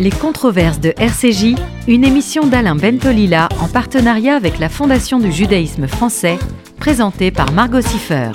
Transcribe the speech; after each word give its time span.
Les 0.00 0.10
controverses 0.10 0.80
de 0.80 0.94
RCJ, 0.96 1.56
une 1.86 2.04
émission 2.04 2.46
d'Alain 2.46 2.74
Bentolila 2.74 3.50
en 3.60 3.68
partenariat 3.68 4.34
avec 4.34 4.58
la 4.58 4.70
Fondation 4.70 5.18
du 5.18 5.30
judaïsme 5.30 5.86
français, 5.86 6.38
présentée 6.78 7.30
par 7.30 7.52
Margot 7.52 7.82
Siffer. 7.82 8.30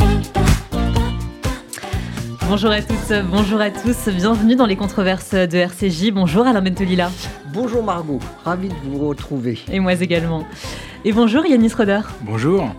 Bonjour 2.47 2.69
à 2.69 2.83
toutes, 2.83 3.13
bonjour 3.31 3.59
à 3.59 3.71
tous, 3.71 4.09
bienvenue 4.09 4.55
dans 4.55 4.67
les 4.67 4.75
controverses 4.75 5.33
de 5.33 5.57
RCJ. 5.57 6.11
Bonjour 6.11 6.45
Alain 6.45 6.61
Bentolila. 6.61 7.09
Bonjour 7.51 7.81
Margot, 7.81 8.19
ravi 8.43 8.69
de 8.69 8.75
vous 8.83 8.99
retrouver. 9.07 9.57
Et 9.71 9.79
moi 9.79 9.93
également. 9.93 10.45
Et 11.03 11.13
bonjour 11.13 11.47
Yannis 11.47 11.73
Roder. 11.75 12.01
Bonjour. 12.21 12.69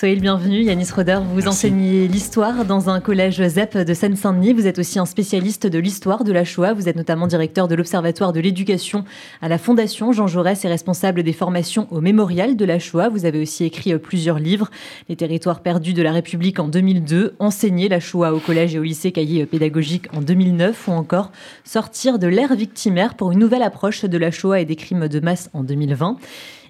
Soyez 0.00 0.14
le 0.14 0.22
bienvenu, 0.22 0.62
Yanis 0.62 0.92
Roder. 0.96 1.18
Vous 1.34 1.46
enseignez 1.46 2.08
l'histoire 2.08 2.64
dans 2.64 2.88
un 2.88 3.00
collège 3.00 3.46
ZEP 3.46 3.76
de 3.76 3.92
Seine-Saint-Denis. 3.92 4.54
Vous 4.54 4.66
êtes 4.66 4.78
aussi 4.78 4.98
un 4.98 5.04
spécialiste 5.04 5.66
de 5.66 5.78
l'histoire 5.78 6.24
de 6.24 6.32
la 6.32 6.42
Shoah. 6.46 6.72
Vous 6.72 6.88
êtes 6.88 6.96
notamment 6.96 7.26
directeur 7.26 7.68
de 7.68 7.74
l'Observatoire 7.74 8.32
de 8.32 8.40
l'éducation 8.40 9.04
à 9.42 9.48
la 9.48 9.58
Fondation 9.58 10.12
Jean 10.12 10.26
Jaurès 10.26 10.64
et 10.64 10.68
responsable 10.68 11.22
des 11.22 11.34
formations 11.34 11.86
au 11.90 12.00
Mémorial 12.00 12.56
de 12.56 12.64
la 12.64 12.78
Shoah. 12.78 13.10
Vous 13.10 13.26
avez 13.26 13.42
aussi 13.42 13.64
écrit 13.64 13.92
euh, 13.92 13.98
plusieurs 13.98 14.38
livres. 14.38 14.70
Les 15.10 15.16
territoires 15.16 15.60
perdus 15.60 15.92
de 15.92 16.00
la 16.00 16.12
République 16.12 16.60
en 16.60 16.68
2002, 16.68 17.34
Enseigner 17.38 17.90
la 17.90 18.00
Shoah 18.00 18.32
au 18.32 18.38
collège 18.38 18.74
et 18.74 18.78
au 18.78 18.84
lycée 18.84 19.12
cahier 19.12 19.44
pédagogique 19.44 20.06
en 20.16 20.22
2009 20.22 20.88
ou 20.88 20.92
encore 20.92 21.30
Sortir 21.62 22.18
de 22.18 22.26
l'ère 22.26 22.54
victimaire 22.54 23.16
pour 23.16 23.32
une 23.32 23.38
nouvelle 23.38 23.62
approche 23.62 24.06
de 24.06 24.16
la 24.16 24.30
Shoah 24.30 24.60
et 24.60 24.64
des 24.64 24.76
crimes 24.76 25.08
de 25.08 25.20
masse 25.20 25.50
en 25.52 25.62
2020. 25.62 26.16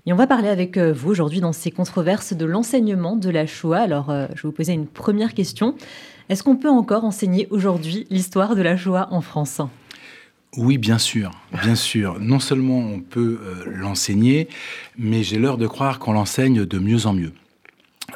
Et 0.07 0.13
on 0.15 0.17
va 0.17 0.27
parler 0.27 0.49
avec 0.49 0.79
euh, 0.79 0.93
vous 0.93 1.11
aujourd'hui 1.11 1.41
dans 1.41 1.53
ces 1.53 1.71
controverses 1.71 2.33
de 2.33 2.47
l'enseignement 2.47 3.17
de 3.17 3.29
la 3.29 3.47
Shoah. 3.47 3.81
Alors, 3.81 4.09
euh, 4.09 4.27
je 4.31 4.43
vais 4.43 4.49
vous 4.49 4.53
poser 4.53 4.73
une 4.73 4.87
première 4.87 5.35
question. 5.35 5.75
Est-ce 6.31 6.43
qu'on 6.43 6.57
peut 6.57 6.71
encore 6.71 7.05
enseigner 7.05 7.47
aujourd'hui 7.51 8.07
l'histoire 8.09 8.57
de 8.57 8.63
la 8.63 8.79
Shoah 8.79 9.09
en 9.11 9.21
France? 9.21 9.61
Oui, 10.57 10.79
bien 10.79 10.99
sûr, 10.99 11.31
bien 11.63 11.75
sûr. 11.75 12.19
Non 12.19 12.41
seulement 12.41 12.79
on 12.79 13.01
peut 13.01 13.41
euh, 13.43 13.65
l'enseigner, 13.67 14.49
mais 14.99 15.23
j'ai 15.23 15.39
l'heure 15.39 15.59
de 15.59 15.67
croire 15.67 15.99
qu'on 15.99 16.13
l'enseigne 16.13 16.65
de 16.65 16.79
mieux 16.79 17.07
en 17.07 17.13
mieux. 17.13 17.33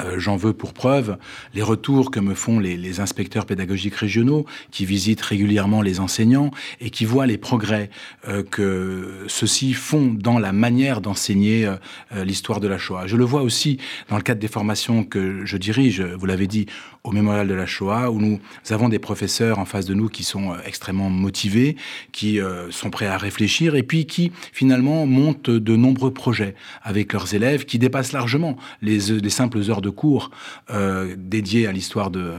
Euh, 0.00 0.18
j'en 0.18 0.36
veux 0.36 0.52
pour 0.52 0.72
preuve 0.72 1.16
les 1.54 1.62
retours 1.62 2.10
que 2.10 2.20
me 2.20 2.34
font 2.34 2.58
les, 2.58 3.00
inspecteurs 3.00 3.46
pédagogiques 3.46 3.96
régionaux 3.96 4.46
qui 4.70 4.84
visitent 4.84 5.22
régulièrement 5.22 5.82
les 5.82 5.98
enseignants 5.98 6.50
et 6.80 6.90
qui 6.90 7.04
voient 7.04 7.26
les 7.26 7.38
progrès 7.38 7.90
euh, 8.28 8.42
que 8.42 9.24
ceux-ci 9.26 9.72
font 9.72 10.14
dans 10.14 10.38
la 10.38 10.52
manière 10.52 11.00
d'enseigner 11.00 11.66
euh, 11.66 12.24
l'histoire 12.24 12.60
de 12.60 12.68
la 12.68 12.78
Shoah. 12.78 13.06
Je 13.06 13.16
le 13.16 13.24
vois 13.24 13.42
aussi 13.42 13.78
dans 14.08 14.16
le 14.16 14.22
cadre 14.22 14.40
des 14.40 14.48
formations 14.48 15.02
que 15.02 15.44
je 15.44 15.56
dirige, 15.56 16.00
vous 16.00 16.26
l'avez 16.26 16.46
dit, 16.46 16.66
au 17.04 17.12
Mémorial 17.12 17.46
de 17.46 17.54
la 17.54 17.66
Shoah, 17.66 18.10
où 18.10 18.18
nous 18.18 18.40
avons 18.70 18.88
des 18.88 18.98
professeurs 18.98 19.58
en 19.58 19.66
face 19.66 19.84
de 19.84 19.94
nous 19.94 20.08
qui 20.08 20.24
sont 20.24 20.54
extrêmement 20.64 21.10
motivés, 21.10 21.76
qui 22.12 22.40
sont 22.70 22.90
prêts 22.90 23.06
à 23.06 23.18
réfléchir 23.18 23.74
et 23.74 23.82
puis 23.82 24.06
qui 24.06 24.32
finalement 24.52 25.06
montent 25.06 25.50
de 25.50 25.76
nombreux 25.76 26.12
projets 26.12 26.54
avec 26.82 27.12
leurs 27.12 27.34
élèves 27.34 27.66
qui 27.66 27.78
dépassent 27.78 28.12
largement 28.12 28.56
les, 28.82 28.98
les 29.20 29.30
simples 29.30 29.58
heures 29.68 29.82
de 29.82 29.90
cours 29.90 30.30
euh, 30.70 31.14
dédiés 31.18 31.66
à 31.66 31.72
l'histoire 31.72 32.10
de, 32.10 32.32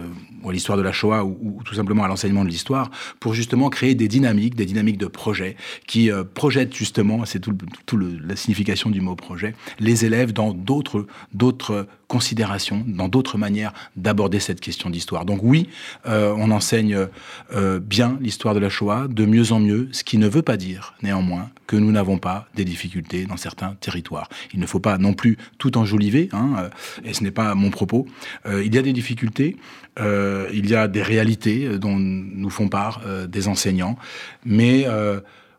à 0.47 0.51
l'histoire 0.51 0.77
de 0.77 0.83
la 0.83 0.91
Shoah 0.91 1.23
ou, 1.23 1.61
tout 1.63 1.75
simplement 1.75 2.03
à 2.03 2.07
l'enseignement 2.07 2.43
de 2.43 2.49
l'histoire, 2.49 2.89
pour 3.19 3.33
justement 3.33 3.69
créer 3.69 3.95
des 3.95 4.07
dynamiques, 4.07 4.55
des 4.55 4.65
dynamiques 4.65 4.97
de 4.97 5.07
projets 5.07 5.55
qui 5.87 6.11
euh, 6.11 6.23
projettent 6.23 6.75
justement, 6.75 7.25
c'est 7.25 7.39
tout 7.39 7.97
la 7.97 8.35
signification 8.35 8.89
du 8.89 9.01
mot 9.01 9.15
projet, 9.15 9.55
les 9.79 10.05
élèves 10.05 10.33
dans 10.33 10.53
d'autres 10.53 11.05
d'autres 11.33 11.87
considérations, 12.07 12.83
dans 12.85 13.07
d'autres 13.07 13.37
manières 13.37 13.73
d'aborder 13.95 14.39
cette 14.39 14.54
question 14.59 14.89
d'histoire. 14.89 15.25
Donc 15.25 15.39
oui, 15.43 15.69
euh, 16.07 16.33
on 16.37 16.51
enseigne 16.51 17.07
euh, 17.53 17.79
bien 17.79 18.17
l'histoire 18.21 18.53
de 18.53 18.59
la 18.59 18.69
Shoah, 18.69 19.07
de 19.09 19.25
mieux 19.25 19.51
en 19.51 19.59
mieux, 19.59 19.89
ce 19.91 20.03
qui 20.03 20.17
ne 20.17 20.27
veut 20.27 20.41
pas 20.41 20.57
dire 20.57 20.95
néanmoins 21.01 21.49
que 21.67 21.75
nous 21.75 21.91
n'avons 21.91 22.19
pas 22.19 22.47
des 22.55 22.65
difficultés 22.65 23.25
dans 23.25 23.37
certains 23.37 23.75
territoires. 23.79 24.29
Il 24.53 24.59
ne 24.59 24.65
faut 24.65 24.79
pas 24.79 24.97
non 24.97 25.13
plus 25.13 25.37
tout 25.57 25.77
enjoliver, 25.77 26.29
hein, 26.31 26.69
et 27.03 27.13
ce 27.13 27.23
n'est 27.23 27.31
pas 27.31 27.55
mon 27.55 27.71
propos. 27.71 28.05
il 28.47 28.73
y 28.73 28.77
a 28.77 28.81
des 28.83 28.93
difficultés. 28.93 29.57
Euh, 29.99 30.49
il 30.53 30.69
y 30.69 30.75
a 30.75 30.87
des 30.87 31.01
réalités 31.01 31.65
euh, 31.65 31.77
dont 31.77 31.95
nous 31.97 32.49
font 32.49 32.67
part 32.67 33.01
euh, 33.05 33.27
des 33.27 33.47
enseignants, 33.47 33.97
mais 34.43 34.85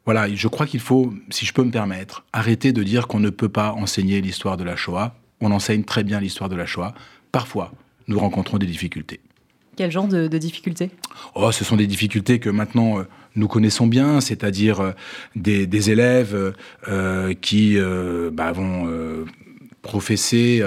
voilà, 0.05 0.33
je 0.33 0.47
crois 0.47 0.67
qu'il 0.67 0.79
faut, 0.79 1.13
si 1.31 1.45
je 1.45 1.53
peux 1.53 1.65
me 1.65 1.73
permettre, 1.73 2.25
arrêter 2.33 2.73
de 2.73 2.85
dire 2.85 3.09
qu'on 3.09 3.19
ne 3.19 3.31
peut 3.31 3.49
pas 3.49 3.73
enseigner 3.73 4.21
l'histoire 4.21 4.57
de 4.57 4.63
la 4.63 4.77
Shoah. 4.77 5.17
On 5.41 5.51
enseigne 5.51 5.83
très 5.83 6.05
bien 6.05 6.21
l'histoire 6.21 6.49
de 6.49 6.55
la 6.55 6.65
Shoah. 6.65 6.95
Parfois, 7.33 7.73
nous 8.09 8.19
rencontrons 8.19 8.59
des 8.59 8.67
difficultés. 8.67 9.21
Quel 9.77 9.91
genre 9.91 10.09
de, 10.09 10.27
difficultés? 10.39 10.91
Oh, 11.35 11.53
ce 11.53 11.63
sont 11.63 11.77
des 11.77 11.87
difficultés 11.87 12.39
que 12.39 12.49
maintenant 12.49 13.05
nous 13.35 13.47
connaissons 13.47 13.87
bien, 13.87 14.23
c'est-à-dire 14.23 14.95
des, 15.35 15.91
élèves 15.91 16.55
qui 17.43 17.77
bah, 18.33 18.53
vont 18.53 19.27
professer 19.83 20.63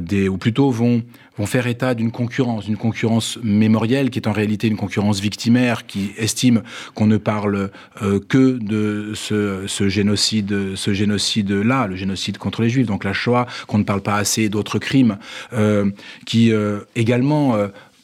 des, 0.00 0.30
ou 0.30 0.38
plutôt 0.38 0.70
vont 0.70 1.02
vont 1.38 1.46
faire 1.46 1.66
état 1.66 1.94
d'une 1.94 2.10
concurrence, 2.10 2.66
d'une 2.66 2.76
concurrence 2.76 3.38
mémorielle 3.42 4.10
qui 4.10 4.18
est 4.18 4.28
en 4.28 4.32
réalité 4.32 4.66
une 4.66 4.76
concurrence 4.76 5.20
victimaire, 5.20 5.86
qui 5.86 6.12
estime 6.16 6.62
qu'on 6.94 7.06
ne 7.06 7.16
parle 7.16 7.70
euh, 8.02 8.20
que 8.28 8.58
de 8.58 9.12
ce, 9.14 9.88
génocide, 9.88 10.74
ce 10.74 10.92
génocide-là, 10.92 11.86
le 11.86 11.96
génocide 11.96 12.38
contre 12.38 12.62
les 12.62 12.68
Juifs, 12.68 12.86
donc 12.86 13.04
la 13.04 13.12
Shoah, 13.12 13.46
qu'on 13.66 13.78
ne 13.78 13.84
parle 13.84 14.02
pas 14.02 14.16
assez 14.16 14.48
d'autres 14.48 14.78
crimes, 14.78 15.18
euh, 15.52 15.90
qui 16.26 16.52
euh, 16.52 16.80
également 16.96 17.56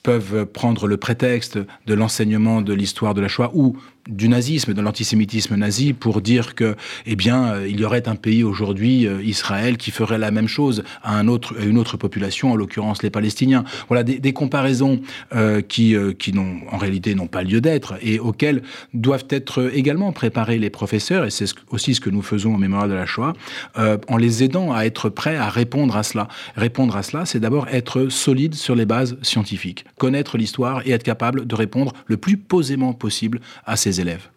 peuvent 0.02 0.46
prendre 0.46 0.86
le 0.86 0.96
prétexte 0.96 1.58
de 1.86 1.94
l'enseignement 1.94 2.60
de 2.60 2.72
l'histoire 2.72 3.14
de 3.14 3.20
la 3.20 3.28
Shoah 3.28 3.50
ou 3.54 3.76
du 4.08 4.28
nazisme, 4.28 4.74
de 4.74 4.80
l'antisémitisme 4.80 5.56
nazi, 5.56 5.92
pour 5.92 6.20
dire 6.20 6.54
que, 6.54 6.76
eh 7.06 7.16
bien, 7.16 7.54
euh, 7.54 7.68
il 7.68 7.80
y 7.80 7.84
aurait 7.84 8.08
un 8.08 8.16
pays 8.16 8.44
aujourd'hui, 8.44 9.06
euh, 9.06 9.22
Israël, 9.22 9.76
qui 9.76 9.90
ferait 9.90 10.18
la 10.18 10.30
même 10.30 10.48
chose 10.48 10.84
à, 11.02 11.16
un 11.16 11.28
autre, 11.28 11.54
une 11.62 11.78
autre 11.78 11.96
population, 11.96 12.52
en 12.52 12.56
l'occurrence 12.56 13.02
les 13.02 13.10
Palestiniens. 13.10 13.64
Voilà 13.88 14.02
des, 14.02 14.32
comparaisons 14.32 15.00
euh, 15.34 15.62
qui, 15.62 15.94
qui 16.18 16.32
n'ont, 16.32 16.56
en 16.70 16.76
réalité, 16.76 17.14
n'ont 17.14 17.28
pas 17.28 17.42
lieu 17.42 17.60
d'être 17.60 17.94
et 18.02 18.18
auxquelles 18.18 18.62
doivent 18.92 19.26
être 19.30 19.70
également 19.72 20.12
préparés 20.12 20.58
les 20.58 20.70
professeurs, 20.70 21.24
et 21.24 21.30
c'est 21.30 21.46
aussi 21.70 21.94
ce 21.94 22.00
que 22.00 22.10
nous 22.10 22.22
faisons 22.22 22.54
au 22.54 22.58
Mémorial 22.58 22.90
de 22.90 22.94
la 22.94 23.06
Shoah, 23.06 23.32
en 23.76 24.16
les 24.16 24.42
aidant 24.42 24.72
à 24.72 24.84
être 24.84 25.08
prêts 25.08 25.36
à 25.36 25.48
répondre 25.48 25.96
à 25.96 26.02
cela. 26.02 26.28
Répondre 26.56 26.96
à 26.96 27.02
cela, 27.02 27.26
c'est 27.26 27.40
d'abord 27.40 27.68
être 27.68 28.08
solide 28.08 28.54
sur 28.54 28.74
les 28.74 28.86
bases 28.86 29.16
scientifiques, 29.22 29.84
connaître 29.98 30.36
l'histoire 30.36 30.82
et 30.86 30.90
être 30.90 31.02
capable 31.02 31.46
de 31.46 31.54
répondre 31.54 31.92
le 32.06 32.16
plus 32.16 32.36
posément 32.36 32.92
possible 32.92 33.40
à 33.66 33.76
ces 33.76 33.93
élèves. 34.00 34.28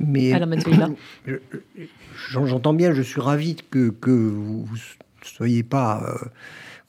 Mais 0.00 0.32
j'entends 2.30 2.74
bien, 2.74 2.92
je 2.92 3.02
suis 3.02 3.20
ravi 3.20 3.56
que, 3.70 3.90
que 3.90 4.10
vous 4.10 4.66
ne 4.72 5.26
soyez 5.26 5.62
pas 5.62 6.02
euh, 6.02 6.28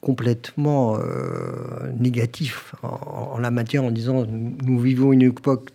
complètement 0.01 0.97
euh, 0.97 1.91
négatif 1.99 2.73
en, 2.83 3.37
la 3.39 3.51
matière 3.51 3.83
en 3.83 3.91
disant 3.91 4.25
nous 4.25 4.79
vivons 4.79 5.13
une 5.13 5.21
époque 5.21 5.69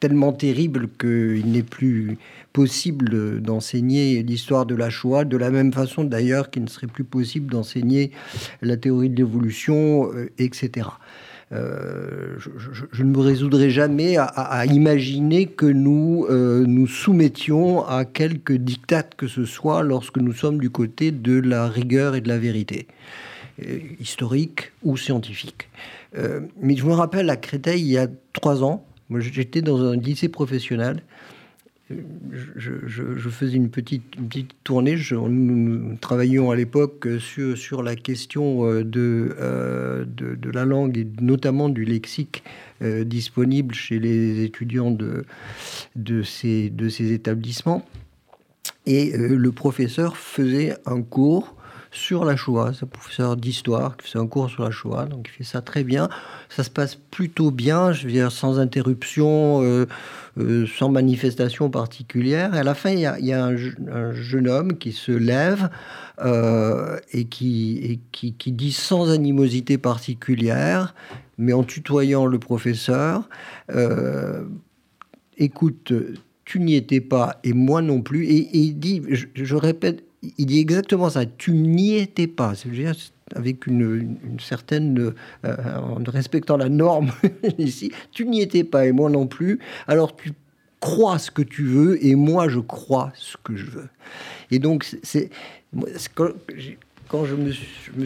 tellement 0.00 0.32
terrible 0.32 0.88
qu'il 0.98 1.52
n'est 1.52 1.62
plus 1.62 2.18
possible 2.52 3.40
d'enseigner 3.40 4.24
l'histoire 4.24 4.66
de 4.66 4.74
la 4.74 4.90
Shoah, 4.90 5.24
de 5.24 5.36
la 5.36 5.50
même 5.50 5.72
façon 5.72 6.02
d'ailleurs 6.02 6.50
qu'il 6.50 6.64
ne 6.64 6.68
serait 6.68 6.88
plus 6.88 7.04
possible 7.04 7.52
d'enseigner 7.52 8.10
la 8.62 8.76
théorie 8.76 9.10
de 9.10 9.16
l'évolution, 9.16 10.12
euh, 10.12 10.28
etc. 10.38 10.88
Euh, 11.52 12.36
je, 12.92 13.02
ne 13.02 13.10
me 13.10 13.18
résoudrai 13.18 13.70
jamais 13.70 14.16
à, 14.16 14.64
imaginer 14.64 15.46
que 15.46 15.66
nous 15.66 16.26
euh, 16.30 16.64
nous 16.66 16.86
soumettions 16.86 17.86
à 17.86 18.06
quelque 18.06 18.54
diktat 18.54 19.02
que 19.02 19.28
ce 19.28 19.44
soit 19.44 19.82
lorsque 19.82 20.16
nous 20.16 20.32
sommes 20.32 20.58
du 20.58 20.70
côté 20.70 21.10
de 21.10 21.38
la 21.38 21.68
rigueur 21.68 22.14
et 22.14 22.22
de 22.22 22.28
la 22.28 22.38
vérité, 22.38 22.86
euh, 23.66 23.80
historique 24.00 24.72
ou 24.82 24.96
scientifique. 24.96 25.68
mais 26.60 26.76
je 26.76 26.86
me 26.86 26.92
rappelle 26.92 27.28
à 27.28 27.36
Créteil, 27.36 27.82
il 27.82 27.92
y 27.92 27.98
a 27.98 28.08
trois 28.32 28.64
ans, 28.64 28.86
j'étais 29.18 29.60
dans 29.60 29.82
un 29.82 29.96
lycée 29.96 30.28
professionnel 30.28 31.02
je, 32.56 33.28
faisais 33.28 33.56
une 33.56 33.70
petite, 33.70 34.16
petite 34.28 34.50
tournée. 34.64 34.96
nous, 35.10 35.96
travaillions 35.96 36.50
à 36.50 36.56
l'époque 36.56 37.06
sur, 37.18 37.56
sur 37.56 37.82
la 37.82 37.96
question 37.96 38.66
euh, 38.66 38.84
euh, 38.96 40.04
de, 40.06 40.34
de, 40.34 40.50
la 40.50 40.64
langue 40.64 40.98
et 40.98 41.06
notamment 41.20 41.68
du 41.68 41.84
lexique 41.84 42.42
euh, 42.82 43.04
disponible 43.04 43.74
chez 43.74 43.98
les 43.98 44.44
étudiants 44.44 44.90
de, 44.90 45.24
de, 45.96 46.22
ces, 46.22 46.70
de 46.70 46.88
ces 46.88 47.12
établissements. 47.12 47.84
Et 48.86 49.16
le 49.16 49.52
professeur 49.52 50.16
faisait 50.16 50.76
un 50.86 51.02
cours 51.02 51.56
sur 51.92 52.24
la 52.24 52.36
Shoah. 52.36 52.72
C'est 52.74 52.84
un 52.84 52.88
professeur 52.88 53.36
d'histoire 53.36 53.96
qui 53.96 54.10
fait 54.10 54.18
un 54.18 54.26
cours 54.26 54.50
sur 54.50 54.64
la 54.64 54.70
Shoah, 54.70 55.04
donc 55.04 55.28
il 55.28 55.36
fait 55.36 55.44
ça 55.44 55.60
très 55.60 55.84
bien. 55.84 56.08
Ça 56.48 56.64
se 56.64 56.70
passe 56.70 56.96
plutôt 56.96 57.50
bien, 57.50 57.92
je 57.92 58.06
veux 58.06 58.12
dire, 58.12 58.32
sans 58.32 58.58
interruption, 58.58 59.86
euh, 60.38 60.66
sans 60.66 60.88
manifestation 60.88 61.68
particulière. 61.70 62.54
Et 62.54 62.58
à 62.58 62.62
la 62.62 62.74
fin, 62.74 62.90
il 62.90 63.00
y 63.00 63.32
a, 63.32 63.44
un, 63.44 63.56
jeune 63.56 64.48
homme 64.48 64.78
qui 64.78 64.92
se 64.92 65.12
lève 65.12 65.68
euh, 66.20 66.98
et, 67.12 67.24
qui, 67.24 67.78
et 67.78 68.00
qui, 68.12 68.32
qui, 68.34 68.52
dit 68.52 68.72
sans 68.72 69.10
animosité 69.10 69.78
particulière, 69.78 70.94
mais 71.38 71.52
en 71.52 71.64
tutoyant 71.64 72.26
le 72.26 72.38
professeur, 72.38 73.28
écoute, 75.36 75.92
tu 76.44 76.60
n'y 76.60 76.74
étais 76.74 77.00
pas 77.00 77.40
et 77.44 77.52
moi 77.52 77.82
non 77.82 78.02
plus. 78.02 78.26
Et, 78.26 78.48
il 78.56 78.78
dit, 78.78 79.02
je, 79.08 79.56
répète, 79.56 80.04
il 80.38 80.46
dit 80.46 80.58
exactement 80.60 81.10
ça, 81.10 81.26
tu 81.26 81.52
n'y 81.52 81.96
étais 81.96 82.26
pas. 82.26 82.54
C'est 82.54 82.70
avec 83.34 83.66
une, 83.66 84.16
certaine, 84.40 85.12
euh, 85.44 85.56
en 85.76 86.02
respectant 86.06 86.56
la 86.56 86.68
norme 86.68 87.12
ici, 87.58 87.92
tu 88.10 88.26
n'y 88.26 88.40
étais 88.40 88.64
pas 88.64 88.86
et 88.86 88.92
moi 88.92 89.10
non 89.10 89.26
plus. 89.26 89.58
Alors 89.86 90.16
tu 90.16 90.32
crois 90.80 91.18
ce 91.18 91.30
que 91.30 91.42
tu 91.42 91.64
veux 91.64 92.04
et 92.04 92.14
moi 92.14 92.48
je 92.48 92.58
crois 92.58 93.12
ce 93.14 93.36
que 93.42 93.56
je 93.56 93.66
veux. 93.66 93.88
Et 94.50 94.58
donc 94.58 94.86
c'est 95.02 95.30
quand, 96.14 97.24
je, 97.24 97.34
me 97.34 97.52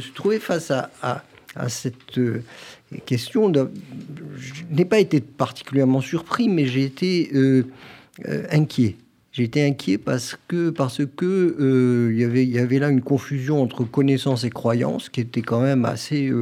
suis, 0.00 0.12
trouvé 0.12 0.38
face 0.38 0.70
à, 0.70 1.23
cette 1.69 2.19
euh, 2.19 2.43
question, 3.06 3.52
je 3.52 4.52
n'ai 4.70 4.84
pas 4.84 4.99
été 4.99 5.20
particulièrement 5.20 6.00
surpris, 6.00 6.49
mais 6.49 6.67
j'ai 6.67 6.84
été 6.84 7.31
euh, 7.34 7.64
inquiet. 8.50 8.96
Été 9.38 9.67
inquiet 9.67 9.99
parce 9.99 10.38
que 10.49 10.71
parce 10.71 11.03
que 11.05 12.11
y 12.17 12.25
avait 12.25 12.43
il 12.43 12.50
y 12.50 12.59
avait 12.59 12.79
là 12.79 12.88
une 12.88 13.03
confusion 13.03 13.62
entre 13.62 13.85
connaissance 13.85 14.44
et 14.44 14.50
croyance 14.50 15.11
qui 15.11 15.21
était 15.21 15.43
quand 15.43 15.61
même 15.61 15.85
assez 15.85 16.33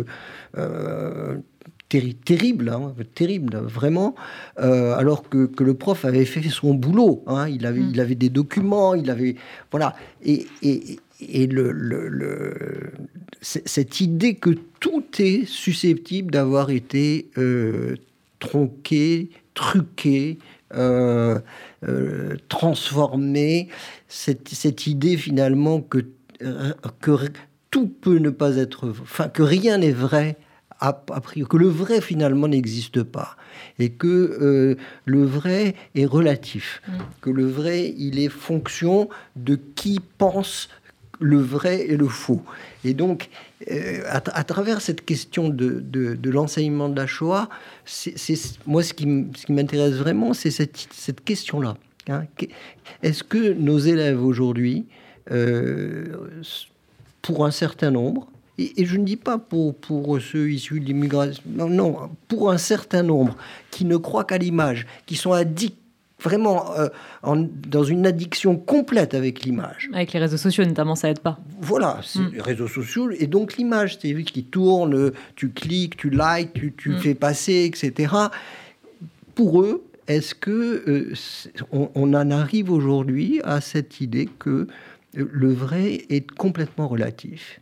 terrible, 2.24 2.68
hein, 2.68 2.94
terrible, 3.14 3.56
vraiment, 3.56 4.14
euh, 4.58 4.94
alors 4.94 5.28
que, 5.28 5.50
le 5.58 5.74
prof 5.74 6.04
avait 6.04 6.24
fait 6.24 6.42
son 6.48 6.74
boulot. 6.74 7.22
Hein, 7.26 7.48
il, 7.48 7.66
avait, 7.66 7.80
mm. 7.80 7.90
il 7.92 8.00
avait 8.00 8.14
des 8.14 8.28
documents, 8.28 8.94
il 8.94 9.10
avait. 9.10 9.36
Voilà. 9.70 9.94
Et, 10.22 10.46
et, 10.62 11.46
le, 11.46 12.92
cette 13.40 14.00
idée 14.00 14.34
que 14.34 14.50
tout 14.80 15.04
est 15.18 15.46
susceptible 15.46 16.32
d'avoir 16.32 16.70
été 16.70 17.30
euh, 17.38 17.94
tronqué, 18.40 19.30
truqué, 19.54 20.38
euh, 20.76 21.38
transformé, 22.48 23.68
cette, 24.08 24.48
cette, 24.48 24.86
idée 24.86 25.16
finalement 25.16 25.80
que, 25.80 26.06
que 27.00 27.12
tout 27.70 27.88
peut 27.88 28.18
ne 28.18 28.30
pas 28.30 28.56
être. 28.56 28.88
Enfin, 29.02 29.28
que 29.28 29.42
rien 29.42 29.78
n'est 29.78 29.92
vrai 29.92 30.36
que 31.48 31.56
le 31.56 31.68
vrai 31.68 32.00
finalement 32.00 32.48
n'existe 32.48 33.02
pas 33.02 33.36
et 33.78 33.90
que 33.90 34.06
euh, 34.06 34.76
le 35.04 35.24
vrai 35.24 35.74
est 35.94 36.04
relatif, 36.04 36.82
mm. 36.86 36.92
que 37.20 37.30
le 37.30 37.46
vrai 37.46 37.94
il 37.96 38.18
est 38.18 38.28
fonction 38.28 39.08
de 39.36 39.58
qui 39.74 40.00
pense 40.18 40.68
le 41.20 41.38
vrai 41.38 41.86
et 41.88 41.96
le 41.96 42.08
faux. 42.08 42.42
Et 42.84 42.92
donc, 42.92 43.30
euh, 43.70 44.02
à, 44.06 44.44
travers 44.44 44.80
cette 44.80 45.04
question 45.04 45.48
de, 45.48 45.80
de, 45.80 46.30
l'enseignement 46.30 46.88
de 46.88 46.96
la 46.96 47.06
Shoah, 47.06 47.48
c'est 47.84 48.16
moi 48.66 48.82
ce 48.82 48.92
qui 48.92 49.06
m'intéresse 49.48 49.94
vraiment, 49.94 50.34
c'est 50.34 50.50
cette, 50.50 50.88
cette 50.92 51.22
question-là. 51.22 51.76
Hein. 52.08 52.24
Est-ce 53.02 53.22
que 53.22 53.52
nos 53.52 53.78
élèves 53.78 54.22
aujourd'hui, 54.22 54.86
euh, 55.30 56.40
pour 57.22 57.46
un 57.46 57.50
certain 57.50 57.90
nombre, 57.90 58.28
et, 58.58 58.84
je 58.84 58.96
ne 58.96 59.04
dis 59.04 59.16
pas 59.16 59.38
pour, 59.38 59.74
pour 59.74 60.20
ceux 60.20 60.50
issus 60.50 60.80
de 60.80 60.84
l'immigration, 60.84 61.42
non, 61.46 62.10
pour 62.28 62.50
un 62.50 62.58
certain 62.58 63.02
nombre 63.02 63.36
qui 63.70 63.84
ne 63.84 63.96
croient 63.96 64.24
qu'à 64.24 64.38
l'image, 64.38 64.86
qui 65.06 65.16
sont 65.16 65.32
addicts 65.32 65.78
vraiment 66.20 66.74
euh, 66.78 66.88
dans 67.68 67.84
une 67.84 68.06
addiction 68.06 68.56
complète 68.56 69.14
avec 69.14 69.44
l'image. 69.44 69.90
Avec 69.92 70.12
les 70.12 70.20
réseaux 70.20 70.36
sociaux 70.36 70.64
notamment, 70.64 70.94
ça 70.94 71.10
aide 71.10 71.20
pas. 71.20 71.38
Voilà, 71.60 72.00
c'est 72.02 72.20
mm. 72.20 72.30
les 72.34 72.40
réseaux 72.40 72.68
sociaux 72.68 73.10
et 73.10 73.26
donc 73.26 73.56
l'image, 73.56 73.98
c'est 74.00 74.14
qui 74.22 74.44
tourne, 74.44 75.12
tu 75.36 75.50
cliques, 75.50 75.96
tu 75.96 76.10
likes, 76.10 76.52
tu, 76.54 76.74
tu 76.76 76.90
mm. 76.90 76.98
fais 76.98 77.14
passer, 77.14 77.64
etc. 77.64 78.14
Pour 79.34 79.62
eux, 79.62 79.84
est-ce 80.06 80.34
que 80.34 80.84
euh, 80.86 81.14
on, 81.72 81.90
on, 81.94 82.14
en 82.14 82.30
arrive 82.30 82.70
aujourd'hui 82.70 83.40
à 83.44 83.60
cette 83.60 84.00
idée 84.00 84.28
que 84.38 84.68
le 85.14 85.52
vrai 85.52 86.02
est 86.10 86.30
complètement 86.30 86.88
relatif? 86.88 87.60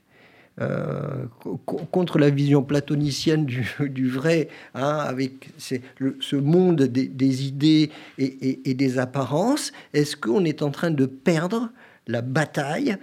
Euh, 0.61 1.25
contre 1.65 2.19
la 2.19 2.29
vision 2.29 2.63
platonicienne 2.63 3.47
du, 3.47 4.09
vrai, 4.09 4.49
hein, 4.75 4.99
avec 4.99 5.49
ce 5.57 6.37
monde 6.37 6.83
des, 6.83 7.47
idées 7.47 7.91
et, 8.19 8.75
des 8.75 8.99
apparences, 8.99 9.73
est-ce 9.95 10.15
qu'on 10.15 10.45
est 10.45 10.61
en 10.61 10.71
train 10.71 10.91
de 10.91 11.07
perdre 11.07 11.71
la 12.07 12.21
bataille 12.21 12.97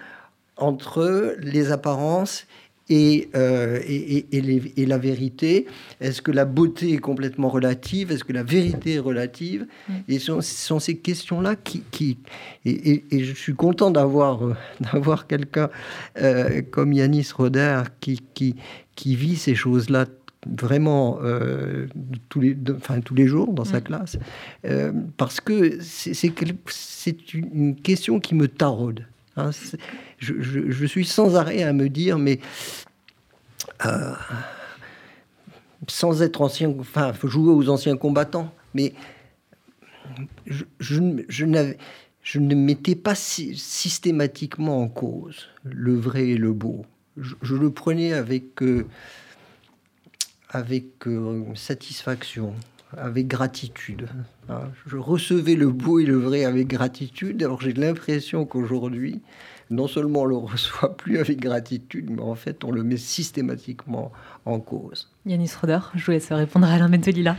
entre 0.58 1.36
les 1.40 1.72
apparences 1.72 2.46
euh, 2.92 3.80
et, 3.88 4.26
et, 4.32 4.86
la 4.86 4.98
vérité 4.98 5.68
Est-ce 6.02 6.22
que 6.22 6.32
la 6.32 6.46
beauté 6.46 6.94
est 6.94 6.98
complètement 6.98 7.50
relative? 7.50 8.12
Est-ce 8.12 8.24
que 8.24 8.34
la 8.34 8.44
vérité 8.44 8.96
est 8.96 9.00
relative? 9.00 9.68
Mm. 9.88 9.94
Et 10.08 10.20
ce 10.20 10.42
sont, 10.42 10.80
ces 10.80 10.98
questions-là 10.98 11.56
qui... 11.56 11.84
qui 11.92 12.18
et, 12.66 13.04
je 13.12 13.34
suis 13.34 13.54
content 13.54 13.92
d'avoir 13.92 14.44
euh, 14.44 14.56
d'avoir 14.94 15.28
quelqu'un 15.28 15.70
euh, 16.18 16.62
comme 16.72 16.94
Yanis 16.94 17.30
Roder 17.36 17.84
qui, 18.00 18.22
qui, 18.34 18.56
qui 18.96 19.16
vit 19.16 19.36
ces 19.36 19.56
choses-là 19.56 20.06
vraiment 20.48 21.20
tous, 22.30 22.40
les, 22.40 22.58
enfin, 22.78 23.02
tous 23.02 23.14
les 23.14 23.28
jours 23.28 23.52
dans 23.52 23.66
sa 23.66 23.80
mm. 23.80 23.84
classe, 23.84 24.18
parce 25.18 25.42
que 25.42 25.78
c'est 25.82 27.34
une 27.34 27.76
question 27.76 28.20
qui 28.22 28.36
me 28.36 28.48
taraude. 28.48 29.06
Hein, 29.36 29.52
je, 30.20 30.86
suis 30.86 31.06
sans 31.06 31.36
arrêt 31.36 31.64
à 31.64 31.74
me 31.74 31.90
dire, 31.90 32.18
mais 32.18 32.40
euh, 33.86 34.14
sans 35.88 36.22
être 36.22 36.42
ancien, 36.42 36.74
enfin, 36.80 37.14
jouer 37.24 37.54
aux 37.54 37.70
anciens 37.70 37.98
combattants, 37.98 38.54
mais 38.74 38.94
je, 40.46 40.66
je, 40.80 41.46
ne 41.46 42.56
mettais 42.56 42.96
pas 42.96 43.16
systématiquement 43.16 44.82
en 44.82 44.88
cause 44.88 45.48
le 45.64 45.96
vrai 45.96 46.30
et 46.30 46.38
le 46.38 46.54
beau. 46.54 46.86
Je, 47.18 47.56
le 47.56 47.70
prenais 47.70 48.14
avec, 48.14 48.62
euh, 48.62 48.86
avec 50.50 51.08
euh, 51.08 51.44
satisfaction, 51.56 52.54
avec 52.96 53.28
gratitude. 53.28 54.08
Hein. 54.48 54.64
Je 54.88 54.96
recevais 54.96 55.56
le 55.56 55.70
beau 55.70 56.00
et 56.00 56.06
le 56.06 56.18
vrai 56.18 56.46
avec 56.46 56.68
gratitude. 56.68 57.44
Alors 57.44 57.62
j'ai 57.62 57.74
l'impression 57.74 58.46
qu'aujourd'hui, 58.46 59.22
non 59.70 59.88
seulement 59.88 60.22
on 60.22 60.26
le 60.26 60.36
reçoit 60.38 60.96
plus 60.96 61.20
avec 61.20 61.40
gratitude, 61.40 62.10
mais 62.10 62.22
en 62.22 62.36
fait 62.36 62.64
on 62.64 62.72
le 62.72 62.84
met 62.84 62.98
systématiquement 62.98 64.12
en 64.46 64.60
cause. 64.60 65.10
Yanis 65.26 65.52
Roder, 65.60 65.80
je 65.96 66.06
vous 66.06 66.12
laisse 66.12 66.32
répondre 66.32 66.68
à 66.68 66.72
Alain 66.72 66.90
Bentolila. 66.90 67.36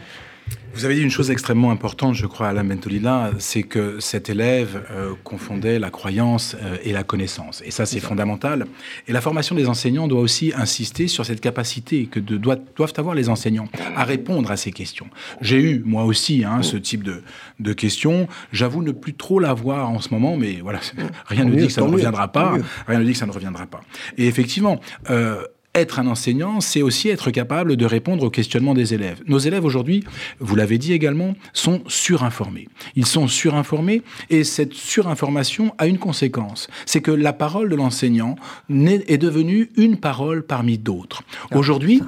Vous 0.73 0.85
avez 0.85 0.95
dit 0.95 1.03
une 1.03 1.11
chose 1.11 1.31
extrêmement 1.33 1.73
importante, 1.73 2.15
je 2.15 2.27
crois, 2.27 2.49
Alain 2.49 2.63
Bentolila, 2.63 3.33
c'est 3.39 3.65
que 3.65 3.99
cet 3.99 4.31
élève 4.31 4.87
euh, 4.93 5.15
confondait 5.25 5.81
la 5.81 5.91
croyance 5.91 6.57
euh, 6.63 6.77
et 6.85 6.93
la 6.93 7.03
connaissance. 7.03 7.61
Et 7.67 7.73
ça, 7.73 7.87
c'est 7.87 7.99
fondamental. 7.99 8.67
Et 9.09 9.13
la 9.13 9.21
formation 9.21 9.57
des 9.57 9.69
enseignants 9.69 10.07
doit 10.07 10.21
aussi 10.21 10.53
insister 10.57 11.09
sur 11.09 11.27
cette 11.27 11.41
capacité 11.41 12.07
que 12.07 12.21
doivent 12.21 12.93
avoir 12.97 13.15
les 13.17 13.29
enseignants 13.29 13.69
à 13.97 14.05
répondre 14.05 14.51
à 14.51 14.57
ces 14.57 14.71
questions. 14.71 15.09
J'ai 15.41 15.61
eu, 15.61 15.83
moi 15.85 16.05
aussi, 16.05 16.45
hein, 16.45 16.63
ce 16.63 16.77
type 16.77 17.03
de, 17.03 17.23
de 17.59 17.73
questions. 17.73 18.29
J'avoue 18.53 18.83
ne 18.83 18.93
plus 18.93 19.15
trop 19.15 19.41
l'avoir 19.41 19.91
en 19.91 20.01
ce 20.01 20.11
moment, 20.15 20.37
mais 20.37 20.61
voilà, 20.63 20.81
rien 21.27 21.45
ne 21.45 21.55
dit 21.55 21.67
que 21.67 21.73
ça 21.73 21.83
ne 21.83 21.89
reviendra 21.89 22.29
pas. 22.29 22.57
Rien 22.87 23.01
ne 23.01 23.05
dit 23.05 23.13
que 23.13 23.19
ça 23.19 23.27
ne 23.27 23.33
reviendra 23.33 23.67
pas. 23.67 23.81
Et 24.17 24.29
effectivement, 24.29 24.81
euh, 25.11 25.43
être 25.75 26.01
un 26.01 26.07
enseignant, 26.07 26.61
c'est 26.61 26.83
aussi 26.83 27.09
être 27.09 27.31
capable 27.31 27.77
de 27.77 27.87
répondre 27.87 28.25
aux 28.25 28.31
questionnements 28.31 28.75
des 28.75 28.93
élèves. 28.95 29.23
Nos 29.27 29.39
élèves 29.39 29.65
aujourd'hui, 29.65 30.05
vous 30.41 30.57
l'avez 30.57 30.79
dit 30.79 30.93
également, 30.93 31.35
sont 31.53 31.83
surinformés. 31.87 32.69
Ils 32.97 33.07
sont 33.07 33.29
surinformés 33.29 34.03
et 34.31 34.43
cette 34.43 34.75
surinformation 34.75 35.75
a 35.79 35.87
une 35.87 35.99
conséquence. 35.99 36.69
C'est 36.87 37.01
que 37.01 37.13
la 37.13 37.33
parole 37.33 37.69
de 37.69 37.77
l'enseignant 37.77 38.37
est 38.69 39.19
devenue 39.19 39.71
une 39.77 39.97
parole 39.99 40.43
parmi 40.43 40.77
d'autres. 40.77 41.23
Ah, 41.51 41.57
aujourd'hui, 41.57 42.03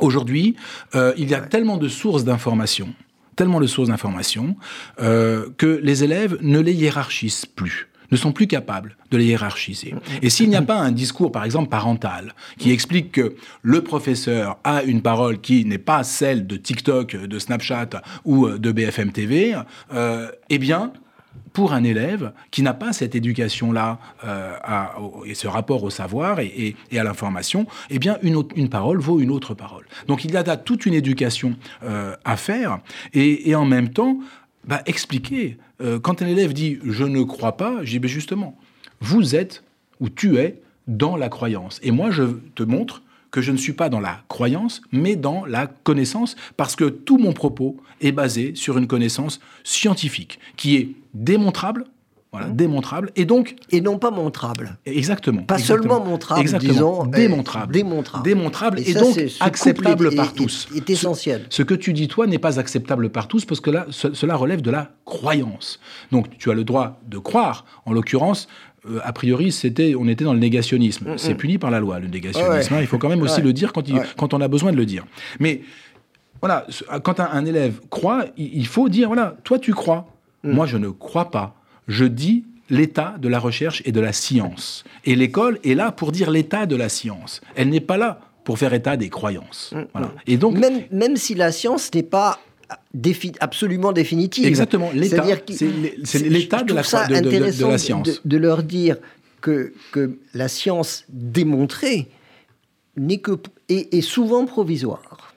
aujourd'hui, 0.00 0.56
euh, 0.94 1.12
il 1.16 1.30
y 1.30 1.34
a 1.34 1.40
tellement 1.40 1.76
de 1.76 1.88
sources 1.88 2.24
d'informations 2.24 2.92
tellement 3.36 3.60
de 3.60 3.66
sources 3.66 3.88
d'informations 3.88 4.54
euh, 5.00 5.48
que 5.56 5.80
les 5.82 6.04
élèves 6.04 6.36
ne 6.42 6.58
les 6.58 6.74
hiérarchisent 6.74 7.46
plus 7.46 7.89
ne 8.10 8.16
sont 8.16 8.32
plus 8.32 8.46
capables 8.46 8.96
de 9.10 9.16
les 9.16 9.26
hiérarchiser. 9.26 9.94
Et 10.22 10.30
s'il 10.30 10.48
n'y 10.48 10.56
a 10.56 10.62
pas 10.62 10.78
un 10.78 10.92
discours, 10.92 11.32
par 11.32 11.44
exemple, 11.44 11.68
parental, 11.68 12.34
qui 12.58 12.70
explique 12.70 13.12
que 13.12 13.36
le 13.62 13.82
professeur 13.82 14.58
a 14.64 14.82
une 14.82 15.02
parole 15.02 15.40
qui 15.40 15.64
n'est 15.64 15.78
pas 15.78 16.02
celle 16.02 16.46
de 16.46 16.56
TikTok, 16.56 17.16
de 17.16 17.38
Snapchat 17.38 18.02
ou 18.24 18.48
de 18.48 18.72
BFM 18.72 19.12
TV, 19.12 19.54
euh, 19.92 20.30
eh 20.48 20.58
bien, 20.58 20.92
pour 21.52 21.72
un 21.72 21.84
élève 21.84 22.32
qui 22.50 22.62
n'a 22.62 22.74
pas 22.74 22.92
cette 22.92 23.14
éducation-là 23.14 23.98
euh, 24.24 24.56
et 25.26 25.34
ce 25.34 25.48
rapport 25.48 25.82
au 25.82 25.90
savoir 25.90 26.40
et, 26.40 26.76
à 26.92 27.02
l'information, 27.02 27.66
eh 27.90 27.98
bien, 27.98 28.18
une, 28.22 28.42
une, 28.56 28.68
parole 28.68 29.00
vaut 29.00 29.20
une 29.20 29.30
autre 29.30 29.54
parole. 29.54 29.86
Donc, 30.06 30.24
il 30.24 30.30
y 30.30 30.36
a 30.36 30.56
toute 30.56 30.86
une 30.86 30.94
éducation 30.94 31.56
euh, 31.82 32.14
à 32.24 32.36
faire 32.36 32.80
et, 33.12 33.50
et, 33.50 33.54
en 33.54 33.64
même 33.64 33.90
temps, 33.90 34.18
bah, 34.64 34.82
expliquer 34.86 35.58
euh, 35.80 35.98
quand 35.98 36.22
un 36.22 36.26
élève 36.26 36.52
dit 36.52 36.78
je 36.84 37.04
ne 37.04 37.22
crois 37.22 37.56
pas, 37.56 37.84
je 37.84 37.98
dis 37.98 38.08
justement, 38.08 38.56
vous 39.00 39.34
êtes 39.34 39.64
ou 40.00 40.08
tu 40.08 40.38
es 40.38 40.60
dans 40.86 41.16
la 41.16 41.28
croyance. 41.28 41.78
Et 41.82 41.90
moi, 41.90 42.10
je 42.10 42.24
te 42.54 42.62
montre 42.62 43.02
que 43.30 43.40
je 43.40 43.52
ne 43.52 43.56
suis 43.56 43.72
pas 43.72 43.88
dans 43.88 44.00
la 44.00 44.22
croyance, 44.28 44.82
mais 44.92 45.16
dans 45.16 45.44
la 45.44 45.66
connaissance, 45.66 46.36
parce 46.56 46.74
que 46.74 46.84
tout 46.84 47.18
mon 47.18 47.32
propos 47.32 47.76
est 48.00 48.12
basé 48.12 48.54
sur 48.54 48.76
une 48.76 48.86
connaissance 48.86 49.40
scientifique, 49.62 50.40
qui 50.56 50.76
est 50.76 50.88
démontrable, 51.14 51.84
voilà, 52.32 52.46
mmh. 52.46 52.56
démontrable, 52.56 53.10
et 53.16 53.24
donc... 53.24 53.56
Et 53.70 53.80
non 53.80 53.98
pas 53.98 54.12
montrable. 54.12 54.78
Exactement. 54.86 55.42
Pas 55.42 55.58
seulement 55.58 56.04
montrable, 56.04 56.40
exactement. 56.40 56.72
disons. 56.72 57.06
Démontrable. 57.06 57.72
démontrable. 57.72 58.24
Démontrable, 58.24 58.80
et, 58.86 58.94
donc 58.94 59.18
acceptable 59.40 60.14
par 60.14 60.32
tous. 60.32 60.68
C'est 60.72 60.90
essentiel. 60.90 61.46
Ce, 61.50 61.64
que 61.64 61.74
tu 61.74 61.92
dis, 61.92 62.06
toi, 62.06 62.28
n'est 62.28 62.38
pas 62.38 62.60
acceptable 62.60 63.10
par 63.10 63.26
tous, 63.26 63.44
parce 63.44 63.60
que 63.60 63.70
là, 63.70 63.86
cela 63.90 64.36
relève 64.36 64.60
de 64.60 64.70
la 64.70 64.92
croyance. 65.04 65.80
Donc, 66.12 66.38
tu 66.38 66.50
as 66.50 66.54
le 66.54 66.62
droit 66.62 67.00
de 67.08 67.18
croire, 67.18 67.64
en 67.84 67.92
l'occurrence, 67.92 68.46
euh, 68.88 69.00
a 69.02 69.12
priori, 69.12 69.52
c'était, 69.52 69.94
on 69.98 70.06
était 70.06 70.24
dans 70.24 70.32
le 70.32 70.38
négationnisme. 70.38 71.14
C'est 71.16 71.34
puni 71.34 71.58
par 71.58 71.70
la 71.70 71.80
loi, 71.80 71.98
le 71.98 72.06
négationnisme. 72.06 72.74
Hein. 72.74 72.80
il 72.80 72.86
faut 72.86 72.98
quand 72.98 73.08
même 73.08 73.22
aussi 73.22 73.42
le 73.42 73.52
dire 73.52 73.72
quand, 73.72 73.88
il, 73.88 74.00
quand 74.16 74.34
on 74.34 74.40
a 74.40 74.48
besoin 74.48 74.72
de 74.72 74.76
le 74.76 74.86
dire. 74.86 75.04
Mais 75.38 75.62
voilà, 76.40 76.66
quand 77.02 77.20
un, 77.20 77.44
élève 77.44 77.80
croit, 77.90 78.24
il, 78.36 78.66
faut 78.66 78.88
dire 78.88 79.08
voilà, 79.08 79.36
toi 79.44 79.58
tu 79.58 79.74
crois, 79.74 80.06
moi 80.42 80.66
je 80.66 80.78
ne 80.78 80.88
crois 80.88 81.30
pas. 81.30 81.59
Je 81.90 82.04
dis 82.04 82.44
l'état 82.70 83.16
de 83.18 83.28
la 83.28 83.40
recherche 83.40 83.82
et 83.84 83.92
de 83.92 84.00
la 84.00 84.12
science. 84.12 84.84
Et 85.04 85.16
l'école 85.16 85.58
est 85.64 85.74
là 85.74 85.90
pour 85.90 86.12
dire 86.12 86.30
l'état 86.30 86.64
de 86.66 86.76
la 86.76 86.88
science. 86.88 87.40
Elle 87.56 87.68
n'est 87.68 87.80
pas 87.80 87.98
là 87.98 88.20
pour 88.44 88.58
faire 88.58 88.72
état 88.72 88.96
des 88.96 89.08
croyances. 89.08 89.72
Mm. 89.74 89.82
Voilà. 89.92 90.12
Et 90.28 90.36
donc, 90.36 90.56
même, 90.56 90.82
même 90.92 91.16
si 91.16 91.34
la 91.34 91.50
science 91.50 91.92
n'est 91.92 92.04
pas 92.04 92.38
absolument 93.40 93.92
définitive. 93.92 94.46
Exactement, 94.46 94.90
l'état. 94.94 95.24
C'est 96.04 96.20
l'état 96.20 96.62
de, 96.62 96.74
la, 96.74 96.82
de, 96.82 97.64
la 97.64 97.78
science. 97.78 98.20
De, 98.24 98.36
leur 98.36 98.62
dire 98.62 98.96
que, 99.40 99.72
que 99.90 100.18
la 100.32 100.46
science 100.46 101.04
démontrée 101.08 102.08
n'est 102.96 103.18
que 103.18 103.32
est, 103.68 104.00
souvent 104.00 104.46
provisoire 104.46 105.34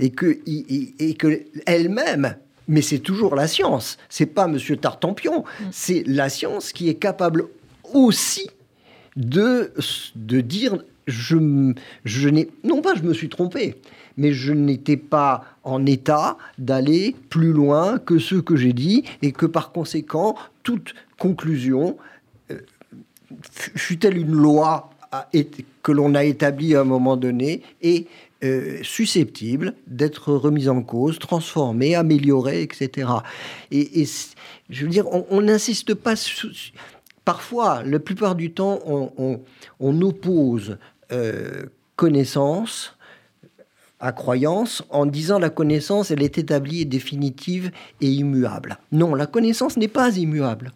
et 0.00 0.10
que 0.10 0.38
et, 0.46 1.14
que 1.14 1.44
elle-même 1.66 2.36
mais 2.68 2.82
c'est 2.82 2.98
toujours 2.98 3.34
la 3.34 3.46
science. 3.46 3.98
C'est 4.08 4.26
pas 4.26 4.46
Monsieur 4.46 4.76
Tartampion. 4.76 5.40
Mm. 5.40 5.64
C'est 5.70 6.02
la 6.06 6.28
science 6.28 6.72
qui 6.72 6.88
est 6.88 6.94
capable 6.94 7.44
aussi 7.94 8.50
de, 9.16 9.72
de 10.14 10.40
dire 10.40 10.78
je, 11.06 11.72
je 12.04 12.28
n'ai 12.28 12.48
non 12.64 12.82
pas 12.82 12.94
je 12.94 13.02
me 13.02 13.14
suis 13.14 13.28
trompé, 13.28 13.76
mais 14.16 14.32
je 14.32 14.52
n'étais 14.52 14.96
pas 14.96 15.44
en 15.62 15.86
état 15.86 16.36
d'aller 16.58 17.14
plus 17.30 17.52
loin 17.52 17.98
que 17.98 18.18
ce 18.18 18.36
que 18.36 18.56
j'ai 18.56 18.72
dit 18.72 19.04
et 19.22 19.32
que 19.32 19.46
par 19.46 19.72
conséquent, 19.72 20.36
toute 20.62 20.94
conclusion, 21.18 21.96
euh, 22.50 22.58
fut-elle 23.50 24.18
une 24.18 24.32
loi 24.32 24.90
que 25.82 25.92
l'on 25.92 26.14
a 26.14 26.24
établie 26.24 26.74
à 26.74 26.80
un 26.80 26.84
moment 26.84 27.16
donné, 27.16 27.62
est 27.82 28.06
euh, 28.44 28.80
susceptible 28.82 29.74
d'être 29.86 30.32
remise 30.34 30.68
en 30.68 30.82
cause, 30.82 31.18
transformée, 31.18 31.94
améliorée, 31.94 32.62
etc. 32.62 33.08
Et, 33.70 34.04
je 34.68 34.84
veux 34.84 34.90
dire, 34.90 35.06
on 35.08 35.40
n'insiste 35.40 35.94
pas. 35.94 36.14
parfois, 37.24 37.82
la 37.82 37.98
plupart 37.98 38.34
du 38.34 38.52
temps, 38.52 38.80
on, 38.86 40.02
oppose 40.02 40.76
euh, 41.12 41.64
connaissance 41.96 42.96
à 44.00 44.12
croyance 44.12 44.82
en 44.90 45.06
disant 45.06 45.38
la 45.38 45.48
connaissance, 45.48 46.10
elle 46.10 46.22
est 46.22 46.36
établie 46.36 46.82
et 46.82 46.84
définitive 46.84 47.70
et 48.02 48.08
immuable. 48.08 48.76
Non, 48.92 49.14
la 49.14 49.26
connaissance 49.26 49.78
n'est 49.78 49.88
pas 49.88 50.16
immuable. 50.16 50.72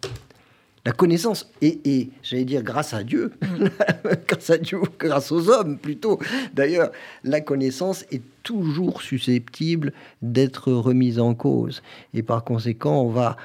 La 0.83 0.93
connaissance, 0.93 1.51
et, 1.61 2.09
j'allais 2.23 2.45
dire 2.45 2.63
grâce 2.63 2.95
à 2.95 3.03
Dieu, 3.03 3.33
mm. 3.41 3.67
grâce 4.27 4.49
à 4.49 4.57
Dieu, 4.57 4.79
grâce 4.97 5.31
aux 5.31 5.49
hommes 5.49 5.77
plutôt. 5.77 6.19
D'ailleurs, 6.53 6.91
la 7.23 7.39
connaissance 7.39 8.03
est 8.11 8.23
toujours 8.41 9.03
susceptible 9.03 9.93
d'être 10.23 10.71
remise 10.73 11.19
en 11.19 11.35
cause. 11.35 11.83
Et 12.15 12.23
par 12.23 12.43
conséquent, 12.43 13.01
on 13.01 13.09
va, 13.09 13.37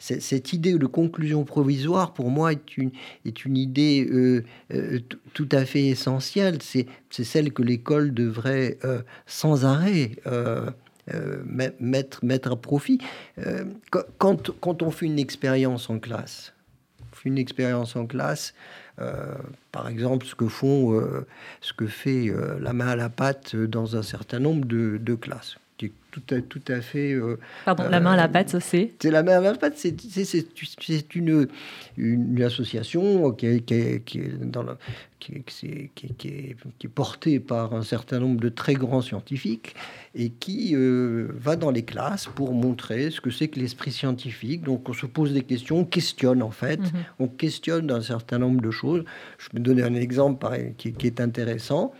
cette 0.00 0.52
idée 0.52 0.76
de 0.76 0.86
conclusion 0.86 1.44
provisoire, 1.44 2.12
pour 2.12 2.30
moi, 2.30 2.50
est 2.50 2.76
une, 2.76 2.90
est 3.24 3.44
une 3.44 3.56
idée 3.56 4.04
euh, 4.10 4.44
euh, 4.72 4.98
tout 5.34 5.48
à 5.52 5.64
fait 5.64 5.86
essentielle. 5.86 6.58
C'est 6.62 6.88
celle 7.10 7.52
que 7.52 7.62
l'école 7.62 8.12
devrait 8.12 8.78
euh, 8.84 9.02
sans 9.26 9.64
arrêt 9.64 10.10
mettre, 11.44 12.24
mettre 12.24 12.52
à 12.52 12.56
profit. 12.56 12.98
Euh, 13.38 13.64
quand, 14.18 14.82
on 14.82 14.90
fait 14.90 15.06
une 15.06 15.18
expérience 15.18 15.90
en 15.90 15.98
classe, 15.98 16.54
une 17.24 17.38
expérience 17.38 17.96
en 17.96 18.06
classe, 18.06 18.54
euh, 19.00 19.34
par 19.72 19.88
exemple, 19.88 20.26
ce 20.26 20.34
que 20.34 20.46
font, 20.46 21.02
ce 21.60 21.72
que 21.72 21.86
fait 21.86 22.32
la 22.60 22.72
main 22.72 22.88
à 22.88 22.96
la 22.96 23.08
pâte 23.08 23.56
dans 23.56 23.96
un 23.96 24.02
certain 24.02 24.38
nombre 24.38 24.66
de 24.66 25.14
classes 25.14 25.56
qui 25.76 25.86
est 25.86 25.92
tout 26.10 26.22
à, 26.30 26.40
tout 26.40 26.62
à 26.68 26.80
fait. 26.80 27.12
Euh, 27.12 27.38
Pardon, 27.64 27.88
la 27.88 28.00
main 28.00 28.12
à 28.12 28.16
la 28.16 28.28
pâte, 28.28 28.60
c'est 28.60 28.92
C'est 29.00 29.10
la 29.10 29.22
main 29.22 29.38
à 29.38 29.40
la 29.40 29.54
pâte, 29.54 29.74
c'est 29.76 31.14
une, 31.14 31.48
une 31.96 32.42
association 32.42 33.32
qui, 33.32 33.62
qui, 33.62 34.00
qui, 34.04 34.18
est 34.18 34.38
dans 34.40 34.64
qui, 35.18 35.42
qui, 35.94 36.28
est, 36.28 36.88
portée 36.88 37.40
par 37.40 37.74
un 37.74 37.82
certain 37.82 38.20
nombre 38.20 38.40
de 38.40 38.48
très 38.48 38.74
grands 38.74 39.02
scientifiques 39.02 39.74
et 40.14 40.30
qui 40.30 40.74
euh, 40.74 41.28
va 41.34 41.56
dans 41.56 41.70
les 41.70 41.82
classes 41.82 42.28
pour 42.34 42.52
montrer 42.52 43.10
ce 43.10 43.20
que 43.20 43.30
c'est 43.30 43.48
que 43.48 43.58
l'esprit 43.58 43.90
scientifique. 43.90 44.62
Donc 44.62 44.88
on 44.88 44.92
se 44.92 45.06
pose 45.06 45.32
des 45.32 45.42
questions, 45.42 45.78
on 45.78 45.84
questionne 45.84 46.42
en 46.42 46.50
fait, 46.50 46.80
mhm. 46.80 47.04
on 47.18 47.28
questionne 47.28 47.90
un 47.90 48.02
certain 48.02 48.38
nombre 48.38 48.60
de 48.60 48.70
choses. 48.70 49.04
Je 49.38 49.48
vais 49.52 49.60
donner 49.60 49.82
un 49.82 49.94
exemple 49.94 50.38
pareil, 50.38 50.74
qui, 50.76 50.94
est 51.06 51.20
intéressant. 51.20 51.92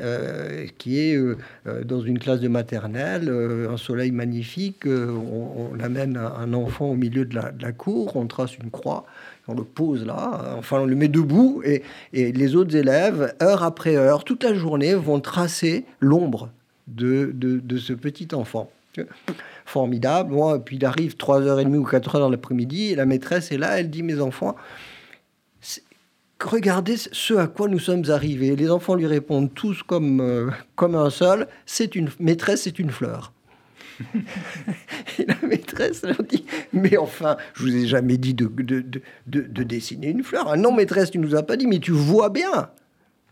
Euh, 0.00 0.68
qui 0.78 0.98
est 1.00 1.16
euh, 1.16 1.36
euh, 1.66 1.84
dans 1.84 2.00
une 2.00 2.18
classe 2.18 2.40
de 2.40 2.48
maternelle, 2.48 3.28
un 3.28 3.76
soleil 3.76 4.10
magnifique, 4.10 4.86
on, 4.86 5.78
amène 5.80 6.16
un 6.16 6.54
enfant 6.54 6.86
au 6.86 6.94
milieu 6.94 7.26
de 7.26 7.34
la, 7.34 7.72
cour, 7.72 8.16
on 8.16 8.26
trace 8.26 8.56
une 8.56 8.70
croix, 8.70 9.04
on 9.48 9.54
le 9.54 9.64
pose 9.64 10.06
là, 10.06 10.54
enfin 10.56 10.78
on 10.80 10.86
le 10.86 10.96
met 10.96 11.08
debout, 11.08 11.62
et, 11.62 11.82
les 12.14 12.56
autres 12.56 12.74
élèves, 12.74 13.34
heure 13.42 13.62
après 13.62 13.94
heure, 13.96 14.24
toute 14.24 14.44
la 14.44 14.54
journée, 14.54 14.94
vont 14.94 15.20
tracer 15.20 15.84
l'ombre 16.00 16.48
de, 16.88 17.34
ce 17.76 17.92
petit 17.92 18.28
enfant 18.34 18.70
formidable. 19.66 20.34
Puis 20.64 20.76
il 20.76 20.86
arrive 20.86 21.16
3h30 21.16 21.76
ou 21.76 21.84
4h 21.86 22.18
dans 22.18 22.30
l'après-midi, 22.30 22.92
et 22.92 22.94
la 22.94 23.04
maîtresse 23.04 23.52
est 23.52 23.58
là, 23.58 23.78
elle 23.78 23.90
dit, 23.90 24.02
mes 24.02 24.20
enfants, 24.20 24.56
regardez 26.44 26.96
ce 26.96 27.34
à 27.34 27.46
quoi 27.46 27.68
nous 27.68 27.78
sommes 27.78 28.04
arrivés. 28.08 28.56
Les 28.56 28.70
enfants 28.70 28.94
lui 28.94 29.06
répondent 29.06 29.52
tous 29.52 29.82
comme, 29.82 30.20
euh, 30.20 30.50
comme 30.76 30.94
un 30.94 31.10
seul, 31.10 31.48
c'est 31.66 31.94
une 31.94 32.10
maîtresse, 32.18 32.62
c'est 32.62 32.78
une 32.78 32.90
fleur. 32.90 33.32
Et 35.18 35.26
la 35.26 35.36
maîtresse 35.46 36.02
leur 36.02 36.22
dit, 36.22 36.44
mais 36.72 36.96
enfin, 36.96 37.36
je 37.54 37.62
vous 37.62 37.76
ai 37.76 37.86
jamais 37.86 38.16
dit 38.16 38.34
de, 38.34 38.46
de, 38.46 39.02
de, 39.26 39.62
dessiner 39.62 40.08
une 40.08 40.22
fleur. 40.22 40.48
Ah 40.48 40.56
non, 40.56 40.72
maîtresse, 40.72 41.10
tu 41.10 41.18
nous 41.18 41.34
as 41.34 41.42
pas 41.42 41.56
dit, 41.56 41.66
mais 41.66 41.78
tu 41.78 41.92
vois 41.92 42.30
bien. 42.30 42.70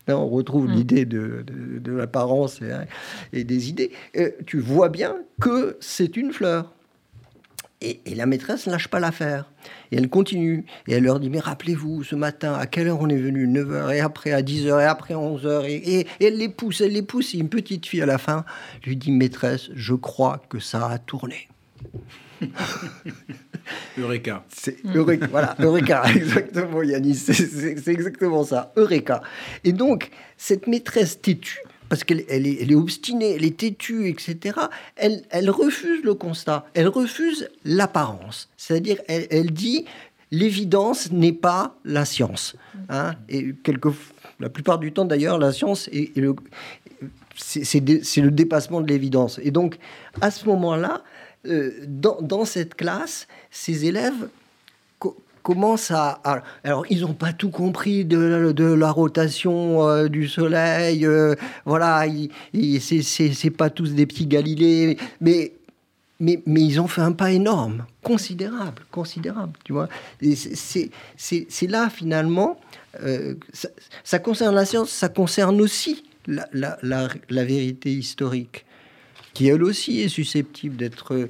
on 0.07 0.27
retrouve 0.27 0.67
mm. 0.67 0.71
l'idée 0.71 1.05
de, 1.05 1.43
l'apparence 1.85 2.59
et, 3.33 3.43
des 3.43 3.69
idées. 3.69 3.91
Euh, 4.17 4.29
tu 4.45 4.59
vois 4.59 4.89
bien 4.89 5.17
que 5.39 5.77
c'est 5.79 6.15
une 6.15 6.31
fleur. 6.31 6.73
Et, 7.81 7.99
la 8.15 8.25
maîtresse 8.27 8.67
ne 8.67 8.71
lâche 8.71 8.87
pas 8.87 8.99
l'affaire. 8.99 9.51
Et 9.91 9.97
elle 9.97 10.09
continue. 10.09 10.65
Et 10.87 10.93
elle 10.93 11.03
leur 11.03 11.19
dit, 11.19 11.29
mais 11.29 11.39
rappelez-vous, 11.39 12.03
ce 12.03 12.15
matin, 12.15 12.53
à 12.53 12.67
quelle 12.67 12.87
heure 12.87 13.01
on 13.01 13.09
est 13.09 13.17
venu? 13.17 13.47
9h, 13.47 13.95
et 13.95 13.99
après 13.99 14.31
à 14.31 14.41
10h, 14.41 14.81
et 14.81 14.85
après 14.85 15.13
à 15.15 15.17
11h. 15.17 15.65
Et, 15.67 16.07
elle 16.19 16.37
les 16.37 16.49
pousse, 16.49 16.81
elle 16.81 16.93
les 16.93 17.01
pousse. 17.01 17.33
Et 17.33 17.39
une 17.39 17.49
petite 17.49 17.85
fille, 17.85 18.01
à 18.01 18.05
la 18.05 18.17
fin, 18.17 18.45
lui 18.85 18.95
dit, 18.95 19.11
maîtresse, 19.11 19.69
je 19.73 19.95
crois 19.95 20.41
que 20.49 20.59
ça 20.59 20.87
a 20.87 20.99
tourné. 20.99 21.47
Eureka. 23.97 24.43
C'est 24.49 24.77
Eureka, 24.95 25.27
voilà, 25.27 25.55
Eureka, 25.59 26.03
exactement, 26.15 26.81
Yannis, 26.81 27.15
c'est 27.15 27.87
exactement 27.87 28.43
ça, 28.43 28.71
Eureka. 28.75 29.21
Et 29.63 29.73
donc, 29.73 30.09
cette 30.37 30.67
maîtresse 30.67 31.21
têtue, 31.21 31.59
parce 31.91 32.05
qu'elle 32.05 32.23
elle 32.29 32.47
est, 32.47 32.73
obstinée, 32.73 33.35
elle 33.35 33.43
est 33.43 33.57
têtue, 33.57 34.07
etc., 34.07 34.55
elle, 34.95 35.49
refuse 35.49 36.01
le 36.05 36.13
constat, 36.13 36.65
elle 36.73 36.87
refuse 36.87 37.49
l'apparence. 37.65 38.47
C'est-à-dire, 38.55 38.95
elle, 39.09 39.51
dit 39.51 39.83
l'évidence 40.31 41.11
n'est 41.11 41.33
pas 41.33 41.75
la 41.83 42.05
science. 42.05 42.55
Hein. 42.87 43.15
et 43.27 43.53
quelque, 43.61 43.89
la 44.39 44.47
plupart 44.47 44.79
du 44.79 44.93
temps, 44.93 45.03
d'ailleurs, 45.03 45.37
la 45.37 45.51
science 45.51 45.89
est, 45.89 46.15
le, 46.15 46.33
c'est, 47.35 47.81
le 47.81 48.31
dépassement 48.31 48.79
de 48.79 48.87
l'évidence. 48.87 49.41
Et 49.43 49.51
donc, 49.51 49.77
à 50.21 50.31
ce 50.31 50.45
moment-là, 50.45 51.03
euh, 51.45 51.73
dans, 51.87 52.21
dans, 52.21 52.45
cette 52.45 52.75
classe, 52.75 53.27
ces 53.49 53.85
élèves 53.85 54.29
commence 55.43 55.91
à, 55.91 56.21
alors 56.63 56.85
ils 56.89 57.01
n'ont 57.01 57.13
pas 57.13 57.33
tout 57.33 57.49
compris 57.49 58.05
de, 58.05 58.51
de 58.51 58.65
la 58.65 58.91
rotation 58.91 59.87
euh, 59.87 60.07
du 60.07 60.27
soleil 60.27 61.05
euh, 61.05 61.35
voilà 61.65 62.05
c'est 62.53 63.49
pas 63.49 63.69
tous 63.69 63.93
des 63.93 64.05
petits 64.05 64.27
Galilées 64.27 64.97
mais 65.19 65.53
mais, 66.19 66.43
mais 66.45 66.61
ils 66.61 66.79
ont 66.79 66.87
fait 66.87 67.01
un 67.01 67.13
pas 67.13 67.31
énorme 67.31 67.85
considérable 68.03 68.83
considérable 68.91 69.53
tu 69.63 69.73
vois. 69.73 69.89
C'est 71.17 71.67
là 71.67 71.89
finalement 71.89 72.59
euh, 73.03 73.35
ça, 74.03 74.19
concerne 74.19 74.53
la 74.53 74.65
science 74.65 74.89
ça 74.89 75.09
concerne 75.09 75.61
aussi 75.61 76.03
la, 76.27 76.47
la, 76.83 77.45
vérité 77.45 77.91
historique, 77.91 78.65
qui 79.33 79.47
elle 79.47 79.63
aussi 79.63 80.01
est 80.01 80.09
susceptible 80.09 80.75
d'être 80.75 81.29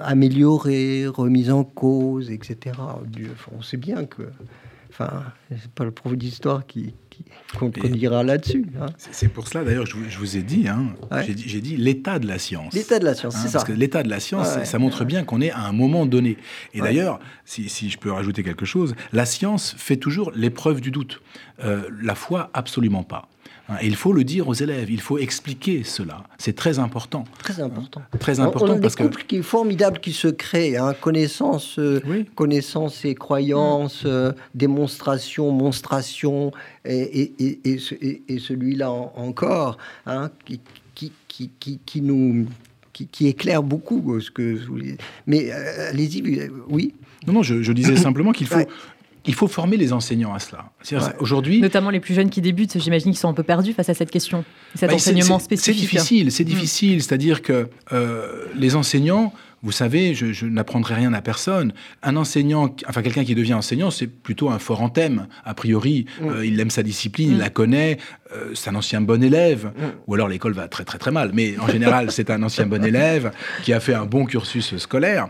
améliorée, 0.00 1.06
remise 1.06 1.50
en 1.50 1.64
cause, 1.64 2.30
etc. 2.30 2.76
On 3.56 3.62
sait 3.62 3.76
bien 3.76 4.04
que 4.04 4.22
Enfin, 4.94 5.24
c'est 5.50 5.72
pas 5.72 5.82
le 5.82 5.90
prof 5.90 6.14
d'histoire 6.16 6.64
qui, 6.66 6.94
qui 7.10 7.24
contredira 7.58 8.22
là-dessus. 8.22 8.66
Hein. 8.80 8.86
C'est 8.96 9.26
pour 9.26 9.48
cela, 9.48 9.64
d'ailleurs, 9.64 9.86
je, 9.86 9.96
je, 10.08 10.18
vous 10.18 10.36
ai 10.36 10.42
dit, 10.42 10.68
hein, 10.68 10.94
j'ai 11.24 11.60
dit, 11.60 11.76
l'état 11.76 12.20
de 12.20 12.28
la 12.28 12.38
science. 12.38 12.72
L'état 12.72 13.00
de 13.00 13.04
la 13.04 13.14
science, 13.14 13.34
hein, 13.34 13.40
c'est 13.42 13.48
ça. 13.48 13.54
Parce 13.54 13.64
que 13.64 13.72
l'état 13.72 14.04
de 14.04 14.08
la 14.08 14.20
science, 14.20 14.62
ça 14.62 14.78
montre 14.78 15.04
bien 15.04 15.24
qu'on 15.24 15.40
est 15.40 15.50
à 15.50 15.62
un 15.62 15.72
moment 15.72 16.06
donné. 16.06 16.38
Et 16.74 16.80
d'ailleurs, 16.80 17.18
si, 17.44 17.68
si, 17.68 17.90
je 17.90 17.98
peux 17.98 18.12
rajouter 18.12 18.44
quelque 18.44 18.66
chose, 18.66 18.94
la 19.12 19.26
science 19.26 19.74
fait 19.76 19.96
toujours 19.96 20.30
l'épreuve 20.30 20.80
du 20.80 20.92
doute. 20.92 21.20
Euh, 21.64 21.88
la 22.00 22.14
foi, 22.14 22.50
absolument 22.54 23.02
pas. 23.02 23.28
Hein, 23.68 23.76
il 23.82 23.96
faut 23.96 24.12
le 24.12 24.24
dire 24.24 24.48
aux 24.48 24.54
élèves, 24.54 24.90
il 24.90 25.00
faut 25.00 25.18
expliquer 25.18 25.84
cela. 25.84 26.24
C'est 26.36 26.54
très 26.54 26.78
important. 26.78 27.24
Très 27.38 27.60
important. 27.60 28.02
Très 28.20 28.40
important 28.40 28.74
on, 28.74 28.76
a 28.76 28.80
parce 28.80 28.94
des 28.96 29.04
couples 29.04 29.24
qui 29.26 29.42
formidables 29.42 30.00
qui 30.00 30.12
se 30.12 30.28
créent, 30.28 30.76
hein, 30.76 30.94
connaissance, 31.00 31.78
euh, 31.78 32.00
connaissance 32.34 33.04
et 33.06 33.14
croyance, 33.14 34.04
mm. 34.04 34.08
euh, 34.08 34.32
démonstration, 34.54 35.50
monstration, 35.50 36.52
et, 36.84 37.32
et, 37.64 38.38
celui-là 38.38 38.90
encore, 38.90 39.78
hein, 40.04 40.30
qui, 40.44 40.60
qui, 40.94 41.12
qui, 41.28 41.78
qui, 41.86 42.00
nous 42.02 42.46
qui, 42.92 43.26
éclaire 43.26 43.62
beaucoup 43.62 44.20
ce 44.20 44.30
que 44.30 44.56
vous 44.66 44.78
Mais 45.26 45.50
euh, 45.50 45.90
allez-y, 45.90 46.50
oui. 46.68 46.94
Non, 47.26 47.32
non, 47.32 47.42
je, 47.42 47.72
disais 47.72 47.96
simplement 47.96 48.32
qu'il 48.32 48.46
faut, 48.46 48.58
il 49.26 49.34
faut 49.34 49.48
former 49.48 49.76
les 49.76 49.92
enseignants 49.92 50.34
à 50.34 50.38
cela. 50.38 50.70
Aujourd'hui, 51.18 51.60
notamment 51.60 51.90
les 51.90 52.00
plus 52.00 52.14
jeunes 52.14 52.30
qui 52.30 52.40
débutent, 52.40 52.78
j'imagine 52.78 53.12
qu'ils 53.12 53.18
sont 53.18 53.28
un 53.28 53.34
peu 53.34 53.42
perdus 53.42 53.72
face 53.72 53.88
à 53.88 53.94
cette 53.94 54.10
question, 54.10 54.44
cet 54.74 54.90
bah, 54.90 54.96
enseignement 54.96 55.38
spécifique. 55.38 55.74
C'est 55.74 55.80
difficile, 55.80 56.32
c'est 56.32 56.44
mm. 56.44 56.48
difficile. 56.48 57.02
C'est-à-dire 57.02 57.42
que 57.42 57.68
euh, 57.92 58.46
les 58.56 58.76
enseignants, 58.76 59.32
vous 59.62 59.72
savez, 59.72 60.14
je, 60.14 60.44
n'apprendrai 60.44 60.94
rien 60.94 61.14
à 61.14 61.22
personne. 61.22 61.72
Un 62.02 62.16
enseignant, 62.16 62.74
enfin 62.86 63.00
quelqu'un 63.00 63.24
qui 63.24 63.34
devient 63.34 63.54
enseignant, 63.54 63.90
c'est 63.90 64.08
plutôt 64.08 64.50
un 64.50 64.58
fort 64.58 64.82
en 64.82 64.90
thème. 64.90 65.26
A 65.44 65.54
priori, 65.54 66.04
mm. 66.20 66.28
euh, 66.28 66.46
il 66.46 66.60
aime 66.60 66.70
sa 66.70 66.82
discipline, 66.82 67.30
il 67.30 67.36
mm. 67.36 67.40
la 67.40 67.50
connaît. 67.50 67.98
Euh, 68.34 68.50
c'est 68.54 68.68
un 68.68 68.74
ancien 68.74 69.00
bon 69.00 69.22
élève, 69.22 69.72
ou 70.06 70.14
alors 70.14 70.28
l'école 70.28 70.52
va 70.52 70.68
très 70.68 70.84
très 70.84 70.98
très 70.98 71.10
mal. 71.10 71.30
Mais 71.32 71.54
en 71.58 71.68
général, 71.68 72.10
c'est 72.10 72.28
un 72.28 72.42
ancien 72.42 72.66
bon 72.66 72.84
élève 72.84 73.32
qui 73.62 73.72
a 73.72 73.80
fait 73.80 73.94
un 73.94 74.04
bon 74.04 74.26
cursus 74.26 74.76
scolaire 74.76 75.28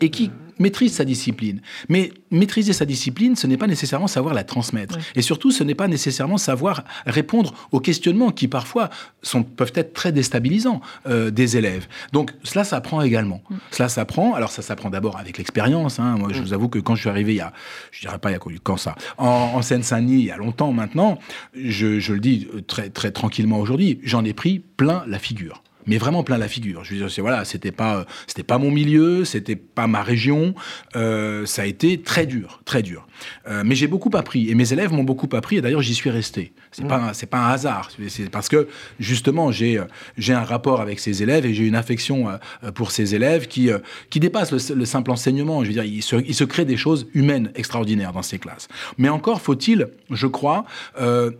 et 0.00 0.10
qui 0.10 0.30
maîtrise 0.58 0.94
sa 0.94 1.04
discipline. 1.04 1.60
Mais 1.88 2.12
maîtriser 2.30 2.72
sa 2.72 2.84
discipline, 2.84 3.36
ce 3.36 3.46
n'est 3.46 3.56
pas 3.56 3.66
nécessairement 3.66 4.06
savoir 4.06 4.34
la 4.34 4.44
transmettre. 4.44 4.98
Et 5.14 5.22
surtout, 5.22 5.50
ce 5.50 5.64
n'est 5.64 5.74
pas 5.74 5.88
nécessairement 5.88 6.38
savoir 6.38 6.84
répondre 7.06 7.54
aux 7.72 7.80
questionnements 7.80 8.30
qui 8.30 8.48
parfois 8.48 8.90
sont, 9.22 9.42
peuvent 9.42 9.72
être 9.74 9.92
très 9.92 10.12
déstabilisants 10.12 10.80
euh, 11.06 11.30
des 11.30 11.56
élèves. 11.56 11.86
Donc 12.12 12.32
cela 12.42 12.64
s'apprend 12.64 13.02
également. 13.02 13.42
Cela 13.70 13.88
s'apprend. 13.88 14.34
Alors 14.34 14.50
ça 14.50 14.62
s'apprend 14.62 14.90
d'abord 14.90 15.18
avec 15.18 15.38
l'expérience. 15.38 15.98
Hein. 15.98 16.16
Moi, 16.18 16.30
je 16.32 16.40
vous 16.40 16.52
avoue 16.52 16.68
que 16.68 16.78
quand 16.78 16.94
je 16.94 17.00
suis 17.00 17.10
arrivé 17.10 17.34
il 17.34 17.38
y 17.38 17.40
a, 17.40 17.52
je 17.90 18.00
dirais 18.00 18.18
pas 18.18 18.30
il 18.30 18.34
y 18.34 18.36
a 18.36 18.40
quand 18.62 18.76
ça, 18.76 18.94
en, 19.18 19.62
Seine-Saint-Denis 19.62 20.20
il 20.20 20.26
y 20.26 20.30
a 20.30 20.36
longtemps 20.36 20.72
maintenant, 20.72 21.18
je, 21.54 21.98
je 21.98 22.12
le 22.12 22.20
dis 22.20 22.48
très 22.66 22.90
très 22.90 23.10
tranquillement 23.10 23.58
aujourd'hui, 23.58 23.98
j'en 24.02 24.24
ai 24.24 24.32
pris 24.32 24.58
plein 24.58 25.04
la 25.06 25.18
figure 25.18 25.63
mais 25.86 25.98
vraiment 25.98 26.22
plein 26.22 26.38
la 26.38 26.48
figure. 26.48 26.84
Je 26.84 26.94
veux 26.94 27.06
dire, 27.06 27.22
voilà, 27.22 27.44
c'était 27.44 27.72
pas, 27.72 28.06
c'était 28.26 28.42
pas 28.42 28.58
mon 28.58 28.70
milieu, 28.70 29.24
c'était 29.24 29.56
pas 29.56 29.86
ma 29.86 30.02
région. 30.02 30.54
Euh, 30.96 31.46
ça 31.46 31.62
a 31.62 31.66
été 31.66 32.00
très 32.00 32.26
dur, 32.26 32.62
très 32.64 32.82
dur. 32.82 33.06
Euh, 33.48 33.62
mais 33.64 33.74
j'ai 33.74 33.86
beaucoup 33.86 34.10
appris 34.14 34.50
et 34.50 34.54
mes 34.54 34.72
élèves 34.72 34.92
m'ont 34.92 35.04
beaucoup 35.04 35.28
appris 35.32 35.56
et 35.56 35.60
d'ailleurs 35.60 35.82
j'y 35.82 35.94
suis 35.94 36.10
resté. 36.10 36.52
C'est 36.74 36.86
pas, 36.86 37.14
c'est 37.14 37.26
pas 37.26 37.38
un 37.38 37.50
hasard. 37.50 37.90
C'est 38.08 38.30
parce 38.30 38.48
que 38.48 38.68
justement 38.98 39.52
j'ai, 39.52 39.82
j'ai 40.18 40.34
un 40.34 40.44
rapport 40.44 40.80
avec 40.80 41.00
ces 41.00 41.22
élèves 41.22 41.46
et 41.46 41.54
j'ai 41.54 41.64
une 41.64 41.76
affection 41.76 42.28
euh, 42.28 42.72
pour 42.72 42.90
ces 42.90 43.14
élèves 43.14 43.46
qui, 43.46 43.70
qui 44.10 44.20
dépasse 44.20 44.52
le, 44.52 44.84
simple 44.84 45.10
enseignement. 45.10 45.62
Je 45.62 45.68
veux 45.68 45.74
dire, 45.74 45.84
il 45.84 46.02
se, 46.02 46.16
il 46.16 46.34
se 46.34 46.44
crée 46.44 46.64
des 46.64 46.76
choses 46.76 47.06
humaines 47.14 47.50
extraordinaires 47.54 48.12
dans 48.12 48.22
ces 48.22 48.38
classes. 48.38 48.68
Mais 48.98 49.08
encore 49.08 49.40
faut-il, 49.40 49.88
je 50.10 50.26
crois, 50.26 50.64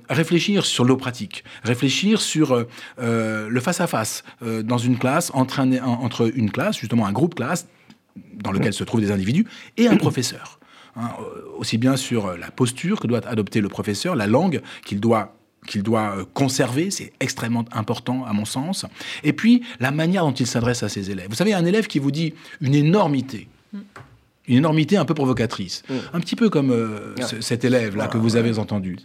réfléchir 0.08 0.64
sur 0.64 0.84
l'eau 0.84 0.96
pratique, 0.96 1.44
réfléchir 1.64 2.20
sur 2.20 2.64
le 2.98 3.60
face 3.60 3.80
à 3.80 3.86
face 3.86 4.24
euh, 4.42 4.62
dans 4.62 4.78
une 4.78 4.98
classe, 4.98 5.30
entre, 5.34 5.60
entre 5.82 6.30
une 6.34 6.50
classe, 6.50 6.78
justement 6.78 7.06
un 7.06 7.12
groupe 7.12 7.34
classe, 7.34 7.66
dans 8.34 8.52
lequel 8.52 8.72
se 8.72 8.84
trouvent 8.84 9.00
des 9.00 9.10
individus, 9.10 9.46
et 9.76 9.88
un 9.88 9.96
professeur. 9.96 10.58
Hein, 10.96 11.10
euh, 11.18 11.42
aussi 11.58 11.78
bien 11.78 11.96
sur 11.96 12.26
euh, 12.26 12.36
la 12.36 12.50
posture 12.50 13.00
que 13.00 13.06
doit 13.06 13.26
adopter 13.26 13.60
le 13.60 13.68
professeur, 13.68 14.14
la 14.14 14.26
langue 14.26 14.62
qu'il 14.84 15.00
doit 15.00 15.36
qu'il 15.66 15.82
doit 15.82 16.14
conserver, 16.34 16.90
c'est 16.90 17.14
extrêmement 17.20 17.64
important 17.72 18.26
à 18.26 18.34
mon 18.34 18.44
sens. 18.44 18.84
Et 19.22 19.32
puis 19.32 19.62
la 19.80 19.92
manière 19.92 20.22
dont 20.24 20.32
il 20.34 20.46
s'adresse 20.46 20.82
à 20.82 20.90
ses 20.90 21.10
élèves. 21.10 21.28
Vous 21.30 21.36
savez, 21.36 21.54
un 21.54 21.64
élève 21.64 21.86
qui 21.86 21.98
vous 21.98 22.10
dit 22.10 22.34
une 22.60 22.74
énormité, 22.74 23.48
une 24.46 24.58
énormité 24.58 24.98
un 24.98 25.06
peu 25.06 25.14
provocatrice, 25.14 25.82
mm. 25.88 25.94
un 26.12 26.20
petit 26.20 26.36
peu 26.36 26.50
comme 26.50 27.14
cet 27.40 27.64
élève-là 27.64 28.08
que 28.08 28.18
vous 28.18 28.36
avez 28.36 28.58
entendu. 28.58 28.98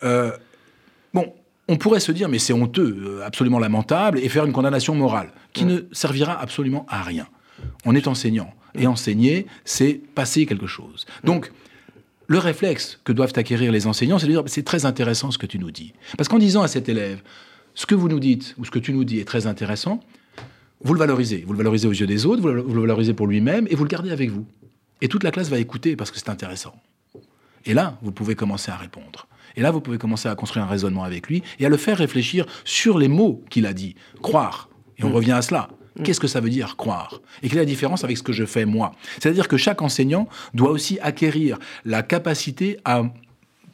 bon, 0.00 1.34
on 1.68 1.76
pourrait 1.76 2.00
se 2.00 2.12
dire, 2.12 2.28
mais 2.28 2.38
c'est 2.38 2.52
honteux, 2.52 2.96
euh, 3.00 3.26
absolument 3.26 3.58
lamentable, 3.58 4.18
et 4.18 4.28
faire 4.28 4.44
une 4.44 4.52
condamnation 4.52 4.94
morale, 4.94 5.30
qui 5.52 5.64
ne 5.64 5.80
servira 5.92 6.40
absolument 6.40 6.86
à 6.88 7.02
rien. 7.02 7.26
On 7.84 7.94
est 7.94 8.06
enseignant, 8.06 8.52
et 8.78 8.86
enseigner, 8.86 9.46
c'est 9.64 10.00
passer 10.14 10.46
quelque 10.46 10.66
chose. 10.66 11.06
Donc, 11.24 11.52
le 12.28 12.38
réflexe 12.38 12.98
que 13.04 13.12
doivent 13.12 13.32
acquérir 13.36 13.72
les 13.72 13.86
enseignants, 13.86 14.18
c'est 14.18 14.26
de 14.26 14.32
dire, 14.32 14.42
c'est 14.46 14.64
très 14.64 14.84
intéressant 14.84 15.30
ce 15.30 15.38
que 15.38 15.46
tu 15.46 15.58
nous 15.58 15.70
dis. 15.70 15.92
Parce 16.16 16.28
qu'en 16.28 16.38
disant 16.38 16.62
à 16.62 16.68
cet 16.68 16.88
élève, 16.88 17.22
ce 17.74 17.86
que 17.86 17.94
vous 17.94 18.08
nous 18.08 18.20
dites, 18.20 18.54
ou 18.58 18.64
ce 18.64 18.70
que 18.70 18.78
tu 18.78 18.92
nous 18.92 19.04
dis 19.04 19.20
est 19.20 19.24
très 19.24 19.46
intéressant, 19.46 20.00
vous 20.82 20.92
le 20.92 20.98
valorisez. 20.98 21.44
Vous 21.46 21.52
le 21.52 21.58
valorisez 21.58 21.86
aux 21.86 21.92
yeux 21.92 22.06
des 22.06 22.26
autres, 22.26 22.42
vous 22.42 22.74
le 22.74 22.80
valorisez 22.80 23.14
pour 23.14 23.26
lui-même, 23.26 23.66
et 23.70 23.74
vous 23.74 23.84
le 23.84 23.88
gardez 23.88 24.10
avec 24.10 24.30
vous. 24.30 24.46
Et 25.00 25.08
toute 25.08 25.22
la 25.22 25.30
classe 25.30 25.48
va 25.48 25.58
écouter 25.58 25.94
parce 25.94 26.10
que 26.10 26.18
c'est 26.18 26.30
intéressant. 26.30 26.74
Et 27.64 27.74
là, 27.74 27.98
vous 28.02 28.12
pouvez 28.12 28.34
commencer 28.34 28.70
à 28.70 28.76
répondre. 28.76 29.26
Et 29.56 29.62
là, 29.62 29.70
vous 29.70 29.80
pouvez 29.80 29.98
commencer 29.98 30.28
à 30.28 30.34
construire 30.34 30.64
un 30.64 30.68
raisonnement 30.68 31.02
avec 31.02 31.28
lui 31.28 31.42
et 31.58 31.66
à 31.66 31.68
le 31.68 31.76
faire 31.76 31.98
réfléchir 31.98 32.46
sur 32.64 32.98
les 32.98 33.08
mots 33.08 33.42
qu'il 33.50 33.66
a 33.66 33.72
dit. 33.72 33.96
Croire. 34.22 34.68
Et 34.98 35.04
on 35.04 35.10
mm. 35.10 35.14
revient 35.14 35.32
à 35.32 35.42
cela. 35.42 35.68
Mm. 35.96 36.02
Qu'est-ce 36.02 36.20
que 36.20 36.26
ça 36.26 36.40
veut 36.40 36.50
dire 36.50 36.76
croire? 36.76 37.20
Et 37.42 37.48
quelle 37.48 37.58
est 37.58 37.62
la 37.62 37.66
différence 37.66 38.04
avec 38.04 38.16
ce 38.16 38.22
que 38.22 38.32
je 38.32 38.44
fais 38.44 38.64
moi? 38.64 38.92
C'est-à-dire 39.20 39.48
que 39.48 39.56
chaque 39.56 39.82
enseignant 39.82 40.28
doit 40.54 40.70
aussi 40.70 40.98
acquérir 41.00 41.58
la 41.84 42.02
capacité 42.02 42.78
à 42.84 43.04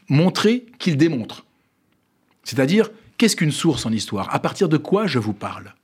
montrer 0.08 0.66
qu'il 0.78 0.96
démontre. 0.96 1.44
C'est-à-dire, 2.44 2.90
qu'est-ce 3.18 3.36
qu'une 3.36 3.52
source 3.52 3.86
en 3.86 3.92
histoire? 3.92 4.34
À 4.34 4.38
partir 4.38 4.68
de 4.68 4.76
quoi 4.76 5.06
je 5.06 5.18
vous 5.18 5.32
parle? 5.32 5.74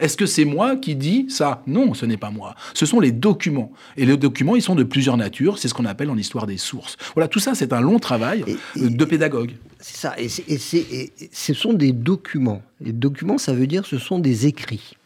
Est-ce 0.00 0.16
que 0.16 0.26
c'est 0.26 0.44
moi 0.44 0.76
qui 0.76 0.96
dis 0.96 1.26
ça? 1.28 1.62
Non, 1.66 1.94
ce 1.94 2.04
n'est 2.04 2.16
pas 2.16 2.30
moi. 2.30 2.56
Ce 2.74 2.84
sont 2.84 2.98
les 2.98 3.12
documents. 3.12 3.72
Et 3.96 4.04
les 4.04 4.16
documents, 4.16 4.56
ils 4.56 4.62
sont 4.62 4.74
de 4.74 4.82
plusieurs 4.82 5.16
natures. 5.16 5.58
C'est 5.58 5.68
ce 5.68 5.74
qu'on 5.74 5.84
appelle 5.84 6.10
en 6.10 6.16
histoire 6.16 6.46
des 6.46 6.56
sources. 6.56 6.96
Voilà, 7.14 7.28
tout 7.28 7.38
ça, 7.38 7.54
c'est 7.54 7.72
un 7.72 7.80
long 7.80 7.98
travail 7.98 8.44
de 8.74 9.04
pédagogue. 9.04 9.52
C'est 9.78 9.96
ça. 9.96 10.14
Et, 10.18 10.28
ce 10.28 11.54
sont 11.54 11.72
des 11.72 11.92
documents. 11.92 12.62
Les 12.80 12.92
documents, 12.92 13.38
ça 13.38 13.52
veut 13.52 13.66
dire 13.66 13.86
ce 13.86 13.98
sont 13.98 14.18
des 14.18 14.46
écrits. 14.46 14.96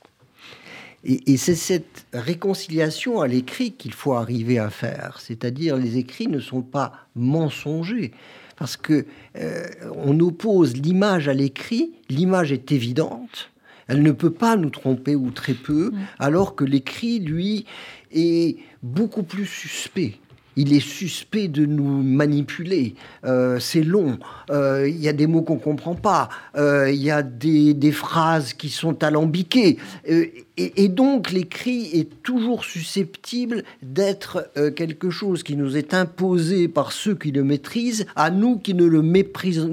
Et, 1.09 1.39
c'est 1.39 1.55
cette 1.55 2.07
réconciliation 2.13 3.21
à 3.21 3.27
l'écrit 3.27 3.73
qu'il 3.73 3.95
faut 3.95 4.13
arriver 4.13 4.59
à 4.59 4.69
faire. 4.69 5.19
C'est-à-dire, 5.21 5.77
les 5.77 5.97
écrits 5.97 6.29
ne 6.29 6.39
sont 6.39 6.63
pas 6.63 6.93
mensongers 7.17 8.13
parce 8.57 8.77
que 8.77 9.07
euh, 9.37 9.67
on 9.95 10.21
oppose 10.21 10.77
l'image 10.77 11.29
à 11.29 11.33
l'écrit. 11.35 11.93
L'image 12.11 12.53
est 12.53 12.73
évidente 12.73 13.51
elle 13.89 14.03
ne 14.03 14.13
peut 14.13 14.33
pas 14.33 14.57
nous 14.57 14.69
tromper 14.69 15.17
ou 15.17 15.31
très 15.31 15.55
peu, 15.55 15.93
alors 16.19 16.55
que 16.55 16.65
l'écrit, 16.65 17.21
lui, 17.21 17.65
est 18.13 18.59
beaucoup 18.83 19.23
plus 19.23 19.47
suspect 19.47 20.17
il 20.59 20.73
est 20.73 20.81
suspect 20.81 21.47
de 21.47 21.65
nous 21.65 22.03
manipuler. 22.03 22.97
Euh, 23.25 23.61
c'est 23.61 23.85
long. 23.85 24.19
Euh, 24.51 24.89
il 24.89 24.99
y 25.01 25.09
a 25.09 25.13
des 25.13 25.29
mots 25.29 25.43
qu'on 25.43 25.55
ne 25.55 25.61
comprend 25.61 25.95
pas. 25.95 26.29
Euh, 26.57 26.91
il 26.91 27.01
y 27.01 27.13
a 27.13 27.23
des, 27.23 27.93
phrases 27.93 28.53
qui 28.53 28.69
sont 28.69 29.03
alambiquées. 29.05 29.79
Et, 30.05 30.89
donc, 30.89 31.31
l'écrit 31.31 31.89
est 31.95 32.23
toujours 32.23 32.65
susceptible 32.65 33.63
d'être 33.83 34.51
quelque 34.75 35.09
chose 35.09 35.43
qui 35.43 35.57
nous 35.57 35.77
est 35.77 35.95
imposé 35.95 36.69
par 36.69 36.93
ceux 36.93 37.15
qui 37.15 37.31
le 37.31 37.45
maîtrisent, 37.45 38.07
à 38.17 38.31
nous 38.31 38.59
qui 38.59 38.75
ne 38.75 38.85
le 38.85 39.01
méprisons, 39.01 39.69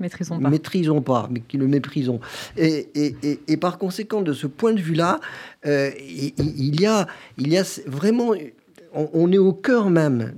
maîtrisons, 0.00 0.40
pas. 0.40 0.48
maîtrisons 0.48 1.02
pas, 1.02 1.28
mais 1.30 1.40
qui 1.46 1.58
le 1.58 1.68
méprisons. 1.68 2.20
Et, 2.56 2.88
et 3.46 3.56
par 3.56 3.78
conséquent, 3.78 4.22
de 4.22 4.32
ce 4.32 4.46
point 4.46 4.72
de 4.72 4.80
vue-là, 4.80 5.20
il, 5.64 6.80
y 6.80 6.86
a, 6.86 7.06
il 7.38 7.48
y 7.48 7.58
a 7.58 7.64
vraiment 7.86 8.32
on, 8.94 9.32
est 9.32 9.38
au 9.38 9.52
cœur 9.52 9.90
même, 9.90 10.34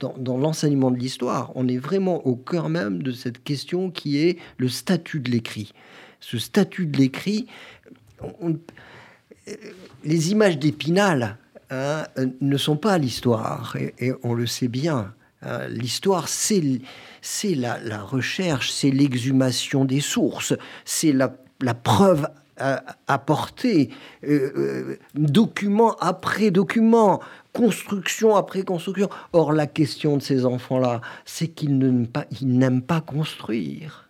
dans, 0.00 0.38
l'enseignement 0.38 0.90
de 0.90 0.98
l'histoire, 0.98 1.52
on 1.54 1.66
est 1.68 1.78
vraiment 1.78 2.26
au 2.26 2.36
cœur 2.36 2.68
même 2.68 3.02
de 3.02 3.12
cette 3.12 3.42
question 3.42 3.90
qui 3.90 4.18
est 4.18 4.38
le 4.58 4.68
statut 4.68 5.20
de 5.20 5.30
l'écrit. 5.30 5.72
Ce 6.20 6.38
statut 6.38 6.86
de 6.86 6.96
l'écrit, 6.98 7.46
les 10.04 10.30
images 10.30 10.58
d'Épinal 10.58 11.38
hein, 11.70 12.04
ne 12.40 12.56
sont 12.56 12.76
pas 12.76 12.98
l'histoire, 12.98 13.76
et, 13.98 14.12
on 14.22 14.34
le 14.34 14.46
sait 14.46 14.68
bien. 14.68 15.14
Hein, 15.42 15.68
l'histoire, 15.68 16.28
c'est 16.28 16.62
la, 17.54 18.02
recherche, 18.02 18.70
c'est 18.70 18.90
l'exhumation 18.90 19.84
des 19.84 20.00
sources, 20.00 20.54
c'est 20.84 21.12
la, 21.12 21.28
preuve 21.74 22.28
apportée, 23.06 23.90
euh, 24.24 24.50
euh, 24.56 24.98
document 25.14 25.96
après 26.00 26.50
document, 26.50 27.20
construction 27.52 28.36
après 28.36 28.62
construction. 28.62 29.08
Or, 29.32 29.52
la 29.52 29.66
question 29.66 30.16
de 30.16 30.22
ces 30.22 30.44
enfants-là, 30.44 31.00
c'est 31.24 31.48
qu'ils 31.48 31.78
n'aiment 31.78 32.82
pas 32.82 33.00
construire. 33.00 34.08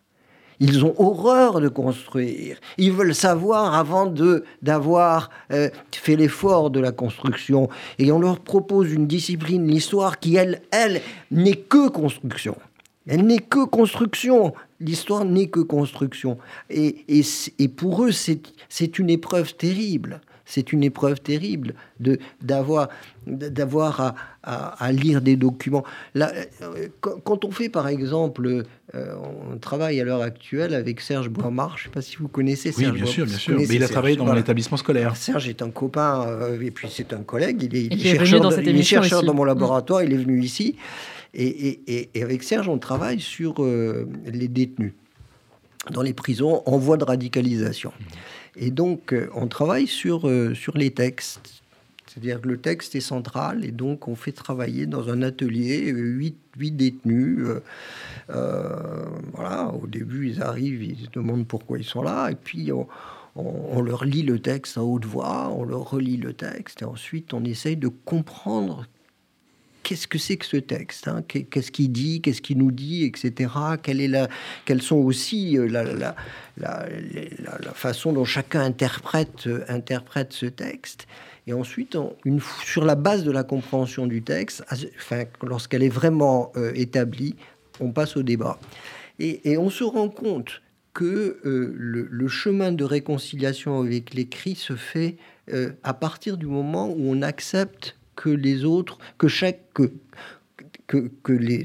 Ils 0.61 0.85
ont 0.85 0.95
horreur 0.99 1.61
de 1.61 1.69
construire. 1.69 2.59
Ils 2.79 2.93
veulent 2.93 3.15
savoir 3.15 3.75
avant 3.75 4.07
de 4.07 4.45
d'avoir 4.61 5.31
euh, 5.53 5.71
fait 5.93 6.17
l'effort 6.17 6.71
de 6.71 6.81
la 6.81 6.91
construction. 6.91 7.69
Et 7.99 8.11
on 8.11 8.19
leur 8.19 8.41
propose 8.41 8.93
une 8.93 9.07
discipline, 9.07 9.69
l'histoire, 9.69 10.19
qui 10.19 10.35
elle, 10.35 10.63
elle 10.73 11.01
n'est 11.31 11.55
que 11.55 11.89
construction. 11.89 12.57
Elle 13.07 13.25
n'est 13.25 13.39
que 13.39 13.65
construction. 13.65 14.53
L'histoire 14.81 15.25
n'est 15.25 15.49
que 15.49 15.61
construction. 15.61 16.38
Et, 16.71 17.05
et, 17.09 17.23
et 17.59 17.69
pour 17.69 18.05
eux, 18.05 18.12
c'est 18.12 18.99
une 18.99 19.11
épreuve 19.11 19.55
terrible 19.55 20.21
c'est 20.49 20.73
une 20.73 20.83
épreuve 20.83 21.21
terrible 21.21 21.75
de 22.01 22.19
d'avoir 22.43 22.88
d'avoir 23.27 24.14
à, 24.43 24.93
lire 24.93 25.21
des 25.21 25.37
documents. 25.37 25.85
Là, 26.14 26.33
euh, 26.62 26.88
quand 27.01 27.45
on 27.45 27.51
fait 27.51 27.69
par 27.69 27.87
exemple, 27.87 28.64
euh, 28.95 29.14
on 29.53 29.59
travaille 29.59 30.01
à 30.01 30.05
l'heure 30.05 30.23
actuelle 30.23 30.73
avec 30.73 31.03
Serge 31.03 31.29
Boimard, 31.29 31.77
je 31.77 31.83
ne 31.83 31.85
sais 31.88 31.93
pas 31.93 32.01
si 32.01 32.17
vous 32.17 32.29
connaissez 32.29 32.73
Serge. 32.73 32.93
Oui, 32.93 33.03
bien 33.03 33.07
sûr, 33.07 33.27
bien 33.27 33.37
sûr. 33.37 33.59
Mais 33.59 33.67
il 33.67 33.85
a 33.85 33.88
travaillé 33.88 34.17
dans 34.17 34.25
mon 34.25 34.37
établissement 34.37 34.79
scolaire. 34.79 35.14
Serge 35.17 35.49
est 35.49 35.61
un 35.61 35.71
copain 35.71 36.25
euh, 36.27 36.59
et 36.62 36.71
puis 36.71 36.88
c'est 36.91 37.12
un 37.12 37.23
collègue. 37.23 37.69
Il 37.71 37.77
est, 37.93 37.99
chercheur, 37.99 38.41
dans, 38.41 38.51
il 38.51 38.79
est 38.79 38.83
chercheur 38.83 39.23
dans 39.23 39.35
mon 39.35 39.45
laboratoire. 39.45 40.03
Il 40.03 40.14
est 40.14 40.17
venu 40.17 40.43
ici. 40.43 40.77
Et, 41.35 42.09
et, 42.14 42.23
avec 42.23 42.43
Serge, 42.43 42.69
on 42.69 42.79
travaille 42.79 43.21
sur 43.21 43.62
les 43.62 44.49
détenus 44.49 44.95
dans 45.91 46.03
les 46.03 46.12
prisons 46.12 46.62
en 46.67 46.79
voie 46.79 46.97
de 46.97 47.05
radicalisation. 47.05 47.93
Et 48.57 48.71
donc, 48.71 49.12
euh, 49.12 49.29
on 49.35 49.47
travaille 49.47 49.87
sur, 49.87 50.29
euh, 50.29 50.55
sur 50.55 50.77
les 50.77 50.91
textes. 50.91 51.62
C'est-à-dire 52.07 52.41
que 52.41 52.49
le 52.49 52.59
texte 52.59 52.95
est 52.97 53.01
central 53.01 53.64
et 53.64 53.71
donc 53.71 54.09
on 54.09 54.17
fait 54.17 54.33
travailler 54.33 54.87
dans 54.87 55.11
un 55.11 55.23
atelier 55.23 55.91
huit, 55.91 56.38
huit 56.57 56.73
détenus. 56.73 57.47
Euh, 58.31 58.77
voilà, 59.35 59.73
au 59.81 59.87
début 59.87 60.31
ils 60.31 60.43
arrivent, 60.43 60.83
ils 60.83 61.05
se 61.05 61.11
demandent 61.11 61.47
pourquoi 61.47 61.79
ils 61.79 61.85
sont 61.85 62.03
là 62.03 62.31
et 62.31 62.35
puis 62.35 62.73
on, 62.73 62.88
on, 63.37 63.83
leur 63.83 64.07
lit 64.07 64.23
le 64.23 64.41
texte 64.41 64.79
à 64.79 64.83
haute 64.83 65.05
voix, 65.05 65.51
on 65.55 65.64
leur 65.64 65.91
relit 65.91 66.17
le 66.17 66.33
texte 66.33 66.81
et 66.81 66.87
ensuite 66.87 67.35
on 67.35 67.45
essaye 67.45 67.77
de 67.77 67.88
comprendre 67.88 68.87
qu'est-ce 69.88 70.07
que 70.07 70.18
c'est 70.18 70.37
que 70.37 70.44
ce 70.44 70.59
texte 70.59 71.09
hein? 71.09 71.22
Qu'est-ce 71.27 71.72
qu'il 71.72 71.90
dit? 71.90 72.20
Qu'est-ce 72.20 72.42
qu'il 72.42 72.59
nous 72.59 72.70
dit? 72.70 73.05
Etc. 73.05 73.51
Quelle 73.83 74.29
quelles 74.66 74.83
sont 74.83 74.96
aussi 74.96 75.57
euh, 75.57 75.66
la, 75.66 76.14
façon 77.72 78.12
dont 78.12 78.27
chacun 78.27 78.61
interprète, 78.61 79.46
euh, 79.46 79.64
ce 80.29 80.46
texte 80.46 81.07
et 81.46 81.55
ensuite, 81.55 81.96
une, 82.27 82.40
sur 82.62 82.85
la 82.85 82.94
base 82.96 83.24
de 83.24 83.31
la 83.31 83.42
compréhension 83.42 84.07
du 84.07 84.20
texte, 84.20 84.62
lorsqu'elle 85.42 85.83
est 85.83 85.88
vraiment 85.88 86.53
euh, 86.57 86.72
établie, 86.74 87.37
on 87.81 87.90
passe 87.90 88.18
au 88.18 88.22
débat. 88.22 88.59
Et, 89.18 89.57
on 89.57 89.70
se 89.70 89.83
rend 89.83 90.11
compte 90.11 90.61
que 90.92 91.40
le, 91.42 92.29
chemin 92.29 92.72
de 92.72 92.85
réconciliation 92.85 93.81
avec 93.81 94.12
l'écrit 94.12 94.57
se 94.57 94.77
fait 94.77 95.16
à 95.83 95.94
partir 95.94 96.37
du 96.37 96.44
moment 96.44 96.90
où 96.90 97.11
on 97.11 97.22
accepte 97.22 97.98
que 98.18 98.31
les 98.31 98.64
autres, 98.64 98.98
que 99.16 99.28
chaque 99.28 99.61
que, 100.88 101.11
que, 101.22 101.33
les, 101.33 101.62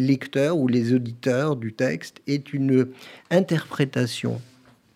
lecteurs 0.00 0.58
ou 0.58 0.68
les 0.68 0.92
auditeurs 0.92 1.56
du 1.56 1.72
texte 1.72 2.20
aient 2.26 2.36
une 2.52 2.88
interprétation 3.30 4.40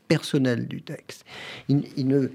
personnelle 0.07 0.67
du 0.67 0.83
texte. 0.83 1.25
Il, 1.69 2.31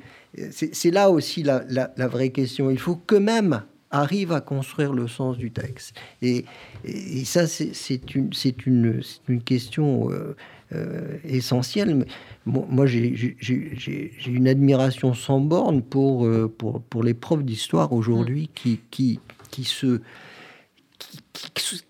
c'est 0.52 0.92
là 0.92 1.12
aussi 1.12 1.44
la, 1.44 1.64
la, 1.70 2.08
vraie 2.08 2.30
question. 2.30 2.72
Il 2.72 2.80
faut 2.80 2.96
que 2.96 3.16
même 3.16 3.62
arrive 3.92 4.32
à 4.32 4.42
construire 4.42 4.94
le 4.94 5.08
sens 5.08 5.38
du 5.38 5.52
texte. 5.52 5.96
Et, 6.24 6.46
et, 6.84 7.26
ça, 7.26 7.46
c'est 7.46 8.16
une, 8.16 8.32
une, 8.66 9.02
une, 9.28 9.44
question 9.44 10.10
euh, 10.10 10.36
euh, 10.74 11.18
essentielle. 11.26 12.06
Moi, 12.46 12.86
j'ai 12.86 14.12
une 14.28 14.48
admiration 14.48 15.14
sans 15.14 15.40
borne 15.40 15.82
pour, 15.82 16.26
euh, 16.26 16.54
pour, 16.58 16.82
pour 16.82 17.04
les 17.04 17.14
profs 17.14 17.44
d'histoire 17.44 17.94
aujourd'hui 17.94 18.44
mm. 18.44 18.48
qui, 18.56 18.80
qui, 18.92 19.20
qui 19.50 19.64
se 19.64 20.02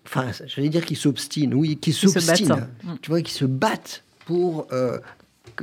enfin, 0.06 0.30
j'allais 0.46 0.68
dire 0.68 0.84
qui 0.84 0.94
s'obstinent, 0.94 1.54
oui, 1.54 1.76
qui 1.76 1.92
s'obstinent, 1.92 2.68
mm. 2.82 2.94
tu 3.02 3.10
vois, 3.10 3.20
qui 3.22 3.32
se 3.32 3.44
battent 3.44 4.04
pour 4.26 4.68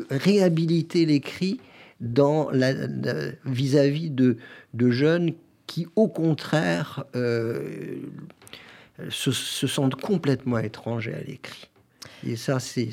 réhabiliter 0.09 1.05
l'écrit 1.05 1.59
dans 2.01 2.49
la 2.51 2.73
vis-à-vis 3.45 4.09
de, 4.09 4.37
de 4.73 4.91
jeunes 4.91 5.33
qui, 5.71 5.87
au 5.95 6.09
contraire, 6.09 7.05
euh, 7.15 8.01
se, 9.09 9.31
sentent 9.31 9.95
complètement 9.95 10.59
étrangers 10.59 11.13
à 11.13 11.21
l'écrit. 11.21 11.69
Et 12.27 12.35
ça, 12.35 12.59
c'est... 12.59 12.89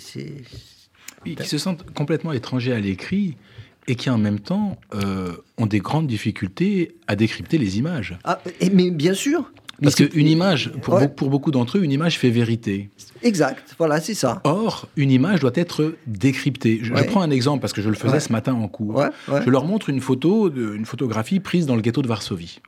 Oui, 1.24 1.34
qui 1.34 1.46
se 1.46 1.58
sentent 1.58 1.84
complètement 1.92 2.32
étrangers 2.32 2.72
à 2.72 2.80
l'écrit 2.80 3.36
et 3.86 3.94
qui 3.94 4.10
en 4.10 4.18
même 4.18 4.40
temps 4.40 4.78
euh, 4.94 5.32
ont 5.56 5.66
des 5.66 5.80
grandes 5.80 6.06
difficultés 6.06 6.96
à 7.06 7.16
décrypter 7.16 7.58
les 7.58 7.78
images. 7.78 8.18
Ah, 8.24 8.40
mais 8.72 8.90
bien 8.90 9.14
sûr, 9.14 9.50
parce 9.82 9.94
qu'une 9.94 10.26
image, 10.26 10.72
pour, 10.82 10.98
pour 11.14 11.30
beaucoup 11.30 11.50
d'entre 11.50 11.78
eux, 11.78 11.84
une 11.84 11.92
image 11.92 12.18
fait 12.18 12.30
vérité. 12.30 12.90
Exact, 13.22 13.74
voilà, 13.78 14.00
c'est 14.00 14.14
ça. 14.14 14.40
Or, 14.44 14.88
une 14.96 15.10
image 15.10 15.40
doit 15.40 15.52
être 15.54 15.94
décryptée. 16.06 16.80
Je, 16.82 16.92
prends 17.04 17.22
un 17.22 17.30
exemple 17.30 17.60
parce 17.60 17.72
que 17.72 17.80
je 17.80 17.88
le 17.88 17.94
faisais 17.94 18.20
ce 18.20 18.32
matin 18.32 18.54
en 18.54 18.68
cours. 18.68 19.02
Je 19.28 19.50
leur 19.50 19.64
montre 19.64 19.88
une 19.90 20.00
photo, 20.00 20.52
une 20.52 20.84
photographie 20.84 21.40
prise 21.40 21.66
dans 21.66 21.76
le 21.76 21.82
ghetto 21.82 22.02
de 22.02 22.08
Varsovie, 22.08 22.60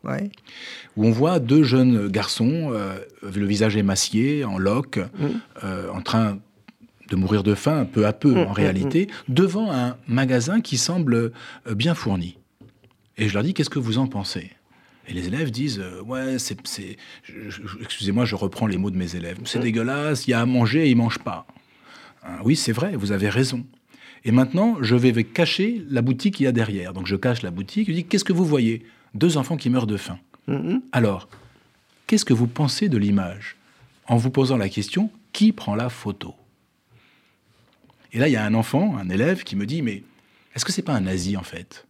où 0.96 1.06
on 1.06 1.10
voit 1.10 1.38
deux 1.38 1.62
jeunes 1.62 2.08
garçons, 2.08 2.70
euh, 2.72 2.98
le 3.22 3.46
visage 3.46 3.76
émacié, 3.76 4.44
en 4.44 4.58
loques, 4.58 4.98
mm. 4.98 5.26
euh, 5.64 5.88
en 5.92 6.00
train 6.02 6.38
de 7.10 7.16
mourir 7.16 7.42
de 7.42 7.54
faim 7.54 7.84
peu 7.84 8.06
à 8.06 8.12
peu 8.12 8.32
mm, 8.32 8.38
en 8.38 8.50
mm, 8.50 8.52
réalité, 8.52 9.08
devant 9.28 9.70
un 9.70 9.96
magasin 10.06 10.60
qui 10.60 10.78
semble 10.78 11.14
euh, 11.14 11.74
bien 11.74 11.94
fourni. 11.94 12.38
Et 13.18 13.28
je 13.28 13.34
leur 13.34 13.42
dis, 13.42 13.52
qu'est-ce 13.52 13.70
que 13.70 13.78
vous 13.78 13.98
en 13.98 14.06
pensez? 14.06 14.50
Et 15.08 15.12
les 15.12 15.26
élèves 15.26 15.50
disent 15.50 15.80
euh, 15.80 16.00
Ouais, 16.02 16.38
c'est. 16.38 16.56
Excusez-moi, 17.82 18.24
je 18.24 18.36
reprends 18.36 18.66
les 18.66 18.78
mots 18.78 18.90
de 18.90 18.96
mes 18.96 19.16
élèves. 19.16 19.38
C'est 19.44 19.58
dégueulasse, 19.58 20.26
il 20.26 20.30
y 20.30 20.34
a 20.34 20.40
à 20.40 20.46
manger 20.46 20.86
et 20.86 20.90
ils 20.90 20.96
ne 20.96 21.02
mangent 21.02 21.18
pas. 21.18 21.46
Hein, 22.22 22.38
oui, 22.44 22.54
c'est 22.54 22.72
vrai, 22.72 22.94
vous 22.96 23.12
avez 23.12 23.28
raison. 23.28 23.66
Et 24.24 24.30
maintenant, 24.30 24.76
je 24.80 24.94
vais 24.94 25.24
cacher 25.24 25.82
la 25.88 26.02
boutique 26.02 26.36
qu'il 26.36 26.44
y 26.44 26.46
a 26.46 26.52
derrière. 26.52 26.92
Donc 26.92 27.06
je 27.06 27.16
cache 27.16 27.42
la 27.42 27.50
boutique. 27.50 27.88
Je 27.88 27.94
dis 27.94 28.04
Qu'est-ce 28.04 28.24
que 28.24 28.32
vous 28.32 28.44
voyez? 28.44 28.84
Deux 29.14 29.36
enfants 29.36 29.56
qui 29.56 29.70
meurent 29.70 29.88
de 29.88 29.96
faim. 29.96 30.18
Alors, 30.90 31.28
qu'est-ce 32.06 32.24
que 32.24 32.34
vous 32.34 32.48
pensez 32.48 32.88
de 32.88 32.98
l'image? 32.98 33.56
En 34.06 34.16
vous 34.16 34.30
posant 34.30 34.56
la 34.56 34.68
question 34.68 35.10
Qui 35.32 35.52
prend 35.52 35.76
la 35.76 35.88
photo? 35.88 36.34
Et 38.12 38.18
là, 38.18 38.28
il 38.28 38.32
y 38.32 38.36
a 38.36 38.44
un 38.44 38.54
enfant, 38.54 38.96
un 38.96 39.08
élève, 39.08 39.44
qui 39.44 39.56
me 39.56 39.66
dit 39.66 39.82
Mais 39.82 40.02
est-ce 40.54 40.64
que 40.64 40.72
c'est 40.72 40.82
pas 40.82 40.94
un 40.94 41.02
nazi 41.02 41.36
en 41.36 41.42
fait? 41.42 41.86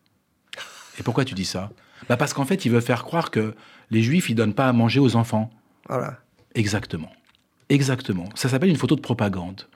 Et 0.98 1.02
pourquoi 1.02 1.24
tu 1.24 1.34
dis 1.34 1.44
ça? 1.44 1.70
Bah 2.08 2.16
Parce 2.16 2.34
qu'en 2.34 2.44
fait, 2.44 2.64
il 2.64 2.70
veut 2.70 2.80
faire 2.80 3.04
croire 3.04 3.30
que 3.30 3.54
les 3.90 4.02
juifs, 4.02 4.28
ils 4.28 4.34
donnent 4.34 4.54
pas 4.54 4.68
à 4.68 4.72
manger 4.72 5.00
aux 5.00 5.16
enfants. 5.16 5.50
Voilà. 5.88 6.18
Exactement. 6.54 7.10
Exactement. 7.68 8.28
Ça 8.34 8.48
s'appelle 8.48 8.68
une 8.68 8.76
photo 8.76 8.96
de 8.96 9.00
propagande. 9.00 9.66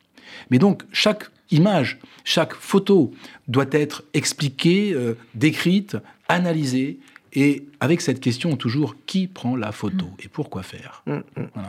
Mais 0.50 0.58
donc, 0.58 0.82
chaque 0.92 1.30
image, 1.50 1.98
chaque 2.24 2.54
photo 2.54 3.12
doit 3.48 3.66
être 3.70 4.04
expliquée, 4.14 4.92
euh, 4.92 5.16
décrite, 5.34 5.96
analysée, 6.28 6.98
et 7.34 7.66
avec 7.80 8.00
cette 8.00 8.20
question 8.20 8.56
toujours, 8.56 8.94
qui 9.06 9.26
prend 9.26 9.56
la 9.56 9.72
photo 9.72 10.06
et 10.22 10.28
pourquoi 10.28 10.62
faire 10.62 11.02
mm, 11.06 11.12
mm. 11.12 11.22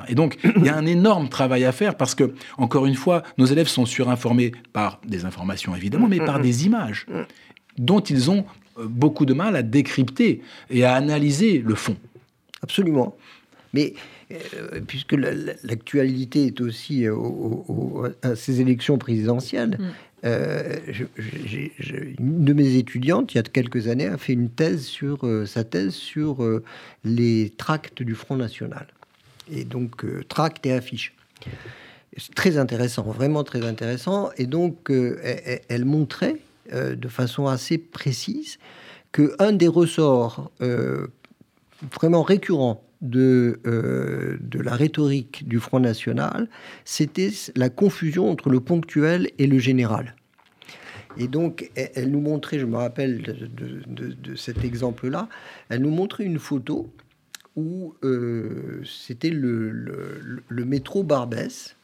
Et 0.08 0.15
donc, 0.15 0.38
il 0.43 0.63
y 0.63 0.69
a 0.69 0.75
un 0.75 0.86
énorme 0.86 1.30
travail 1.30 1.65
à 1.65 1.71
faire 1.71 1.95
parce 1.95 2.15
que, 2.15 2.34
encore 2.58 2.86
une 2.86 2.95
fois, 2.95 3.23
nos 3.38 3.45
élèves 3.45 3.67
sont 3.67 3.86
surinformés 3.86 4.51
par 4.73 4.99
des 5.06 5.25
informations 5.25 5.75
évidemment, 5.75 6.08
mais 6.08 6.19
par 6.19 6.39
des 6.39 6.65
images 6.65 7.08
dont 7.78 7.99
ils 7.99 8.32
ont 8.32 8.45
euh, 8.80 8.88
beaucoup 8.88 9.25
de 9.25 9.34
mal 9.34 9.56
à 9.56 9.63
décrypter 9.63 10.41
et 10.69 10.84
à 10.84 10.93
analyser 10.95 11.60
le 11.60 11.75
fond. 11.75 11.95
Absolument. 12.62 13.15
Mais 13.73 13.93
euh, 14.32 14.82
puisque 14.88 15.13
l'actualité 15.13 16.47
est 16.47 16.62
aussi 16.62 17.08
euh, 17.08 17.15
à 18.21 18.36
ces 18.36 18.62
élections 18.62 18.97
présidentielles, 18.97 19.78
mm. 20.23 20.30
une 22.19 22.45
de 22.45 22.54
mes 22.54 22.75
étudiantes, 22.75 23.34
il 23.34 23.38
y 23.38 23.39
a 23.39 23.43
quelques 23.43 23.88
années, 23.88 24.08
a 24.08 24.17
fait 24.17 24.34
une 24.34 24.49
thèse 24.49 24.86
sur 24.86 25.28
sa 25.47 25.63
thèse 25.63 25.93
sur 25.93 26.43
les 27.04 27.54
tracts 27.58 28.01
du 28.01 28.15
Front 28.15 28.38
National. 28.38 28.88
Et 29.51 29.63
donc, 29.63 30.06
tracts 30.28 30.65
et 30.65 30.73
affiches. 30.73 31.13
C'est 32.17 32.34
très 32.34 32.58
intéressant, 32.58 33.04
vraiment 33.04 33.43
très 33.43 33.65
intéressant. 33.65 34.32
Et 34.38 34.47
donc, 34.47 34.89
elle 34.89 35.86
montrait 35.86 36.38
euh, 36.73 36.95
de 36.95 37.08
façon 37.08 37.45
assez 37.45 37.78
précise 37.78 38.58
que 39.12 39.36
un 39.38 39.51
des 39.51 39.67
ressorts 39.67 40.49
euh, 40.62 41.08
vraiment 41.93 42.23
récurrents 42.23 42.84
de, 43.10 43.60
euh, 43.65 44.38
de 44.41 44.60
la 44.60 44.76
rhétorique 44.76 45.48
du 45.48 45.60
Front 45.60 45.80
National, 45.80 46.50
c'était 46.84 47.32
la 47.56 47.70
confusion 47.70 48.30
entre 48.30 48.50
le 48.50 48.60
ponctuel 48.60 49.30
et 49.38 49.48
le 49.48 49.60
général. 49.60 50.15
Et 51.18 51.28
donc, 51.28 51.72
elle, 51.76 52.12
nous 52.12 52.20
montrait, 52.20 52.60
je 52.60 52.65
me 52.65 52.76
rappelle 52.76 53.22
de, 53.22 54.36
cet 54.36 54.63
exemple-là, 54.63 55.30
elle 55.70 55.82
nous 55.82 55.89
montrait 55.89 56.26
une 56.26 56.39
photo 56.39 56.91
où 57.56 57.96
euh, 58.04 58.82
c'était 58.84 59.30
le, 59.30 59.72
le, 59.72 60.65
métro 60.65 61.04
Barbès, 61.04 61.78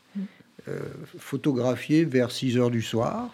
euh, 0.68 0.80
photographié 1.18 2.04
vers 2.04 2.30
6 2.30 2.58
heures 2.58 2.72
du 2.72 2.82
soir. 2.82 3.34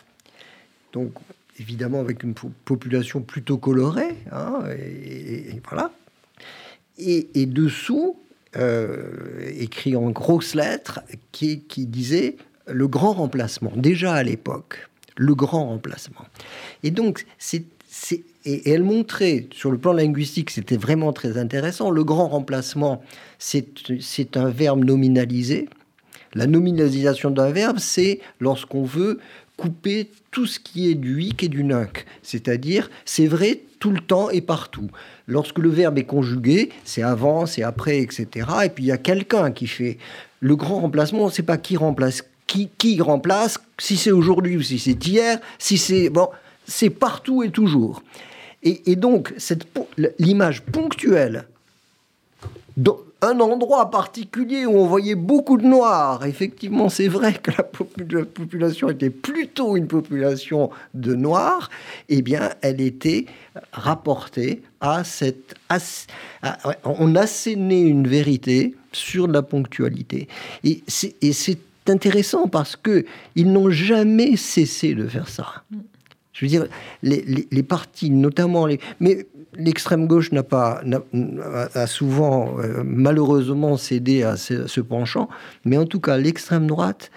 Donc, 0.94 1.14
évidemment, 1.60 2.00
avec 2.00 2.24
une 2.24 2.34
population 2.34 3.22
plutôt 3.22 3.58
colorée. 3.58 4.18
Hein, 4.32 4.64
et, 4.78 5.60
voilà. 5.68 5.92
Et, 7.00 7.46
dessous, 7.46 8.18
euh, 8.56 9.50
écrit 9.58 9.96
en 9.96 10.10
grosses 10.10 10.56
lettres, 10.56 11.02
qui, 11.32 11.62
disait 11.78 12.38
le 12.68 12.88
grand 12.88 13.14
remplacement, 13.14 13.72
déjà 13.76 14.14
à 14.14 14.24
l'époque 14.24 14.88
le 15.18 15.36
grand 15.36 15.68
remplacement. 15.68 16.26
Et 16.84 16.92
donc, 16.92 17.26
c'est, 17.40 17.66
et, 18.46 18.72
elle 18.72 18.84
montrait, 18.84 19.48
sur 19.52 19.72
le 19.72 19.78
plan 19.78 19.94
linguistique, 19.94 20.52
c'était 20.52 20.78
vraiment 20.78 21.12
très 21.12 21.38
intéressant, 21.38 21.90
le 21.90 22.04
grand 22.04 22.28
remplacement, 22.28 23.02
c'est, 23.40 23.66
c'est 24.00 24.38
un 24.38 24.50
verbe 24.50 24.86
nominalisé. 24.86 25.68
La 26.34 26.46
nominalisation 26.46 27.32
d'un 27.32 27.52
verbe, 27.52 27.80
c'est 27.80 28.20
lorsqu'on 28.40 28.84
veut 28.84 29.20
couper 29.58 30.12
tout 30.30 30.46
ce 30.46 30.60
qui 30.60 30.90
est 30.90 30.96
du 30.96 31.24
hic 31.24 31.44
et 31.44 31.48
du 31.48 31.64
nunc. 31.64 32.06
C'est-à-dire, 32.22 32.92
c'est 33.06 33.28
vrai 33.28 33.62
tout 33.80 33.92
le 33.92 34.00
temps 34.00 34.30
et 34.30 34.42
partout. 34.42 34.90
Lorsque 35.28 35.60
le 35.60 35.70
verbe 35.70 35.98
est 35.98 36.04
conjugué, 36.04 36.70
c'est 36.84 37.04
avant, 37.04 37.46
c'est 37.46 37.64
après, 37.64 38.00
etc. 38.00 38.48
Et 38.66 38.70
puis 38.70 38.86
il 38.86 38.88
y 38.88 38.92
a 38.92 38.98
quelqu'un 38.98 39.52
qui 39.52 39.68
fait 39.68 39.98
le 40.40 40.56
grand 40.56 40.82
remplacement, 40.82 41.24
on 41.24 41.28
ne 41.28 41.32
sait 41.32 41.44
pas 41.44 41.58
qui 41.58 41.78
remplace 41.78 42.24
qui, 42.48 42.70
qui 42.78 43.00
remplace, 43.02 43.60
si 43.78 43.98
c'est 43.98 44.12
aujourd'hui 44.12 44.58
ou 44.58 44.62
si 44.62 44.80
c'est 44.80 45.06
hier, 45.06 45.40
si 45.60 45.78
c'est... 45.78 46.10
Bon, 46.10 46.30
c'est 46.66 46.90
partout 46.90 47.44
et 47.44 47.52
toujours. 47.52 48.02
Et, 48.64 48.96
donc, 48.96 49.34
l'image 50.20 50.62
ponctuelle 50.62 51.46
un 53.22 53.40
endroit 53.40 53.90
particulier 53.90 54.66
où 54.66 54.78
on 54.78 54.86
voyait 54.86 55.16
beaucoup 55.16 55.58
de 55.58 55.66
noirs. 55.66 56.26
Effectivement, 56.26 56.90
c'est 56.90 57.08
vrai 57.08 57.34
que 57.34 57.52
la, 57.52 57.64
population 58.26 58.90
était 58.90 59.10
plutôt 59.10 59.76
une 59.76 59.88
population 59.88 60.70
de 60.94 61.16
noirs. 61.16 61.70
Eh 62.10 62.22
bien, 62.22 62.52
elle 62.62 62.82
était 62.82 63.26
rapportée 63.72 64.62
à 64.82 65.04
cette... 65.04 65.56
on 66.84 67.16
assénait 67.16 67.82
une 67.82 68.08
vérité 68.08 68.76
sur 68.92 69.28
la 69.28 69.42
ponctualité. 69.42 70.28
Et 70.64 70.84
c'est 70.88 71.60
intéressant 71.88 72.48
parce 72.48 72.76
que 72.76 73.06
ils 73.36 73.52
n'ont 73.52 73.70
jamais 73.70 74.36
cessé 74.36 74.94
de 74.94 75.08
faire 75.08 75.30
ça. 75.30 75.64
Je 76.38 76.46
veux 76.46 76.50
dire, 76.50 76.68
les, 77.02 77.48
les, 77.50 77.64
partis, 77.64 78.12
notamment 78.12 78.68
les, 78.68 78.80
mais 79.00 79.26
l'extrême 79.56 80.06
gauche 80.06 80.32
n'a 80.32 80.44
pas, 80.44 80.84
a, 81.74 81.88
souvent 81.88 82.60
euh, 82.60 82.84
malheureusement 82.86 83.76
cédé 83.76 84.22
à 84.22 84.38
ce, 84.38 84.80
penchant, 84.82 85.30
mais 85.66 85.80
en 85.80 85.88
tout 85.88 86.00
cas 86.00 86.16
l'extrême 86.18 86.68
droite 86.68 87.10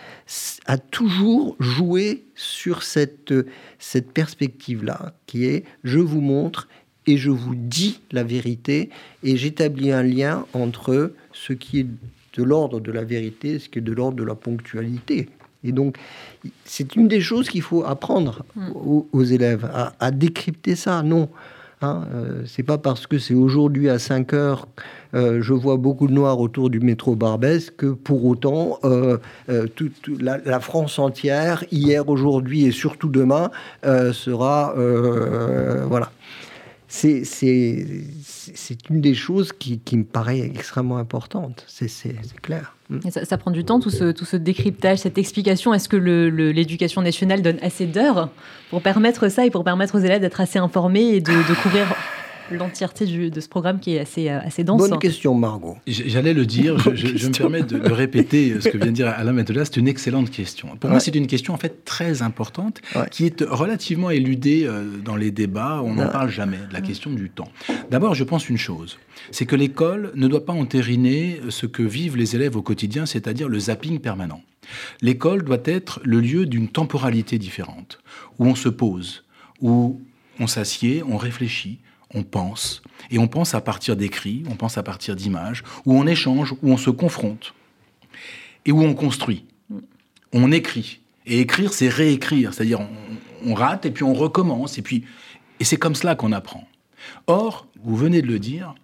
a 0.64 0.78
toujours 0.78 1.54
joué 1.60 2.24
sur 2.34 2.82
cette 2.82 3.34
cette 3.78 4.10
perspective-là, 4.12 5.12
qui 5.26 5.44
est 5.44 5.64
je 5.84 5.98
vous 5.98 6.22
montre 6.22 6.66
et 7.06 7.18
je 7.18 7.30
vous 7.30 7.54
dis 7.54 8.00
la 8.12 8.24
vérité 8.24 8.88
et 9.22 9.36
j'établis 9.36 9.92
un 9.92 10.02
lien 10.02 10.46
entre 10.54 11.12
ce 11.34 11.52
qui 11.52 11.80
est 11.80 11.86
de 12.38 12.42
l'ordre 12.42 12.80
de 12.80 12.90
la 12.90 13.04
vérité, 13.04 13.58
ce 13.58 13.68
qui 13.68 13.80
est 13.80 13.82
de 13.82 13.92
l'ordre 13.92 14.16
de 14.16 14.24
la 14.24 14.34
ponctualité. 14.34 15.28
Et 15.64 15.72
donc, 15.72 15.96
c'est 16.64 16.96
une 16.96 17.08
des 17.08 17.20
choses 17.20 17.48
qu'il 17.48 17.62
faut 17.62 17.84
apprendre 17.84 18.44
mm. 18.56 18.70
aux, 19.12 19.24
élèves, 19.24 19.70
à, 19.98 20.10
décrypter 20.10 20.76
ça. 20.76 21.02
Non, 21.02 21.28
hein, 21.82 22.04
euh, 22.14 22.42
c'est 22.46 22.62
pas 22.62 22.78
parce 22.78 23.06
que 23.06 23.18
c'est 23.18 23.34
aujourd'hui 23.34 23.88
à 23.88 23.98
5 23.98 24.32
heures, 24.32 24.68
euh, 25.14 25.42
je 25.42 25.52
vois 25.52 25.76
beaucoup 25.76 26.06
de 26.06 26.12
noirs 26.12 26.40
autour 26.40 26.70
du 26.70 26.80
métro 26.80 27.14
Barbès, 27.14 27.70
que 27.70 27.86
pour 27.86 28.24
autant, 28.24 28.78
euh, 28.84 29.18
toute 29.74 30.08
la, 30.20 30.38
la, 30.38 30.60
France 30.60 30.98
entière, 30.98 31.64
hier, 31.70 32.08
aujourd'hui 32.08 32.64
et 32.64 32.72
surtout 32.72 33.08
demain, 33.08 33.50
sera... 34.12 34.74
voilà 35.86 36.10
c'est 36.90 38.88
une 38.90 39.00
des 39.00 39.14
choses 39.14 39.52
qui, 39.52 39.80
me 39.92 40.04
paraît 40.04 40.40
extrêmement 40.40 40.98
importante, 40.98 41.64
c'est 41.68 41.88
clair. 42.42 42.74
Ça, 43.10 43.38
prend 43.38 43.50
du 43.50 43.64
temps, 43.64 43.78
tout 43.78 43.90
ce, 43.90 44.10
tout 44.10 44.26
décryptage, 44.36 44.98
cette 44.98 45.18
explication. 45.18 45.72
Est-ce 45.72 45.88
que 45.88 45.96
l'éducation 45.96 47.02
nationale 47.02 47.42
donne 47.42 47.58
assez 47.62 47.86
d'heures 47.86 48.30
pour 48.70 48.82
permettre 48.82 49.28
ça 49.28 49.46
et 49.46 49.50
pour 49.50 49.64
permettre 49.64 49.96
aux 49.96 50.00
élèves 50.00 50.20
d'être 50.20 50.40
assez 50.40 50.58
informés 50.58 51.14
et 51.14 51.20
de 51.20 51.54
couvrir 51.62 51.86
l'entièreté 52.50 53.06
de 53.06 53.40
ce 53.40 53.48
programme 53.48 53.80
qui 53.80 53.94
est 53.94 54.00
assez, 54.00 54.28
euh, 54.28 54.40
assez 54.40 54.64
dense. 54.64 54.80
Bonne 54.88 54.98
question, 54.98 55.34
Margot. 55.34 55.76
J'allais 55.86 56.34
le 56.34 56.46
dire, 56.46 56.78
je, 56.94 57.26
me 57.26 57.36
permets 57.36 57.62
de, 57.62 57.80
répéter 57.90 58.60
ce 58.60 58.68
que 58.68 58.78
vient 58.78 58.88
de 58.88 58.92
dire 58.92 59.08
Alain 59.16 59.32
Matola, 59.32 59.64
c'est 59.64 59.76
une 59.76 59.88
excellente 59.88 60.30
question. 60.30 60.76
Pour 60.78 60.90
moi, 60.90 61.00
c'est 61.00 61.14
une 61.14 61.26
question 61.26 61.54
en 61.54 61.58
fait 61.58 61.84
très 61.84 62.22
importante 62.22 62.80
qui 63.10 63.26
est 63.26 63.42
relativement 63.42 64.10
éludée 64.10 64.64
euh, 64.64 64.84
dans 65.04 65.16
les 65.16 65.30
débats, 65.30 65.80
on 65.84 65.94
n'en 65.94 66.08
parle 66.08 66.30
jamais, 66.30 66.58
la 66.72 66.80
question 66.80 67.10
du 67.10 67.30
temps. 67.30 67.48
D'abord, 67.90 68.14
je 68.14 68.24
pense 68.24 68.48
une 68.48 68.58
chose, 68.58 68.98
c'est 69.30 69.46
que 69.46 69.56
l'école 69.56 70.12
ne 70.14 70.28
doit 70.28 70.44
pas 70.44 70.52
entériner 70.52 71.40
ce 71.48 71.66
que 71.66 71.82
vivent 71.82 72.16
les 72.16 72.36
élèves 72.36 72.56
au 72.56 72.62
quotidien, 72.62 73.06
c'est-à-dire 73.06 73.48
le 73.48 73.58
zapping 73.58 73.98
permanent. 73.98 74.42
L'école 75.02 75.42
doit 75.42 75.62
être 75.64 76.00
le 76.04 76.20
lieu 76.20 76.46
d'une 76.46 76.68
temporalité 76.68 77.38
différente, 77.38 77.98
où 78.38 78.46
on 78.46 78.54
se 78.54 78.68
pose, 78.68 79.24
où 79.60 80.00
on 80.38 80.46
s'assied, 80.46 81.02
on 81.06 81.16
réfléchit, 81.16 81.78
on 82.14 82.22
pense, 82.22 82.82
et 83.10 83.18
on 83.18 83.28
pense 83.28 83.54
à 83.54 83.60
partir 83.60 83.96
d'écrits, 83.96 84.42
on 84.50 84.56
pense 84.56 84.78
à 84.78 84.82
partir 84.82 85.16
d'images, 85.16 85.62
où 85.86 85.96
on 85.96 86.06
échange, 86.06 86.52
où 86.62 86.72
on 86.72 86.76
se 86.76 86.90
confronte, 86.90 87.54
et 88.64 88.72
où 88.72 88.82
on 88.82 88.94
construit. 88.94 89.44
On 90.32 90.52
écrit. 90.52 91.00
Et 91.26 91.40
écrire, 91.40 91.72
c'est 91.72 91.88
réécrire, 91.88 92.52
c'est-à-dire 92.54 92.80
on, 93.44 93.54
rate 93.54 93.86
et 93.86 93.90
puis 93.90 94.04
on 94.04 94.14
recommence, 94.14 94.78
et 94.78 94.82
puis 94.82 95.04
et 95.60 95.64
c'est 95.64 95.76
comme 95.76 95.94
cela 95.94 96.14
qu'on 96.14 96.32
apprend. 96.32 96.66
Or, 97.26 97.66
vous 97.82 97.96
venez 97.96 98.22
de 98.22 98.26
le 98.26 98.38
dire, 98.38 98.74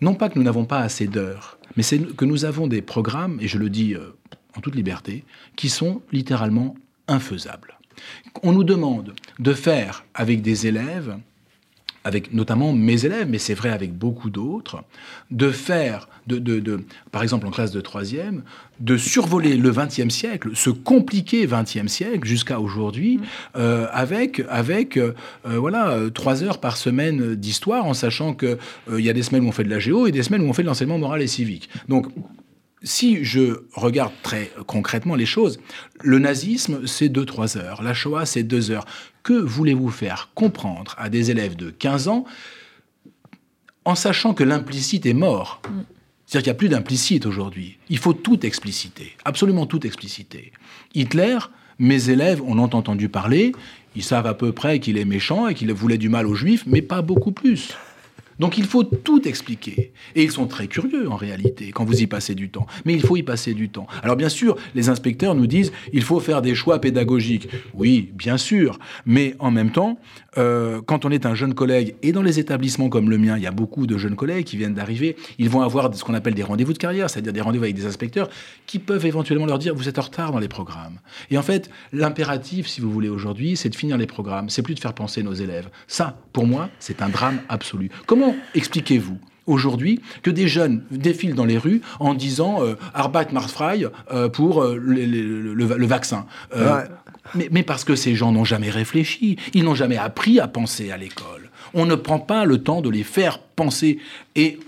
non 0.00 0.14
pas 0.14 0.28
que 0.28 0.38
nous 0.38 0.44
n'avons 0.44 0.64
pas 0.64 0.80
assez 0.80 1.06
d'heures, 1.06 1.58
mais 1.76 1.82
c'est 1.82 1.98
que 2.16 2.24
nous 2.24 2.44
avons 2.44 2.66
des 2.66 2.82
programmes, 2.82 3.38
et 3.40 3.48
je 3.48 3.58
le 3.58 3.70
dis 3.70 3.94
euh, 3.94 4.16
en 4.56 4.60
toute 4.60 4.74
liberté, 4.74 5.24
qui 5.56 5.68
sont 5.68 6.02
littéralement 6.12 6.74
infaisables. 7.06 7.78
On 8.42 8.52
nous 8.52 8.64
demande 8.64 9.14
de 9.38 9.52
faire 9.52 10.04
avec 10.14 10.42
des 10.42 10.66
élèves 10.66 11.18
avec 12.04 12.34
notamment 12.34 12.72
mes 12.72 13.06
élèves, 13.06 13.28
mais 13.28 13.38
c'est 13.38 13.54
vrai 13.54 13.70
avec 13.70 13.96
beaucoup 13.96 14.28
d'autres, 14.28 14.84
de 15.30 15.50
faire, 15.50 16.08
de, 16.26 16.38
de, 16.38 16.84
par 17.10 17.22
exemple 17.22 17.46
en 17.46 17.50
classe 17.50 17.72
de 17.72 17.80
troisième, 17.80 18.42
de 18.78 18.96
survoler 18.96 19.56
le 19.56 19.70
XXe 19.70 20.10
siècle, 20.10 20.50
ce 20.54 20.68
compliqué 20.68 21.46
XXe 21.46 21.86
siècle 21.86 22.28
jusqu'à 22.28 22.60
aujourd'hui, 22.60 23.16
mmh. 23.16 23.22
euh, 23.56 23.86
avec, 23.92 24.42
avec 24.50 24.98
euh, 24.98 25.14
euh, 25.46 25.58
voilà, 25.58 25.98
trois 26.12 26.42
heures 26.42 26.60
par 26.60 26.76
semaine 26.76 27.34
d'histoire, 27.34 27.86
en 27.86 27.94
sachant 27.94 28.34
qu'il 28.34 28.58
il 28.92 29.00
y 29.00 29.10
a 29.10 29.14
des 29.14 29.22
semaines 29.22 29.44
où 29.44 29.48
on 29.48 29.52
fait 29.52 29.64
de 29.64 29.70
la 29.70 29.78
géo 29.78 30.06
et 30.06 30.12
des 30.12 30.22
semaines 30.22 30.42
où 30.42 30.48
on 30.48 30.52
fait 30.52 30.62
de 30.62 30.68
l'enseignement 30.68 30.98
moral 30.98 31.22
et 31.22 31.26
civique. 31.26 31.70
Donc, 31.88 32.06
si 32.82 33.24
je 33.24 33.62
regarde 33.72 34.12
très 34.22 34.52
concrètement 34.66 35.14
les 35.14 35.26
choses, 35.26 35.58
le 36.02 36.18
nazisme, 36.18 36.86
c'est 36.86 37.08
2-3 37.08 37.56
heures, 37.56 37.82
la 37.82 37.94
Shoah, 37.94 38.26
c'est 38.26 38.42
2 38.42 38.70
heures. 38.70 38.84
Que 39.24 39.32
voulez-vous 39.32 39.90
faire 39.90 40.28
comprendre 40.34 40.94
à 40.98 41.08
des 41.08 41.30
élèves 41.30 41.56
de 41.56 41.70
15 41.70 42.08
ans 42.08 42.26
en 43.86 43.94
sachant 43.94 44.34
que 44.34 44.44
l'implicite 44.44 45.06
est 45.06 45.14
mort? 45.14 45.62
C'est-à-dire 46.26 46.42
qu'il 46.42 46.50
n'y 46.50 46.56
a 46.56 46.58
plus 46.58 46.68
d'implicite 46.68 47.24
aujourd'hui. 47.24 47.78
Il 47.88 47.96
faut 47.96 48.12
tout 48.12 48.44
expliciter, 48.44 49.16
absolument 49.24 49.64
tout 49.64 49.86
expliciter. 49.86 50.52
Hitler, 50.94 51.38
mes 51.78 52.10
élèves 52.10 52.42
en 52.42 52.58
ont 52.58 52.74
entendu 52.74 53.08
parler, 53.08 53.52
ils 53.96 54.04
savent 54.04 54.26
à 54.26 54.34
peu 54.34 54.52
près 54.52 54.78
qu'il 54.78 54.98
est 54.98 55.06
méchant 55.06 55.48
et 55.48 55.54
qu'il 55.54 55.72
voulait 55.72 55.98
du 55.98 56.10
mal 56.10 56.26
aux 56.26 56.34
juifs, 56.34 56.64
mais 56.66 56.82
pas 56.82 57.00
beaucoup 57.00 57.32
plus. 57.32 57.70
Donc 58.38 58.58
il 58.58 58.64
faut 58.64 58.84
tout 58.84 59.26
expliquer. 59.26 59.92
Et 60.14 60.22
ils 60.22 60.30
sont 60.30 60.46
très 60.46 60.66
curieux 60.66 61.10
en 61.10 61.16
réalité 61.16 61.70
quand 61.72 61.84
vous 61.84 62.02
y 62.02 62.06
passez 62.06 62.34
du 62.34 62.50
temps. 62.50 62.66
Mais 62.84 62.94
il 62.94 63.00
faut 63.00 63.16
y 63.16 63.22
passer 63.22 63.54
du 63.54 63.68
temps. 63.68 63.86
Alors 64.02 64.16
bien 64.16 64.28
sûr, 64.28 64.56
les 64.74 64.88
inspecteurs 64.88 65.34
nous 65.34 65.46
disent 65.46 65.72
il 65.92 66.02
faut 66.02 66.20
faire 66.20 66.42
des 66.42 66.54
choix 66.54 66.80
pédagogiques. 66.80 67.48
Oui, 67.74 68.10
bien 68.14 68.36
sûr. 68.36 68.78
Mais 69.06 69.34
en 69.38 69.50
même 69.50 69.70
temps, 69.70 69.98
euh, 70.38 70.80
quand 70.84 71.04
on 71.04 71.10
est 71.10 71.26
un 71.26 71.34
jeune 71.34 71.54
collègue, 71.54 71.94
et 72.02 72.12
dans 72.12 72.22
les 72.22 72.38
établissements 72.38 72.88
comme 72.88 73.10
le 73.10 73.18
mien, 73.18 73.36
il 73.36 73.42
y 73.42 73.46
a 73.46 73.52
beaucoup 73.52 73.86
de 73.86 73.96
jeunes 73.96 74.16
collègues 74.16 74.44
qui 74.44 74.56
viennent 74.56 74.74
d'arriver, 74.74 75.16
ils 75.38 75.48
vont 75.48 75.62
avoir 75.62 75.94
ce 75.94 76.02
qu'on 76.04 76.14
appelle 76.14 76.34
des 76.34 76.42
rendez-vous 76.42 76.72
de 76.72 76.78
carrière, 76.78 77.08
c'est-à-dire 77.10 77.32
des 77.32 77.40
rendez-vous 77.40 77.64
avec 77.64 77.76
des 77.76 77.86
inspecteurs 77.86 78.28
qui 78.66 78.78
peuvent 78.78 79.06
éventuellement 79.06 79.46
leur 79.46 79.58
dire 79.58 79.74
vous 79.74 79.88
êtes 79.88 79.98
en 79.98 80.02
retard 80.02 80.32
dans 80.32 80.38
les 80.38 80.48
programmes. 80.48 80.98
Et 81.30 81.38
en 81.38 81.42
fait, 81.42 81.70
l'impératif, 81.92 82.66
si 82.66 82.80
vous 82.80 82.90
voulez, 82.90 83.08
aujourd'hui, 83.08 83.56
c'est 83.56 83.68
de 83.68 83.76
finir 83.76 83.96
les 83.96 84.06
programmes. 84.06 84.48
C'est 84.48 84.62
plus 84.62 84.74
de 84.74 84.80
faire 84.80 84.94
penser 84.94 85.22
nos 85.22 85.34
élèves. 85.34 85.68
Ça, 85.86 86.18
pour 86.32 86.46
moi, 86.46 86.70
c'est 86.78 87.02
un 87.02 87.08
drame 87.08 87.40
absolu. 87.48 87.90
Comment 88.24 88.36
expliquez-vous 88.54 89.18
aujourd'hui 89.46 90.00
que 90.22 90.30
des 90.30 90.48
jeunes 90.48 90.82
défilent 90.90 91.34
dans 91.34 91.44
les 91.44 91.58
rues 91.58 91.82
en 92.00 92.14
disant 92.14 92.62
euh, 92.62 92.74
Arbeit 92.94 93.26
macht 93.32 93.50
frei 93.50 93.84
euh, 94.10 94.28
pour 94.28 94.62
euh, 94.62 94.76
le, 94.76 95.04
le- 95.04 95.54
le- 95.54 95.76
le 95.76 95.86
vaccin. 95.86 96.26
Euh, 96.56 96.76
Ouais. 96.78 96.84
mais, 97.34 97.48
mais 97.50 97.62
parce 97.62 97.84
que 97.84 97.94
ces 97.96 98.14
gens 98.14 98.32
n'ont 98.32 98.44
jamais 98.44 98.70
réfléchi, 98.70 99.36
ils 99.52 99.64
n'ont 99.64 99.74
jamais 99.74 99.96
appris 99.98 100.40
à 100.40 100.48
penser 100.48 100.90
à 100.90 100.96
l'école. 100.96 101.50
On 101.74 101.84
ne 101.86 101.94
prend 101.94 102.18
pas 102.20 102.44
le 102.46 102.58
temps 102.62 102.80
de 102.80 102.88
les 102.88 103.02
faire 103.02 103.38
penser. 103.38 103.98
Et 104.34 104.58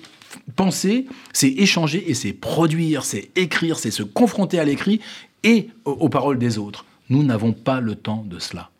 penser, 0.56 1.06
c'est 1.32 1.48
échanger 1.50 2.10
et 2.10 2.14
c'est 2.14 2.32
produire, 2.34 3.04
c'est 3.04 3.30
écrire, 3.36 3.78
c'est 3.78 3.90
se 3.90 4.02
confronter 4.02 4.58
à 4.58 4.64
l'écrit 4.64 5.00
et 5.42 5.68
aux, 5.84 5.92
aux 5.92 6.08
paroles 6.08 6.38
des 6.38 6.58
autres. 6.58 6.84
Nous 7.08 7.22
n'avons 7.22 7.52
pas 7.52 7.80
le 7.80 7.94
temps 7.94 8.24
de 8.28 8.38
cela. 8.38 8.70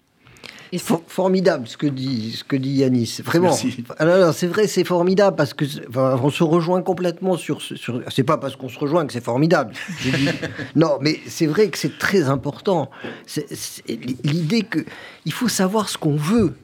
For- 0.79 1.03
formidable 1.07 1.67
ce 1.69 1.77
que 1.77 1.87
dit 1.87 2.33
ce 2.33 2.45
que 2.45 2.57
dit 2.57 2.71
Yanis. 2.71 3.19
Vraiment. 3.25 3.57
Ah 3.99 4.33
c'est 4.33 4.47
vrai, 4.47 4.67
c'est 4.67 4.85
formidable 4.85 5.37
parce 5.37 5.55
que 5.55 5.65
enfin, 5.89 6.19
on 6.23 6.31
se 6.31 6.43
rejoint 6.43 6.83
complètement 6.83 7.37
sur 7.37 7.63
ce- 7.63 7.77
sur. 7.77 8.03
C'est 8.15 8.25
pas 8.25 8.37
parce 8.39 8.57
qu'on 8.57 8.69
se 8.69 8.79
rejoint 8.79 9.07
que 9.07 9.13
c'est 9.13 9.25
formidable. 9.25 9.73
Non, 10.75 10.99
mais 11.01 11.21
c'est 11.27 11.47
vrai 11.47 11.69
que 11.71 11.79
c'est 11.79 11.99
très 11.99 12.29
important. 12.29 12.91
L'idée 14.25 14.63
que 14.63 14.85
il 15.25 15.33
faut 15.33 15.49
savoir 15.49 15.89
ce 15.89 15.99
qu'on 15.99 16.17
veut. 16.17 16.55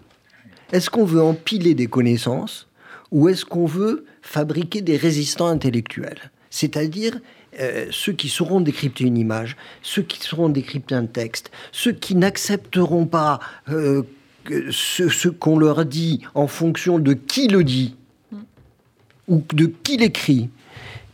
Est-ce 0.73 0.89
qu'on 0.91 1.05
veut 1.05 1.23
empiler 1.23 1.75
des 1.75 1.87
connaissances 1.87 2.67
ou 3.11 3.29
est-ce 3.29 3.45
qu'on 3.45 3.67
veut 3.67 4.05
fabriquer 4.23 4.81
des 4.81 4.97
résistants 4.97 5.49
intellectuels? 5.49 6.31
C'est-à-dire 6.51 7.19
euh, 7.61 7.87
ceux 7.91 8.13
qui 8.13 8.29
sauront 8.29 8.61
décrypter 8.61 9.05
une 9.05 9.19
image, 9.19 9.57
ceux 9.83 10.03
qui 10.03 10.21
sauront 10.21 10.49
décrypter 10.49 10.95
un 10.95 11.07
texte, 11.07 11.51
ceux 11.71 11.93
qui 11.93 12.15
n'accepteront 12.15 13.07
pas 13.07 13.41
euh, 13.69 14.03
ce, 14.71 15.09
ce 15.09 15.29
qu'on 15.29 15.59
leur 15.59 15.85
dit 15.85 16.23
en 16.35 16.47
fonction 16.47 16.99
de 16.99 17.13
qui 17.13 17.49
le 17.49 17.63
dit 17.63 17.97
ou 19.29 19.43
de 19.53 19.67
qui 19.67 19.99
l'écrit. 19.99 20.49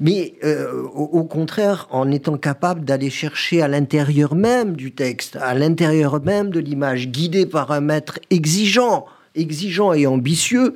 Mais 0.01 0.35
euh, 0.45 0.83
au, 0.95 1.05
au 1.05 1.25
contraire, 1.25 1.89
en 1.91 2.11
étant 2.13 2.37
capable 2.37 2.85
d'aller 2.85 3.11
chercher 3.11 3.63
à 3.63 3.69
l'intérieur 3.69 4.35
même 4.35 4.77
du 4.77 4.93
texte, 4.93 5.37
à 5.37 5.55
l'intérieur 5.55 6.23
même 6.23 6.51
de 6.51 6.61
l'image, 6.61 7.09
guidé 7.09 7.47
par 7.47 7.73
un 7.73 7.81
maître 7.81 8.21
exigeant, 8.31 9.07
exigeant 9.35 9.93
et 9.93 10.07
ambitieux, 10.07 10.75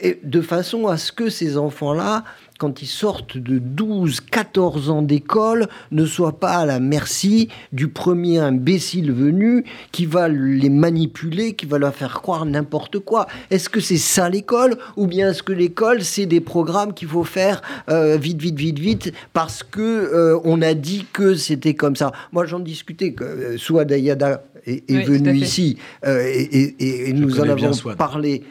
et 0.00 0.18
de 0.24 0.40
façon 0.40 0.88
à 0.88 0.96
ce 0.96 1.12
que 1.12 1.30
ces 1.30 1.56
enfants-là, 1.56 2.24
quand 2.64 2.80
ils 2.80 2.86
sortent 2.86 3.36
de 3.36 3.58
12, 3.58 4.22
14 4.22 4.88
ans 4.88 5.02
d'école, 5.02 5.68
ne 5.92 6.06
soient 6.06 6.40
pas 6.40 6.52
à 6.52 6.64
la 6.64 6.80
merci 6.80 7.48
du 7.72 7.88
premier 7.88 8.38
imbécile 8.38 9.12
venu 9.12 9.64
qui 9.92 10.06
va 10.06 10.28
les 10.28 10.70
manipuler, 10.70 11.52
qui 11.52 11.66
va 11.66 11.76
leur 11.76 11.94
faire 11.94 12.22
croire 12.22 12.46
n'importe 12.46 13.00
quoi. 13.00 13.26
Est-ce 13.50 13.68
que 13.68 13.80
c'est 13.80 13.98
ça 13.98 14.30
l'école 14.30 14.78
ou 14.96 15.06
bien 15.06 15.28
est-ce 15.32 15.42
que 15.42 15.52
l'école 15.52 16.02
c'est 16.02 16.24
des 16.24 16.40
programmes 16.40 16.94
qu'il 16.94 17.08
faut 17.08 17.22
faire 17.24 17.60
euh, 17.90 18.16
vite, 18.16 18.40
vite, 18.40 18.58
vite, 18.58 18.78
vite 18.78 19.12
parce 19.34 19.62
que 19.62 19.82
euh, 19.82 20.40
on 20.44 20.62
a 20.62 20.72
dit 20.72 21.04
que 21.12 21.34
c'était 21.34 21.74
comme 21.74 21.96
ça. 21.96 22.12
Moi 22.32 22.46
j'en 22.46 22.60
discutais 22.60 23.12
que 23.12 23.24
euh, 23.24 23.58
Souad 23.58 23.92
Ayada 23.92 24.42
est, 24.66 24.84
Oui, 24.88 25.04
fait. 25.22 25.36
ici 25.36 25.76
euh, 26.06 26.22
et, 26.26 27.08
et- 27.08 27.12
nous 27.12 27.38
en 27.40 27.42
avons 27.50 27.72
parlé 27.98 28.42
euh, 28.42 28.48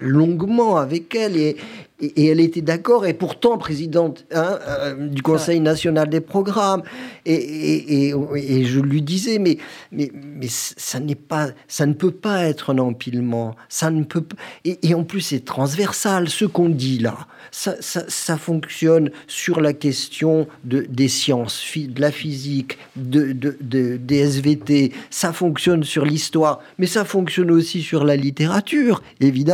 longuement 0.00 0.76
avec 0.76 1.14
elle 1.14 1.36
et, 1.36 1.56
et- 2.00 2.22
et 2.22 2.26
elle 2.26 2.40
était 2.40 2.60
d'accord 2.60 3.06
et 3.06 3.14
pourtant 3.14 3.56
présidente 3.56 4.24
hein, 4.34 4.58
euh, 4.68 5.08
du 5.08 5.22
Conseil 5.22 5.60
national 5.60 6.08
des 6.10 6.20
programmes. 6.20 6.82
Et, 7.24 8.08
et- 8.08 8.64
je 8.64 8.80
lui 8.80 9.00
disais 9.02 9.38
mais 9.38 9.58
mais 9.92 10.10
mais 10.14 10.48
ça 10.50 11.00
n'est 11.00 11.14
pas 11.14 11.48
ça 11.68 11.86
ne 11.86 11.94
peut 11.94 12.10
pas 12.10 12.44
être 12.44 12.72
un 12.74 12.78
empilement. 12.78 13.54
Ça 13.68 13.90
ne 13.90 14.04
peut 14.04 14.24
et, 14.64 14.94
en 14.94 15.04
plus 15.04 15.20
c'est 15.20 15.44
transversal 15.44 16.28
ce 16.28 16.44
qu'on 16.44 16.68
dit 16.68 16.98
là. 16.98 17.16
Ça, 17.50 17.76
ça, 17.80 18.02
ça 18.08 18.36
fonctionne 18.36 19.10
sur 19.28 19.60
la 19.60 19.72
question 19.72 20.48
de, 20.64 20.84
des 20.88 21.06
sciences, 21.08 21.62
de 21.76 22.00
la 22.00 22.10
physique, 22.10 22.78
de, 22.96 23.30
de- 23.32 23.56
de- 23.60 23.96
des 23.96 24.16
SVT, 24.18 24.92
ça 25.10 25.32
fonctionne 25.32 25.84
sur 25.84 26.04
l'histoire, 26.04 26.60
mais 26.78 26.86
ça 26.88 27.04
fonctionne 27.04 27.52
aussi 27.52 27.80
sur 27.82 28.02
la 28.04 28.16
littérature, 28.16 29.02
évidemment, 29.20 29.53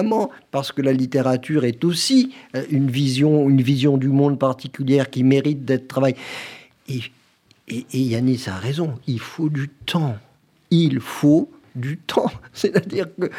parce 0.50 0.72
que 0.72 0.82
la 0.82 0.92
littérature 0.92 1.64
est 1.64 1.84
aussi 1.84 2.34
euh, 2.54 2.62
une 2.70 2.90
vision, 2.90 3.48
une 3.48 3.62
vision 3.62 3.96
du 3.96 4.08
monde 4.08 4.38
particulière 4.38 5.10
qui 5.10 5.24
mérite 5.24 5.64
d'être 5.64 5.88
travaillée. 5.88 6.16
Et, 6.88 7.00
et, 7.68 7.98
Yanis 7.98 8.44
a 8.46 8.56
raison, 8.56 8.98
il 9.06 9.20
faut 9.20 9.48
du 9.48 9.68
temps. 9.68 10.16
Il 10.70 11.00
faut 11.00 11.50
du 11.74 11.98
temps. 11.98 12.30
C'est-à-dire 12.52 13.06
que 13.18 13.30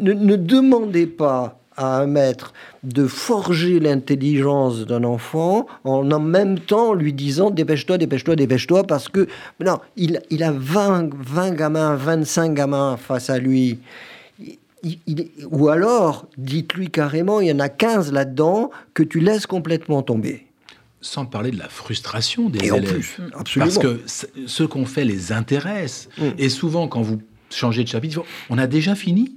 ne 0.00 0.36
demandez 0.36 1.06
pas 1.06 1.60
à 1.76 2.00
un 2.00 2.06
maître 2.06 2.52
de 2.82 3.06
forger 3.06 3.80
l'intelligence 3.80 4.86
d'un 4.86 5.04
enfant 5.04 5.66
en 5.84 6.10
en 6.10 6.20
même 6.20 6.58
temps 6.58 6.94
lui 6.94 7.12
disant 7.12 7.50
dépêche-toi, 7.50 7.98
dépêche-toi, 7.98 8.36
dépêche-toi 8.36 8.84
parce 8.84 9.08
que 9.08 9.26
non, 9.60 9.78
il, 9.96 10.20
il 10.30 10.42
a 10.42 10.52
20, 10.52 11.10
20 11.14 11.50
gamins, 11.52 11.94
25 11.96 12.54
gamins 12.54 12.96
face 12.96 13.28
à 13.30 13.38
lui. 13.38 13.78
Il- 14.82 14.98
il- 15.06 15.30
ou 15.50 15.68
alors, 15.68 16.28
dites-lui 16.38 16.90
carrément, 16.90 17.40
il 17.40 17.48
y 17.48 17.52
en 17.52 17.58
a 17.60 17.68
15 17.68 18.12
là-dedans 18.12 18.70
que 18.94 19.02
tu 19.02 19.20
laisses 19.20 19.46
complètement 19.46 20.02
tomber. 20.02 20.46
Sans 21.00 21.24
parler 21.24 21.50
de 21.50 21.58
la 21.58 21.68
frustration 21.68 22.48
des 22.50 22.66
Et 22.66 22.70
en 22.72 22.76
élèves. 22.76 22.92
plus, 22.92 23.16
absolument. 23.34 23.72
Parce 23.72 23.78
que 23.78 24.00
ce 24.46 24.62
qu'on 24.64 24.86
fait 24.86 25.04
les 25.04 25.32
intéresse. 25.32 26.08
Mm. 26.18 26.22
Et 26.38 26.48
souvent, 26.48 26.88
quand 26.88 27.02
vous 27.02 27.20
changez 27.50 27.84
de 27.84 27.88
chapitre, 27.88 28.24
on 28.50 28.58
a 28.58 28.66
déjà 28.66 28.94
fini. 28.94 29.32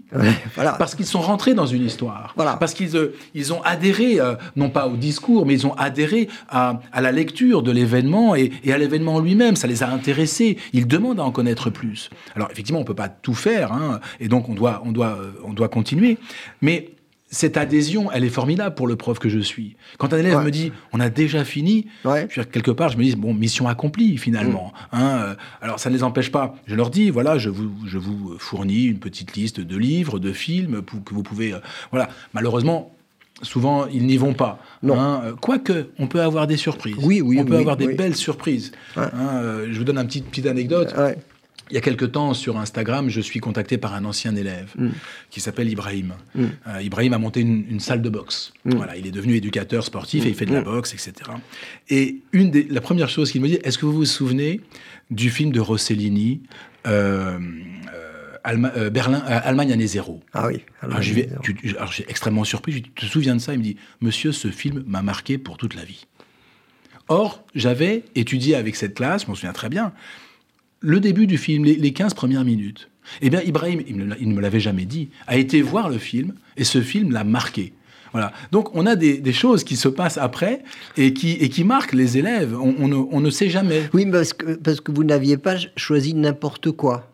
voilà. 0.55 0.73
Parce 0.73 0.95
qu'ils 0.95 1.05
sont 1.05 1.21
rentrés 1.21 1.53
dans 1.53 1.65
une 1.65 1.85
histoire. 1.85 2.33
Voilà. 2.35 2.55
Parce 2.57 2.73
qu'ils 2.73 2.95
euh, 2.95 3.15
ils 3.33 3.53
ont 3.53 3.61
adhéré, 3.63 4.19
euh, 4.19 4.35
non 4.55 4.69
pas 4.69 4.87
au 4.87 4.95
discours, 4.95 5.45
mais 5.45 5.53
ils 5.53 5.67
ont 5.67 5.73
adhéré 5.73 6.27
à, 6.49 6.79
à 6.91 7.01
la 7.01 7.11
lecture 7.11 7.63
de 7.63 7.71
l'événement 7.71 8.35
et, 8.35 8.51
et 8.63 8.73
à 8.73 8.77
l'événement 8.77 9.19
lui-même. 9.19 9.55
Ça 9.55 9.67
les 9.67 9.83
a 9.83 9.89
intéressés. 9.89 10.57
Ils 10.73 10.87
demandent 10.87 11.19
à 11.19 11.23
en 11.23 11.31
connaître 11.31 11.69
plus. 11.69 12.09
Alors, 12.35 12.49
effectivement, 12.51 12.79
on 12.79 12.85
peut 12.85 12.95
pas 12.95 13.09
tout 13.09 13.33
faire, 13.33 13.71
hein, 13.73 13.99
et 14.19 14.27
donc 14.27 14.49
on 14.49 14.53
doit, 14.53 14.81
on, 14.85 14.91
doit, 14.91 15.17
euh, 15.19 15.31
on 15.43 15.53
doit 15.53 15.69
continuer. 15.69 16.17
Mais 16.61 16.89
cette 17.31 17.57
adhésion, 17.57 18.11
elle 18.11 18.23
est 18.23 18.29
formidable 18.29 18.73
pour 18.75 18.87
le 18.87 18.95
prof 18.95 19.19
que 19.19 19.29
je 19.29 19.39
suis. 19.39 19.75
Quand 19.99 20.13
un 20.13 20.17
élève 20.17 20.37
Ouais. 20.37 20.43
me 20.45 20.51
dit 20.51 20.71
on 20.93 20.99
a 20.99 21.09
déjà 21.09 21.43
fini, 21.45 21.87
Ouais. 22.05 22.27
je 22.31 22.41
quelque 22.41 22.71
part, 22.71 22.89
je 22.89 22.97
me 22.97 23.03
dis 23.03 23.15
bon, 23.15 23.33
mission 23.33 23.67
accomplie 23.67 24.17
finalement. 24.17 24.73
Hein, 24.91 25.19
euh, 25.21 25.35
alors 25.61 25.79
ça 25.79 25.89
ne 25.89 25.95
les 25.95 26.03
empêche 26.03 26.31
pas. 26.31 26.55
Je 26.65 26.75
leur 26.75 26.89
dis 26.89 27.09
voilà, 27.11 27.37
je 27.37 27.49
vous, 27.49 27.71
je 27.85 27.97
vous 27.97 28.35
fournis 28.39 28.85
une 28.85 28.99
petite 28.99 29.35
liste 29.35 29.59
de 29.59 29.77
livres, 29.77 30.17
de 30.19 30.33
films 30.33 30.81
pour 30.81 31.03
que 31.03 31.13
vous 31.13 31.23
pouvez. 31.23 31.53
euh, 31.53 31.59
voilà. 31.91 32.09
Malheureusement. 32.33 32.91
Souvent, 33.41 33.87
ils 33.87 34.05
n'y 34.05 34.17
vont 34.17 34.33
pas. 34.33 34.59
Non. 34.83 34.99
hein. 34.99 35.21
Quoique, 35.39 35.91
on 35.97 36.07
peut 36.07 36.19
avoir 36.21 36.45
des 36.45 36.57
surprises. 36.57 36.95
Oui, 37.01 37.21
oui, 37.21 37.37
On 37.39 37.45
peut 37.45 37.53
oui, 37.53 37.59
avoir 37.61 37.77
des 37.77 37.93
belles 37.93 38.17
surprises. 38.17 38.73
Ouais. 38.97 39.03
Hein, 39.13 39.29
euh, 39.35 39.67
je 39.71 39.77
vous 39.77 39.85
donne 39.85 39.97
une 39.97 40.07
petite, 40.07 40.25
petite 40.25 40.45
anecdote. 40.45 40.93
Il 41.71 41.75
y 41.75 41.77
a 41.77 41.81
quelque 41.81 42.05
temps, 42.05 42.33
sur 42.33 42.57
Instagram, 42.57 43.09
je 43.09 43.21
suis 43.21 43.39
contacté 43.39 43.77
par 43.77 43.93
un 43.93 44.03
ancien 44.05 44.35
élève 44.35 44.71
Mm. 44.77 44.89
qui 45.29 45.39
s'appelle 45.39 45.69
Ibrahim. 45.69 46.13
Mm. 46.35 46.43
Euh, 46.67 46.81
Ibrahim 46.81 47.13
a 47.13 47.17
monté 47.19 47.41
une, 47.41 47.65
une 47.69 47.79
salle 47.79 48.01
de 48.01 48.09
boxe. 48.09 48.53
Mm. 48.65 48.75
Voilà, 48.75 48.97
il 48.97 49.05
est 49.05 49.11
devenu 49.11 49.35
éducateur 49.35 49.83
sportif 49.85 50.25
et 50.25 50.29
il 50.29 50.35
fait 50.35 50.45
de 50.45 50.53
la 50.53 50.61
boxe, 50.61 50.93
etc. 50.93 51.13
Et 51.89 52.17
une 52.31 52.49
des, 52.51 52.63
la 52.63 52.81
première 52.81 53.09
chose 53.09 53.31
qu'il 53.31 53.41
me 53.41 53.47
dit, 53.47 53.59
est-ce 53.63 53.77
que 53.77 53.85
vous 53.85 53.93
vous 53.93 54.05
souvenez 54.05 54.61
du 55.11 55.29
film 55.29 55.51
de 55.51 55.59
Rossellini, 55.59 56.41
euh, 56.87 57.37
euh, 57.93 58.15
Allema- 58.43 58.89
Berlin, 58.89 59.19
Allemagne 59.19 59.71
année 59.73 59.85
zéro? 59.87 60.21
Ah 60.33 60.47
oui. 60.47 60.61
alors, 60.81 61.01
j'y 61.01 61.13
vais- 61.13 61.29
tu- 61.43 61.53
tu- 61.55 61.75
alors, 61.77 61.91
j'ai 61.91 62.05
extrêmement 62.09 62.43
surpris. 62.45 62.71
Je 62.71 62.77
lui 62.77 62.81
dis, 62.83 62.91
tu 62.95 63.05
te 63.05 63.11
souviens 63.11 63.35
de 63.35 63.41
ça? 63.41 63.53
Il 63.53 63.59
me 63.59 63.63
dit, 63.63 63.75
monsieur, 64.01 64.31
ce 64.31 64.47
film 64.49 64.83
m'a 64.87 65.01
marqué 65.01 65.37
pour 65.37 65.57
toute 65.57 65.75
la 65.75 65.83
vie. 65.83 66.05
Or, 67.09 67.43
j'avais 67.55 68.03
étudié 68.15 68.55
avec 68.55 68.75
cette 68.75 68.93
classe, 68.95 69.23
je 69.23 69.27
m'en 69.27 69.35
souviens 69.35 69.51
très 69.53 69.69
bien, 69.69 69.93
le 70.81 70.99
début 70.99 71.27
du 71.27 71.37
film, 71.37 71.65
les, 71.65 71.75
les 71.75 71.91
15 71.91 72.13
premières 72.13 72.43
minutes. 72.45 72.89
Eh 73.21 73.29
bien, 73.29 73.41
Ibrahim, 73.41 73.81
il, 73.87 73.95
me 73.95 74.05
l'a- 74.05 74.15
il 74.19 74.29
ne 74.29 74.33
me 74.33 74.41
l'avait 74.41 74.59
jamais 74.59 74.85
dit, 74.85 75.09
a 75.27 75.37
été 75.37 75.61
voir 75.61 75.89
le 75.89 75.97
film 75.97 76.33
et 76.57 76.63
ce 76.63 76.81
film 76.81 77.11
l'a 77.11 77.23
marqué. 77.23 77.73
Voilà. 78.11 78.33
Donc, 78.51 78.75
on 78.75 78.85
a 78.85 78.95
des, 78.95 79.17
des 79.19 79.33
choses 79.33 79.63
qui 79.63 79.75
se 79.75 79.87
passent 79.87 80.17
après 80.17 80.63
et 80.97 81.13
qui, 81.13 81.31
et 81.33 81.49
qui 81.49 81.63
marquent 81.63 81.93
les 81.93 82.17
élèves. 82.17 82.55
On, 82.59 82.73
on 82.79 82.87
ne, 82.87 82.95
on 82.95 83.19
ne 83.19 83.29
sait 83.29 83.49
jamais. 83.49 83.83
Oui, 83.93 84.05
parce 84.11 84.33
que, 84.33 84.55
parce 84.55 84.81
que 84.81 84.91
vous 84.91 85.03
n'aviez 85.03 85.37
pas 85.37 85.55
choisi 85.75 86.13
n'importe 86.15 86.71
quoi. 86.71 87.11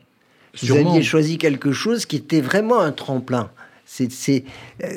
Vous 0.61 0.71
aviez 0.71 1.03
choisi 1.03 1.37
quelque 1.37 1.73
chose 1.73 2.05
qui 2.05 2.15
était 2.15 2.39
vraiment 2.39 2.79
un 2.79 2.93
tremplin. 2.93 3.51
C'est, 3.85 4.43
euh, 4.83 4.87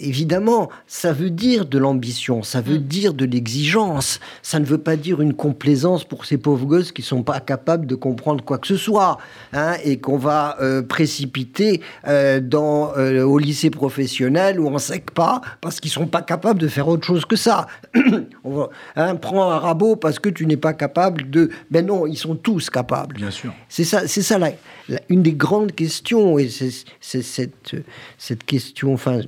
évidemment, 0.00 0.70
ça 0.86 1.12
veut 1.12 1.30
dire 1.30 1.66
de 1.66 1.78
l'ambition, 1.78 2.42
ça 2.42 2.60
veut 2.60 2.78
dire 2.78 3.12
de 3.12 3.24
l'exigence. 3.24 4.20
Ça 4.42 4.60
ne 4.60 4.64
veut 4.64 4.78
pas 4.78 4.96
dire 4.96 5.20
une 5.20 5.34
complaisance 5.34 6.04
pour 6.04 6.24
ces 6.24 6.38
pauvres 6.38 6.64
gosses 6.64 6.92
qui 6.92 7.02
sont 7.02 7.22
pas 7.22 7.40
capables 7.40 7.86
de 7.86 7.96
comprendre 7.96 8.44
quoi 8.44 8.58
que 8.58 8.66
ce 8.68 8.76
soit, 8.76 9.18
hein, 9.52 9.74
et 9.84 9.98
qu'on 9.98 10.16
va 10.16 10.56
euh, 10.60 10.80
précipiter 10.82 11.80
euh, 12.06 12.40
dans 12.40 12.92
au 12.96 13.38
lycée 13.38 13.70
professionnel 13.70 14.60
ou 14.60 14.68
en 14.68 14.78
sec 14.78 15.10
pas 15.10 15.40
parce 15.60 15.80
qu'ils 15.80 15.90
sont 15.90 16.06
pas 16.06 16.22
capables 16.22 16.60
de 16.60 16.68
faire 16.68 16.88
autre 16.88 17.04
chose 17.04 17.24
que 17.24 17.36
ça. 17.36 17.66
On 18.44 18.54
va, 18.54 18.68
hein, 18.94 19.16
prends 19.16 19.50
un 19.50 19.58
rabot 19.58 19.96
parce 19.96 20.18
que 20.18 20.28
tu 20.28 20.46
n'es 20.46 20.56
pas 20.56 20.72
capable 20.72 21.28
de. 21.30 21.50
Ben 21.70 21.84
non, 21.84 22.06
ils 22.06 22.16
sont 22.16 22.36
tous 22.36 22.70
capables. 22.70 23.16
Bien 23.16 23.30
sûr. 23.30 23.52
C'est 23.68 23.84
ça, 23.84 24.06
c'est 24.06 24.22
ça 24.22 24.38
la- 24.38 24.52
la- 24.88 25.00
une 25.08 25.22
des 25.22 25.32
grandes 25.32 25.72
questions, 25.72 26.38
et 26.38 26.48
c'est 26.48 27.22
cette, 27.22 27.76
cette 28.18 28.44
question, 28.44 28.92
enfin, 28.94 29.20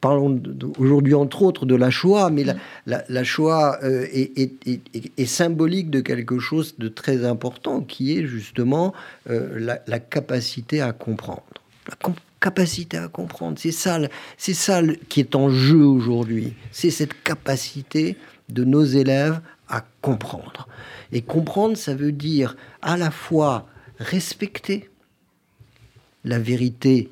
parlons 0.00 0.40
aujourd'hui 0.78 1.14
entre 1.14 1.42
autres 1.42 1.66
de 1.66 1.74
la 1.74 1.90
Shoah, 1.90 2.30
mais 2.30 2.44
la, 2.86 3.04
la, 3.08 3.24
Shoah 3.24 3.78
euh, 3.82 4.06
est, 4.12 5.26
symbolique 5.26 5.90
de 5.90 6.00
quelque 6.00 6.38
chose 6.38 6.74
de 6.78 6.88
très 6.88 7.24
important 7.24 7.80
qui 7.80 8.18
est 8.18 8.26
justement 8.26 8.92
euh, 9.30 9.76
la, 9.86 9.98
capacité 9.98 10.80
à 10.80 10.92
comprendre. 10.92 11.42
La 11.88 12.12
capacité 12.40 12.98
à 12.98 13.08
comprendre, 13.08 13.58
c'est 13.58 13.72
ça, 13.72 13.98
c'est 14.36 14.54
ça 14.54 14.82
qui 15.08 15.20
est 15.20 15.34
en 15.34 15.50
jeu 15.50 15.84
aujourd'hui. 15.84 16.54
C'est 16.72 16.90
cette 16.90 17.22
capacité 17.22 18.16
de 18.48 18.64
nos 18.64 18.84
élèves 18.84 19.40
à 19.68 19.84
comprendre. 20.02 20.68
Et 21.12 21.22
comprendre, 21.22 21.76
ça 21.76 21.94
veut 21.94 22.12
dire 22.12 22.56
à 22.82 22.96
la 22.96 23.10
fois 23.10 23.66
respecter 23.98 24.88
la 26.24 26.38
vérité 26.38 27.10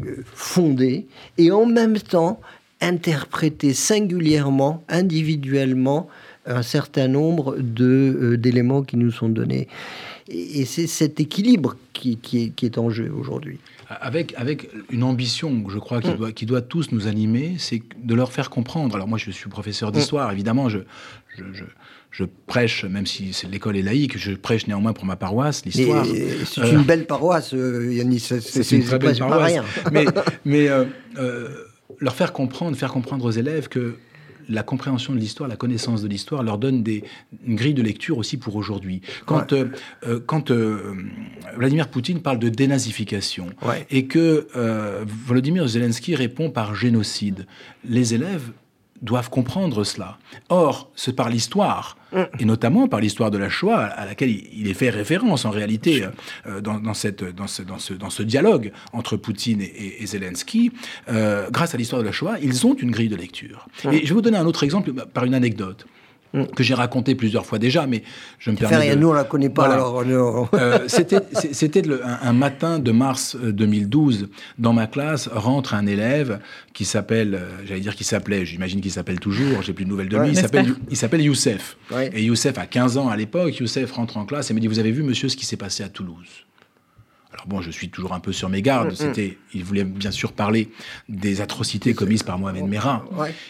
euh, 0.00 0.22
fondée 0.24 1.06
et 1.38 1.50
en 1.50 1.66
même 1.66 1.98
temps 1.98 2.40
interpréter 2.80 3.74
singulièrement, 3.74 4.82
individuellement, 4.88 6.08
un 6.46 6.62
certain 6.62 7.08
nombre 7.08 7.56
euh, 7.58 8.36
d'éléments 8.36 8.82
qui 8.82 8.96
nous 8.96 9.10
sont 9.10 9.28
donnés. 9.28 9.68
Et, 10.30 10.64
c'est 10.64 10.86
cet 10.86 11.20
équilibre 11.20 11.76
qui, 11.92 12.18
est, 12.62 12.78
en 12.78 12.90
jeu 12.90 13.12
aujourd'hui. 13.12 13.58
Avec, 13.88 14.34
avec 14.36 14.70
une 14.90 15.02
ambition, 15.02 15.64
je 15.68 15.78
crois, 15.78 16.00
qui, 16.00 16.10
mm. 16.10 16.16
doit, 16.16 16.32
qui 16.32 16.46
doit 16.46 16.62
tous 16.62 16.92
nous 16.92 17.06
animer, 17.08 17.56
c'est 17.58 17.82
de 18.02 18.14
leur 18.14 18.32
faire 18.32 18.48
comprendre. 18.48 18.94
Alors 18.94 19.08
moi, 19.08 19.18
je 19.18 19.30
suis 19.30 19.50
professeur 19.50 19.92
d'histoire, 19.92 20.28
mm. 20.28 20.32
évidemment, 20.32 20.68
je, 20.68 20.80
je 21.36 21.64
je 22.10 22.24
prêche, 22.46 22.84
même 22.84 23.06
si 23.06 23.34
l'école 23.50 23.76
est 23.76 23.82
laïque, 23.82 24.18
je 24.18 24.32
prêche 24.32 24.66
néanmoins 24.66 24.92
pour 24.92 25.04
ma 25.04 25.16
paroisse, 25.16 25.64
l'histoire. 25.64 26.04
C'est 26.04 26.68
une 26.68 26.78
euh, 26.78 26.82
belle 26.82 27.06
paroisse, 27.06 27.54
euh, 27.54 27.92
Yannis. 27.92 28.20
C'est 28.20 28.70
une 28.72 28.84
très 28.84 28.98
belle 28.98 29.16
paroisse. 29.16 29.52
Rien. 29.52 29.64
Mais, 29.92 30.04
mais 30.44 30.68
euh, 30.68 31.48
leur 32.00 32.14
faire 32.14 32.32
comprendre, 32.32 32.76
faire 32.76 32.92
comprendre 32.92 33.24
aux 33.24 33.30
élèves 33.30 33.68
que 33.68 33.94
la 34.50 34.62
compréhension 34.62 35.14
de 35.14 35.18
l'histoire, 35.18 35.48
la 35.48 35.56
connaissance 35.56 36.02
de 36.02 36.08
l'histoire 36.08 36.42
leur 36.42 36.58
donne 36.58 36.82
des, 36.82 37.04
une 37.46 37.56
grille 37.56 37.74
de 37.74 37.82
lecture 37.82 38.18
aussi 38.18 38.36
pour 38.36 38.56
aujourd'hui. 38.56 39.00
Quand, 39.26 39.54
quand 40.26 40.50
Vladimir 41.56 41.88
Poutine 41.88 42.20
parle 42.20 42.38
de 42.38 42.48
dénazification 42.48 43.46
et 43.90 44.06
que 44.06 44.48
Volodymyr 45.26 45.66
Zelensky 45.66 46.14
répond 46.14 46.50
par 46.50 46.74
génocide, 46.74 47.46
les 47.84 48.14
élèves 48.14 48.50
doivent 49.02 49.30
comprendre 49.30 49.84
cela. 49.84 50.18
Or, 50.48 50.90
c'est 50.94 51.14
par 51.14 51.28
l'histoire, 51.28 51.96
et 52.38 52.44
notamment 52.44 52.88
par 52.88 53.00
l'histoire 53.00 53.30
de 53.30 53.38
la 53.38 53.48
Shoah, 53.48 53.84
à 53.84 54.04
laquelle 54.04 54.30
il 54.30 54.68
est 54.68 54.74
fait 54.74 54.90
référence 54.90 55.44
en 55.44 55.50
réalité 55.50 56.06
euh, 56.46 56.60
dans, 56.60 56.94
cette, 56.94 57.24
dans, 57.24 57.46
ce, 57.46 57.62
dans, 57.62 57.78
ce, 57.78 57.92
dans, 57.92 58.10
ce, 58.10 58.22
dialogue 58.22 58.72
entre 58.92 59.16
Poutine 59.16 59.60
et, 59.62 60.04
Zelensky, 60.06 60.72
euh, 61.08 61.48
grâce 61.50 61.74
à 61.74 61.78
l'histoire 61.78 62.02
de 62.02 62.06
la 62.06 62.12
Shoah, 62.12 62.38
ils 62.42 62.66
ont 62.66 62.74
une 62.74 62.90
grille 62.90 63.08
de 63.08 63.16
lecture. 63.16 63.66
Et 63.90 64.04
je 64.04 64.08
vais 64.08 64.14
vous 64.14 64.22
donner 64.22 64.38
un 64.38 64.46
autre 64.46 64.64
exemple 64.64 64.92
par 64.92 65.24
une 65.24 65.34
anecdote. 65.34 65.86
Mm. 66.32 66.44
que 66.54 66.62
j'ai 66.62 66.74
raconté 66.74 67.14
plusieurs 67.16 67.44
fois 67.44 67.58
déjà, 67.58 67.86
mais 67.86 68.02
je 68.38 68.50
me 68.50 68.56
permets. 68.56 68.76
Rien, 68.76 68.96
nous 68.96 69.08
on 69.08 69.12
la 69.12 69.24
connaît 69.24 69.48
pas. 69.48 69.68
Euh, 70.54 70.78
c'était 70.86 71.82
un, 72.22 72.32
matin 72.32 72.78
de 72.78 72.92
mars 72.92 73.36
2012. 73.36 74.22
Euh, 74.22 74.26
Dans 74.58 74.72
ma 74.72 74.86
classe 74.86 75.28
rentre 75.28 75.74
un 75.74 75.86
élève 75.86 76.38
qui 76.72 76.84
s'appelle, 76.84 77.34
euh, 77.34 77.66
j'allais 77.66 77.80
dire 77.80 77.96
qu'il 77.96 78.06
s'appelait, 78.06 78.44
j'imagine 78.44 78.80
qu'il 78.80 78.92
s'appelle 78.92 79.18
toujours. 79.18 79.62
J'ai 79.62 79.72
plus 79.72 79.84
de 79.84 79.90
nouvelles 79.90 80.08
de 80.08 80.18
lui. 80.18 80.30
il 80.30 80.36
s'appelle 80.36 80.74
il 80.88 80.96
s'appelle 80.96 81.22
Youssef. 81.22 81.76
Et 82.12 82.22
Youssef 82.22 82.58
a 82.58 82.66
15 82.66 82.96
ans 82.96 83.08
à 83.08 83.16
l'époque. 83.16 83.58
Youssef 83.58 83.90
rentre 83.92 84.16
en 84.16 84.24
classe 84.24 84.50
et 84.50 84.54
me 84.54 84.60
dit 84.60 84.68
vous 84.68 84.78
avez 84.78 84.92
vu 84.92 85.02
monsieur 85.02 85.28
ce 85.28 85.36
qui 85.36 85.46
s'est 85.46 85.56
passé 85.56 85.82
à 85.82 85.88
Toulouse? 85.88 86.46
Alors 87.32 87.46
bon, 87.46 87.60
je 87.60 87.70
suis 87.70 87.90
toujours 87.90 88.12
un 88.12 88.20
peu 88.20 88.32
sur 88.32 88.48
mes 88.48 88.62
gardes. 88.62 88.88
Mm, 88.88 88.92
mm. 88.92 88.96
C'était, 88.96 89.38
il 89.54 89.64
voulait 89.64 89.84
bien 89.84 90.10
sûr 90.10 90.32
parler 90.32 90.70
des 91.08 91.40
atrocités 91.40 91.94
commises 91.94 92.22
par 92.22 92.38
Mohamed 92.38 92.66
Merah. 92.66 93.04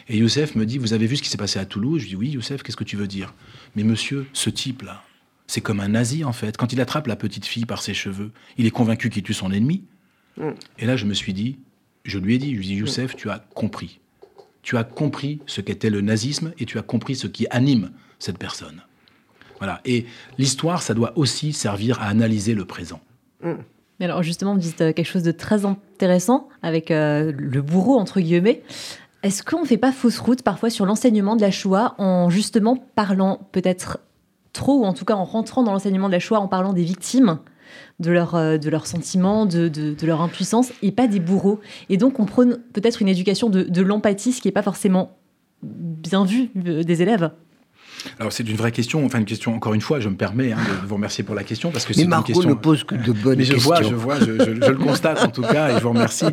Et 0.08 0.18
Youssef 0.18 0.54
me 0.54 0.66
dit, 0.66 0.78
vous 0.78 0.92
avez 0.92 1.06
vu 1.06 1.16
ce 1.16 1.22
qui 1.22 1.28
s'est 1.28 1.38
passé 1.38 1.58
à 1.58 1.64
Toulouse? 1.64 2.02
Je 2.02 2.08
dis, 2.08 2.16
oui, 2.16 2.30
Youssef, 2.30 2.62
qu'est-ce 2.62 2.76
que 2.76 2.84
tu 2.84 2.96
veux 2.96 3.06
dire? 3.06 3.34
Mais 3.76 3.84
monsieur, 3.84 4.26
ce 4.32 4.50
type-là, 4.50 5.02
c'est 5.46 5.60
comme 5.60 5.80
un 5.80 5.88
nazi 5.88 6.24
en 6.24 6.32
fait. 6.32 6.56
Quand 6.56 6.72
il 6.72 6.80
attrape 6.80 7.06
la 7.06 7.16
petite 7.16 7.46
fille 7.46 7.66
par 7.66 7.82
ses 7.82 7.94
cheveux, 7.94 8.30
il 8.56 8.66
est 8.66 8.70
convaincu 8.70 9.10
qu'il 9.10 9.22
tue 9.22 9.34
son 9.34 9.50
ennemi. 9.50 9.84
Mm. 10.36 10.50
Et 10.78 10.86
là, 10.86 10.96
je 10.96 11.06
me 11.06 11.14
suis 11.14 11.32
dit, 11.32 11.58
je 12.04 12.18
lui 12.18 12.34
ai 12.34 12.38
dit, 12.38 12.52
je 12.54 12.58
lui 12.58 12.66
ai 12.66 12.68
dit, 12.68 12.76
Youssef, 12.76 13.16
tu 13.16 13.30
as 13.30 13.38
compris. 13.54 14.00
Tu 14.62 14.76
as 14.76 14.84
compris 14.84 15.40
ce 15.46 15.62
qu'était 15.62 15.90
le 15.90 16.02
nazisme 16.02 16.52
et 16.58 16.66
tu 16.66 16.78
as 16.78 16.82
compris 16.82 17.16
ce 17.16 17.26
qui 17.26 17.46
anime 17.50 17.90
cette 18.18 18.38
personne. 18.38 18.82
Voilà. 19.58 19.80
Et 19.84 20.06
l'histoire, 20.38 20.82
ça 20.82 20.94
doit 20.94 21.16
aussi 21.16 21.52
servir 21.52 22.00
à 22.00 22.06
analyser 22.06 22.54
le 22.54 22.64
présent. 22.64 23.00
Mais 23.42 24.06
alors 24.06 24.22
justement, 24.22 24.54
vous 24.54 24.60
dites 24.60 24.80
euh, 24.80 24.92
quelque 24.92 25.06
chose 25.06 25.22
de 25.22 25.32
très 25.32 25.66
intéressant 25.66 26.48
avec 26.62 26.90
euh, 26.90 27.32
le 27.36 27.62
bourreau, 27.62 27.98
entre 27.98 28.20
guillemets. 28.20 28.62
Est-ce 29.22 29.42
qu'on 29.42 29.60
ne 29.60 29.66
fait 29.66 29.76
pas 29.76 29.92
fausse 29.92 30.18
route 30.18 30.42
parfois 30.42 30.70
sur 30.70 30.86
l'enseignement 30.86 31.36
de 31.36 31.42
la 31.42 31.50
Shoah 31.50 31.94
en 31.98 32.30
justement 32.30 32.76
parlant 32.94 33.38
peut-être 33.52 33.98
trop, 34.54 34.80
ou 34.80 34.84
en 34.84 34.94
tout 34.94 35.04
cas 35.04 35.14
en 35.14 35.24
rentrant 35.24 35.62
dans 35.62 35.72
l'enseignement 35.72 36.08
de 36.08 36.12
la 36.12 36.18
Shoah 36.18 36.40
en 36.40 36.48
parlant 36.48 36.72
des 36.72 36.82
victimes 36.82 37.38
de, 38.00 38.10
leur, 38.10 38.34
euh, 38.34 38.56
de 38.56 38.70
leurs 38.70 38.86
sentiments, 38.86 39.44
de, 39.44 39.68
de, 39.68 40.06
leur 40.06 40.22
impuissance, 40.22 40.72
et 40.82 40.92
pas 40.92 41.06
des 41.06 41.20
bourreaux? 41.20 41.60
Et 41.90 41.98
donc 41.98 42.18
on 42.18 42.24
prône 42.24 42.58
peut-être 42.72 43.02
une 43.02 43.08
éducation 43.08 43.50
de, 43.50 43.62
de 43.62 43.82
l'empathie, 43.82 44.32
ce 44.32 44.40
qui 44.40 44.48
n'est 44.48 44.52
pas 44.52 44.62
forcément 44.62 45.18
bien 45.62 46.24
vu 46.24 46.48
des 46.54 47.02
élèves? 47.02 47.30
Alors 48.18 48.32
c'est 48.32 48.48
une 48.48 48.56
vraie 48.56 48.72
question, 48.72 49.04
enfin 49.04 49.18
une 49.18 49.24
question 49.24 49.54
encore 49.54 49.74
une 49.74 49.80
fois, 49.80 50.00
je 50.00 50.08
me 50.08 50.16
permets 50.16 50.52
hein, 50.52 50.58
de 50.82 50.86
vous 50.86 50.94
remercier 50.94 51.24
pour 51.24 51.34
la 51.34 51.44
question 51.44 51.70
parce 51.70 51.84
que 51.84 51.94
c'est 51.94 52.02
une 52.02 52.22
question. 52.22 52.48
ne 52.48 52.54
pose 52.54 52.84
que 52.84 52.94
de 52.94 53.12
bonnes 53.12 53.38
mais 53.38 53.44
je 53.44 53.54
questions. 53.54 53.70
Vois, 53.70 53.82
je 53.82 53.94
vois, 53.94 54.18
je, 54.18 54.30
le 54.30 54.74
constate 54.76 55.22
en 55.22 55.30
tout 55.30 55.42
cas 55.42 55.70
et 55.70 55.78
je 55.78 55.82
vous 55.82 55.90
remercie. 55.90 56.26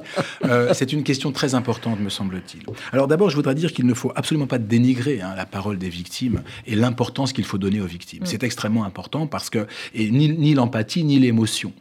Euh, 0.46 0.74
c'est 0.74 0.94
une 0.94 1.04
question 1.04 1.32
très 1.32 1.56
importante, 1.56 2.00
me 2.00 2.10
semble-t-il. 2.10 2.64
Alors 2.92 3.08
d'abord, 3.08 3.30
je 3.30 3.36
voudrais 3.36 3.56
dire 3.56 3.74
qu'il 3.74 3.86
ne 3.86 3.94
faut 3.94 4.12
absolument 4.16 4.48
pas 4.48 4.58
dénigrer 4.58 5.22
hein, 5.22 5.34
la 5.36 5.46
parole 5.46 5.78
des 5.78 5.90
victimes 5.90 6.42
et 6.66 6.76
l'importance 6.76 7.34
qu'il 7.34 7.46
faut 7.46 7.58
donner 7.58 7.82
aux 7.82 7.86
victimes. 7.86 8.24
Mm. 8.24 8.26
C'est 8.26 8.44
extrêmement 8.44 8.84
important 8.84 9.28
parce 9.28 9.50
que 9.50 9.68
et 9.94 10.10
ni, 10.10 10.30
ni 10.30 10.54
l'empathie 10.54 11.04
ni 11.04 11.20
l'émotion. 11.20 11.74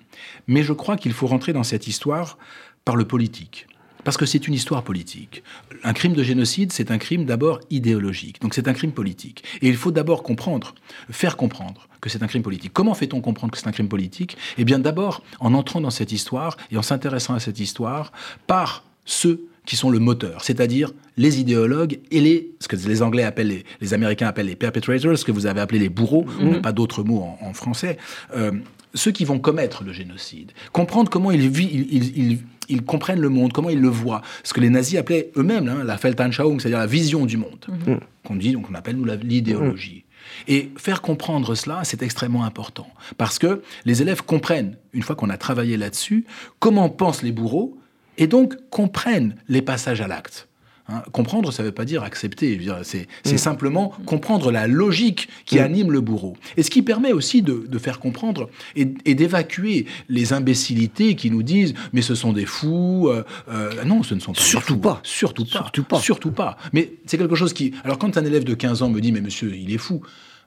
Mais 0.47 0.63
je 0.63 0.73
crois 0.73 0.97
qu'il 0.97 1.13
faut 1.13 1.27
rentrer 1.27 1.53
dans 1.53 1.65
cette 1.65 1.87
histoire 1.87 2.39
par 2.85 2.97
le 2.97 3.05
politique. 3.05 3.67
Parce 4.07 4.17
que 4.17 4.25
c'est 4.25 4.47
une 4.47 4.55
histoire 4.55 4.85
politique. 4.85 5.43
Un 5.83 5.93
crime 5.93 6.13
de 6.13 6.23
génocide, 6.23 6.71
c'est 6.71 6.93
un 6.93 6.99
crime 6.99 7.25
d'abord 7.25 7.59
idéologique. 7.71 8.41
Donc 8.41 8.55
c'est 8.55 8.69
un 8.69 8.73
crime 8.73 8.93
politique. 8.93 9.43
Et 9.63 9.69
il 9.69 9.75
faut 9.75 9.91
d'abord 9.91 10.23
comprendre, 10.23 10.77
faire 11.11 11.37
comprendre 11.37 11.89
que 12.01 12.09
c'est 12.09 12.23
un 12.23 12.29
crime 12.29 12.45
politique. 12.45 12.73
Comment 12.73 12.95
fait-on 12.95 13.21
comprendre 13.21 13.53
que 13.53 13.59
c'est 13.59 13.67
un 13.67 13.73
crime 13.73 13.89
politique? 13.89 14.37
Eh 14.59 14.65
bien 14.65 14.79
d'abord 14.79 15.25
en 15.41 15.55
entrant 15.55 15.81
dans 15.81 15.91
cette 15.91 16.13
histoire 16.13 16.57
et 16.71 16.77
en 16.77 16.83
s'intéressant 16.83 17.35
à 17.35 17.41
cette 17.41 17.59
histoire 17.59 18.13
par 18.47 18.85
ceux 19.07 19.49
qui 19.65 19.75
sont 19.75 19.91
le 19.91 19.99
moteur, 19.99 20.45
c'est-à-dire 20.45 20.93
les 21.17 21.41
idéologues 21.41 21.99
et 22.13 22.21
les, 22.21 22.53
ce 22.61 22.69
que 22.69 22.77
les 22.77 23.03
Anglais 23.03 23.25
appellent, 23.25 23.65
les, 23.81 23.93
Américains 23.93 24.29
appellent 24.29 24.47
les 24.47 24.55
perpetrators, 24.55 25.19
ce 25.19 25.25
que 25.25 25.33
vous 25.33 25.47
avez 25.47 25.61
appelé 25.61 25.81
les 25.81 25.89
bourreaux, 25.89 26.27
mmh. 26.41 26.61
pas 26.61 26.71
d'autres 26.71 27.03
mots 27.03 27.27
en, 27.41 27.53
français, 27.55 27.99
euh, 28.37 28.53
ceux 28.95 29.11
qui 29.11 29.25
vont 29.25 29.41
commettre 29.41 29.83
le 29.83 29.93
génocide. 29.93 30.53
Comprendre 30.71 31.11
comment 31.11 31.33
ils, 31.33 31.49
vivent, 31.49 31.89
ils 31.91 32.39
comprennent 32.85 33.21
le 33.21 33.29
monde, 33.29 33.53
comment 33.53 33.71
ils 33.71 33.81
le 33.81 33.89
voient. 33.89 34.23
Ce 34.43 34.53
que 34.53 34.61
les 34.61 34.71
nazis 34.71 34.99
appelaient 34.99 35.31
eux-mêmes 35.37 35.69
hein, 35.69 35.85
la 35.85 35.97
Weltanschauung, 35.97 36.61
c'est-à-dire 36.61 36.79
la 36.79 36.87
vision 36.87 37.27
du 37.27 37.37
monde, 37.37 37.67
mhm. 37.69 38.01
qu'on 38.25 38.37
dit, 38.37 38.53
donc 38.53 38.67
on 38.71 38.75
appelle 38.75 38.97
nous 38.97 39.07
l'idéologie. 39.23 40.05
Et 40.49 40.71
faire 40.77 41.03
comprendre 41.03 41.55
cela, 41.55 41.81
c'est 41.85 42.03
extrêmement 42.03 42.45
important. 42.45 42.89
Parce 43.17 43.39
que 43.39 43.63
les 43.85 44.03
élèves 44.03 44.23
comprennent, 44.23 44.77
une 44.93 45.03
fois 45.03 45.17
qu'on 45.17 45.31
a 45.31 45.37
travaillé 45.37 45.77
là-dessus, 45.77 46.25
comment 46.59 46.89
pensent 46.89 47.23
les 47.23 47.33
bourreaux, 47.33 47.79
et 48.19 48.27
donc 48.27 48.55
comprennent 48.71 49.37
les 49.49 49.63
passages 49.63 50.01
à 50.01 50.09
l'acte. 50.09 50.49
Hein, 50.89 51.03
comprendre, 51.11 51.53
ça 51.53 51.65
ne 51.65 51.69
veut 51.69 51.75
pas 51.75 51.85
dire 51.85 52.05
accepter. 52.05 52.61
C'est 52.85 53.09
mm. 53.33 53.39
simplement 53.39 53.93
comprendre 54.07 54.53
la 54.53 54.69
logique 54.69 55.29
qui 55.45 55.57
mm. 55.57 55.63
anime 55.63 55.93
le 55.93 56.01
bourreau. 56.01 56.37
Et 56.57 56.63
ce 56.63 56.71
qui 56.71 56.83
permet 56.83 57.13
aussi 57.13 57.43
de, 57.43 57.79
faire 57.79 57.99
comprendre 57.99 58.49
et, 58.77 58.85
d'évacuer 58.85 59.87
les 60.09 60.33
imbécilités 60.33 61.17
qui 61.17 61.31
nous 61.31 61.43
disent 61.43 61.75
mais 61.93 62.03
ce 62.03 62.15
sont 62.15 62.33
des 62.33 62.47
fous. 62.47 63.09
Euh, 63.09 63.25
euh, 63.49 63.85
non, 63.85 64.05
ce 64.05 64.15
ne 64.15 64.21
sont 64.21 64.33
pas 64.33 64.41
surtout 64.41 64.77
des 64.77 64.83
fous. 64.83 64.89
pas. 64.89 65.01
Surtout 65.03 65.45
pas. 65.45 65.59
Surtout 65.59 65.83
pas. 65.83 66.01
Surtout 66.01 66.31
pas. 66.31 66.57
Mais 66.73 66.93
c'est 67.07 67.19
quelque 67.19 67.35
chose 67.35 67.53
qui. 67.53 67.75
Alors 67.83 67.99
quand 67.99 68.17
un 68.17 68.25
élève 68.25 68.45
de 68.45 68.55
15 68.55 68.83
ans 68.83 68.89
me 68.89 69.01
dit 69.01 69.11
mais 69.11 69.21
monsieur, 69.21 69.55
il 69.57 69.73
est 69.73 69.79
fou. 69.79 70.03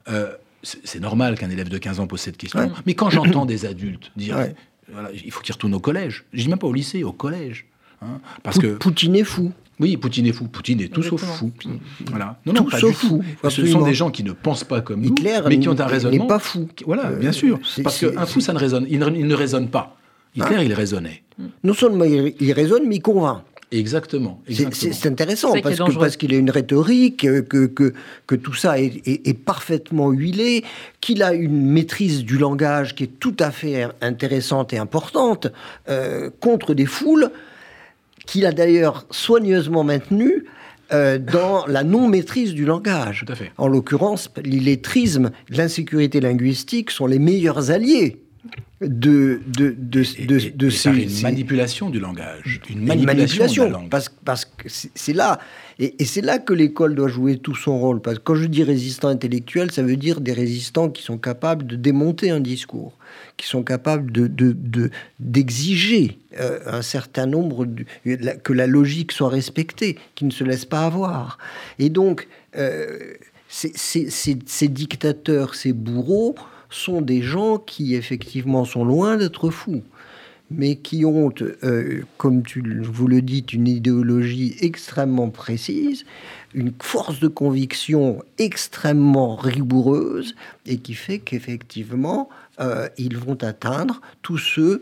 Euh, 0.08 0.32
c'est 0.64 1.00
normal 1.00 1.38
qu'un 1.38 1.50
élève 1.50 1.70
de 1.70 1.78
15 1.78 2.00
ans 2.00 2.08
pose 2.08 2.20
cette 2.20 2.38
question. 2.38 2.72
Mais 2.86 2.94
quand 2.94 3.10
j'entends 3.10 3.46
des 3.46 3.66
adultes 3.66 4.12
dire 4.16 4.38
il 5.24 5.32
faut 5.32 5.42
qu'il 5.42 5.54
retourne 5.54 5.74
au 5.74 5.80
collège, 5.80 6.26
je 6.34 6.42
dis 6.44 6.50
même 6.50 6.58
pas 6.58 6.68
au 6.68 6.74
lycée, 6.74 7.04
au 7.04 7.12
collège. 7.12 7.66
Hein, 8.02 8.20
parce 8.44 8.58
que 8.58 8.76
Poutine 8.76 9.16
est 9.16 9.26
fou. 9.26 9.52
Oui, 9.80 9.96
Poutine 9.96 10.26
est 10.26 10.34
fou. 10.34 10.48
Poutine 10.48 10.82
est 10.82 10.90
tout 10.90 11.02
sauf 11.02 11.24
fou. 11.24 11.52
Voilà. 12.10 12.38
Non, 12.46 12.54
non, 12.54 12.64
tout 12.64 12.72
pas 12.72 12.80
sauf 12.80 12.96
fou. 12.96 13.24
Ce 13.50 13.66
sont 13.66 13.82
des 13.82 13.94
gens 13.94 14.12
qui 14.12 14.24
ne 14.24 14.34
pensent 14.34 14.66
pas 14.66 14.82
comme 14.82 15.02
nous, 15.02 15.16
mais 15.48 15.60
qui 15.60 15.70
ont 15.70 15.80
un 15.80 15.86
raisonnement. 15.86 16.28
pas 16.28 16.40
fou. 16.40 16.68
Voilà, 16.86 17.08
euh, 17.08 17.16
bien 17.16 17.32
sûr. 17.32 17.60
Parce 17.84 18.00
qu'un 18.00 18.26
fou, 18.26 18.42
ça 18.42 18.54
ne 18.54 18.60
résonne. 18.60 18.86
Il 18.90 19.00
ne, 19.00 19.34
résonne 19.34 19.70
pas. 19.70 19.96
Hitler, 20.36 20.58
ah. 20.58 20.64
il 20.64 20.74
raisonnait. 20.74 21.24
Non 21.64 21.74
seulement 21.74 22.04
il, 22.06 22.52
raisonne, 22.52 22.84
mais 22.86 22.98
il 22.98 23.02
convainc. 23.02 23.42
Exactement. 23.72 24.42
C'est 24.50 25.06
intéressant 25.06 25.54
parce 25.62 25.76
qu'il 25.76 25.98
parce 25.98 26.18
qu'il 26.18 26.34
a 26.34 26.38
une 26.38 26.50
rhétorique, 26.50 27.24
euh, 27.26 27.44
que, 27.44 27.68
que, 27.68 27.94
que 28.26 28.36
tout 28.36 28.56
ça 28.56 28.80
est, 28.80 29.02
est, 29.06 29.38
parfaitement 29.38 30.10
huilé, 30.10 30.64
qu'il 31.02 31.22
a 31.22 31.34
une 31.34 31.68
maîtrise 31.68 32.26
du 32.26 32.40
langage 32.40 32.96
qui 32.96 33.04
est 33.04 33.20
tout 33.20 33.36
à 33.40 33.52
fait 33.52 33.88
intéressante 34.02 34.74
et 34.74 34.80
importante 34.80 35.48
euh, 35.88 36.32
contre 36.40 36.74
des 36.74 36.88
foules 36.88 37.30
qu'il 38.32 38.46
a 38.46 38.52
d'ailleurs 38.52 39.06
soigneusement 39.12 39.84
maintenu 39.84 40.46
euh, 40.92 41.18
dans 41.18 41.66
la 41.68 41.84
non-maîtrise 41.84 42.54
du 42.54 42.66
langage. 42.66 43.24
Tout 43.26 43.32
à 43.34 43.36
fait. 43.36 43.52
En 43.58 43.68
l'occurrence, 43.68 44.30
l'illettrisme, 44.44 45.32
l'insécurité 45.50 46.20
linguistique 46.20 46.92
sont 46.92 47.08
les 47.08 47.20
meilleurs 47.20 47.72
alliés 47.72 48.22
de, 48.82 49.42
de, 49.48 49.76
de, 49.78 50.04
Et- 50.18 50.26
de, 50.26 50.38
et- 50.40 50.50
de 50.52 50.68
et 50.68 50.72
ces, 50.72 50.90
une 50.90 51.22
manipulation 51.22 51.90
du 51.90 52.00
langage, 52.00 52.62
une 52.70 52.80
une 52.80 52.86
manipulation, 52.86 53.66
de 53.66 53.72
la 53.72 53.78
langue. 53.80 53.90
parce, 53.90 54.10
parce 54.24 54.46
que 54.46 54.68
c'est 54.70 55.12
là, 55.14 55.40
et, 55.80 55.94
c'est 56.06 56.22
là 56.22 56.40
que 56.40 56.54
l'école 56.54 56.96
doit 56.96 57.10
jouer 57.10 57.38
tout 57.38 57.56
son 57.56 57.78
rôle. 57.78 58.02
Parce 58.02 58.18
que 58.18 58.24
quand 58.24 58.36
je 58.36 58.46
dis 58.46 58.64
résistants 58.64 59.10
intellectuels, 59.10 59.72
ça 59.72 59.82
veut 59.84 59.98
dire 59.98 60.22
des 60.22 60.32
résistants 60.34 60.90
qui 60.90 61.04
sont 61.04 61.18
capables 61.18 61.68
de 61.68 61.76
démonter 61.76 62.30
un 62.30 62.40
discours, 62.40 62.94
qui 63.40 63.48
sont 63.48 63.64
capables 63.64 64.12
de 64.12 64.28
de- 64.28 64.92
d'exiger 65.20 66.20
euh, 66.40 66.60
un 66.66 66.82
certain 66.82 67.26
nombre 67.26 67.66
de, 67.66 67.86
que 68.44 68.54
la 68.54 68.68
logique 68.68 69.14
soit 69.14 69.30
respectée, 69.30 69.98
qui 70.16 70.26
ne 70.26 70.32
se 70.32 70.44
laisse 70.44 70.66
pas 70.66 70.86
avoir. 70.86 71.38
Et 71.80 71.90
donc, 71.90 72.28
euh, 72.58 73.14
ces 73.48 74.68
dictateurs, 74.68 75.56
ces 75.56 75.74
bourreaux 75.74 76.36
sont 76.70 77.02
des 77.02 77.22
gens 77.22 77.58
qui 77.58 77.96
effectivement 77.96 78.66
sont 78.66 78.84
loin 78.86 79.18
d'être 79.18 79.50
fous 79.50 79.84
mais 80.52 80.76
qui 80.76 81.06
ont, 81.06 81.32
euh, 81.64 82.02
comme 82.18 82.44
tu 82.44 82.82
vous 82.84 83.08
le 83.08 83.22
dites, 83.22 83.54
une 83.54 83.68
idéologie 83.68 84.56
extrêmement 84.62 85.30
précise, 85.30 86.06
une 86.54 86.74
force 86.82 87.20
de 87.20 87.28
conviction 87.28 88.24
extrêmement 88.38 89.36
rigoureuse, 89.36 90.36
et 90.66 90.78
qui 90.78 90.96
fait 90.96 91.20
qu'effectivement, 91.20 92.30
euh, 92.60 92.88
ils 92.98 93.18
vont 93.18 93.38
atteindre 93.44 94.02
tous 94.22 94.40
ceux 94.40 94.82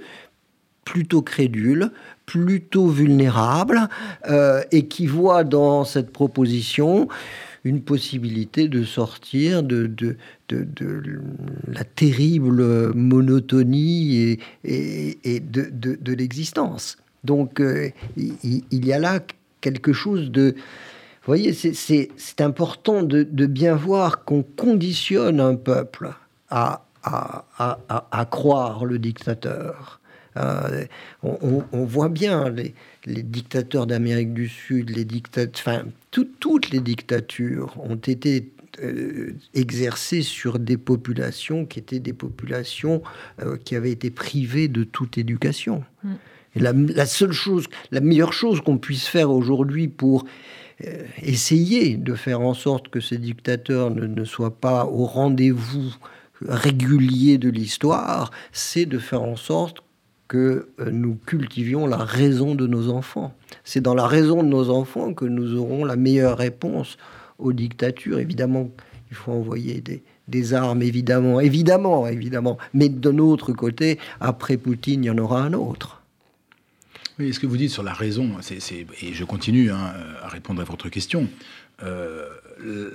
plutôt 0.85 1.21
crédules, 1.21 1.91
plutôt 2.25 2.87
vulnérables, 2.87 3.89
euh, 4.29 4.63
et 4.71 4.87
qui 4.87 5.05
voient 5.05 5.43
dans 5.43 5.83
cette 5.83 6.11
proposition 6.11 7.09
une 7.63 7.81
possibilité 7.81 8.67
de 8.67 8.83
sortir 8.83 9.63
de, 9.63 9.87
de, 9.87 10.15
de, 10.49 10.65
de 10.75 11.21
la 11.67 11.83
terrible 11.83 12.93
monotonie 12.93 14.17
et, 14.17 14.39
et, 14.63 15.17
et 15.23 15.39
de, 15.39 15.67
l'existence. 16.13 16.97
Donc 17.23 17.59
euh, 17.59 17.89
il, 18.15 18.63
il 18.71 18.85
y 18.85 18.93
a 18.93 18.99
là 18.99 19.19
quelque 19.61 19.93
chose 19.93 20.31
de... 20.31 20.55
Vous 21.23 21.31
voyez, 21.33 21.51
c'est- 21.51 22.09
important 22.41 23.03
de, 23.03 23.23
bien 23.45 23.75
voir 23.75 24.23
qu'on 24.23 24.43
conditionne 24.43 25.41
un 25.41 25.55
peuple 25.55 26.13
à, 26.49 26.85
à, 27.03 27.43
à, 27.57 27.79
à- 27.89 28.25
croire 28.25 28.85
le 28.85 28.97
dictateur. 28.97 29.99
Euh, 30.37 30.85
on, 31.23 31.37
on- 31.41 31.63
on 31.73 31.83
voit 31.83 32.07
bien 32.09 32.49
les, 32.49 32.73
les 33.05 33.23
dictateurs 33.23 33.87
d'Amérique 33.87 34.33
du 34.33 34.47
Sud, 34.47 34.89
les 34.91 35.03
dictateurs, 35.03 35.51
enfin, 35.57 35.83
tout- 36.17 36.31
toutes 36.39 36.71
les 36.71 36.79
dictatures 36.79 37.75
ont 37.79 37.95
été 37.95 38.51
euh, 38.83 39.33
exercées 39.53 40.23
sur 40.23 40.57
des 40.57 40.77
populations 40.77 41.63
qui 41.67 41.77
étaient 41.77 41.99
des 41.99 42.13
populations 42.13 43.03
euh, 43.41 43.55
qui 43.63 43.75
avaient 43.75 43.91
été 43.91 44.09
privées 44.09 44.67
de 44.67 44.83
toute 44.83 45.19
éducation. 45.19 45.83
Mm. 46.03 46.13
Et 46.55 46.59
la, 46.59 46.73
la 46.73 47.05
seule 47.05 47.33
chose, 47.33 47.65
la 47.91 48.01
meilleure 48.01 48.33
chose 48.33 48.61
qu'on 48.61 48.79
puisse 48.79 49.05
faire 49.05 49.29
aujourd'hui 49.29 49.87
pour 49.87 50.25
euh, 50.85 51.03
essayer 51.21 51.97
de 51.97 52.15
faire 52.15 52.41
en 52.41 52.55
sorte 52.55 52.89
que 52.89 52.99
ces 52.99 53.19
dictateurs 53.19 53.91
ne, 53.91 54.07
ne 54.07 54.25
soient 54.25 54.59
pas 54.59 54.85
au 54.85 55.05
rendez-vous 55.05 55.93
régulier 56.41 57.37
de 57.37 57.49
l'histoire, 57.49 58.31
c'est 58.51 58.87
de 58.87 58.97
faire 58.97 59.21
en 59.21 59.35
sorte 59.35 59.83
que 60.27 60.69
euh, 60.79 60.91
nous 60.91 61.17
cultivions 61.25 61.87
la 61.87 61.97
raison 61.97 62.55
de 62.55 62.67
nos 62.67 62.89
enfants. 62.89 63.33
C'est 63.63 63.81
dans 63.81 63.95
la 63.95 64.07
raison 64.07 64.43
de 64.43 64.47
nos 64.47 64.69
enfants 64.69 65.13
que 65.13 65.25
nous 65.25 65.55
aurons 65.55 65.85
la 65.85 65.95
meilleure 65.95 66.37
réponse 66.37 66.97
aux 67.39 67.53
dictatures. 67.53 68.19
Évidemment, 68.19 68.69
il 69.09 69.15
faut 69.15 69.31
envoyer 69.31 69.81
des, 70.27 70.53
armes, 70.53 70.81
évidemment, 70.81 71.39
évidemment, 71.39 72.07
évidemment. 72.07 72.57
Mais 72.73 72.89
d'un 72.89 73.17
autre 73.19 73.53
côté, 73.53 73.99
après 74.19 74.57
Poutine, 74.57 75.03
il 75.03 75.07
y 75.07 75.09
en 75.09 75.17
aura 75.17 75.41
un 75.41 75.53
autre. 75.53 76.01
Oui, 77.19 77.33
ce 77.33 77.39
que 77.39 77.47
vous 77.47 77.57
dites 77.57 77.71
sur 77.71 77.83
la 77.83 77.93
raison, 77.93 78.29
c'est- 78.41 78.85
et 79.01 79.13
je 79.13 79.23
continue 79.23 79.71
hein, 79.71 79.93
à 80.21 80.27
répondre 80.27 80.61
à 80.61 80.65
votre 80.65 80.89
question. 80.89 81.27
Euh, 81.83 82.27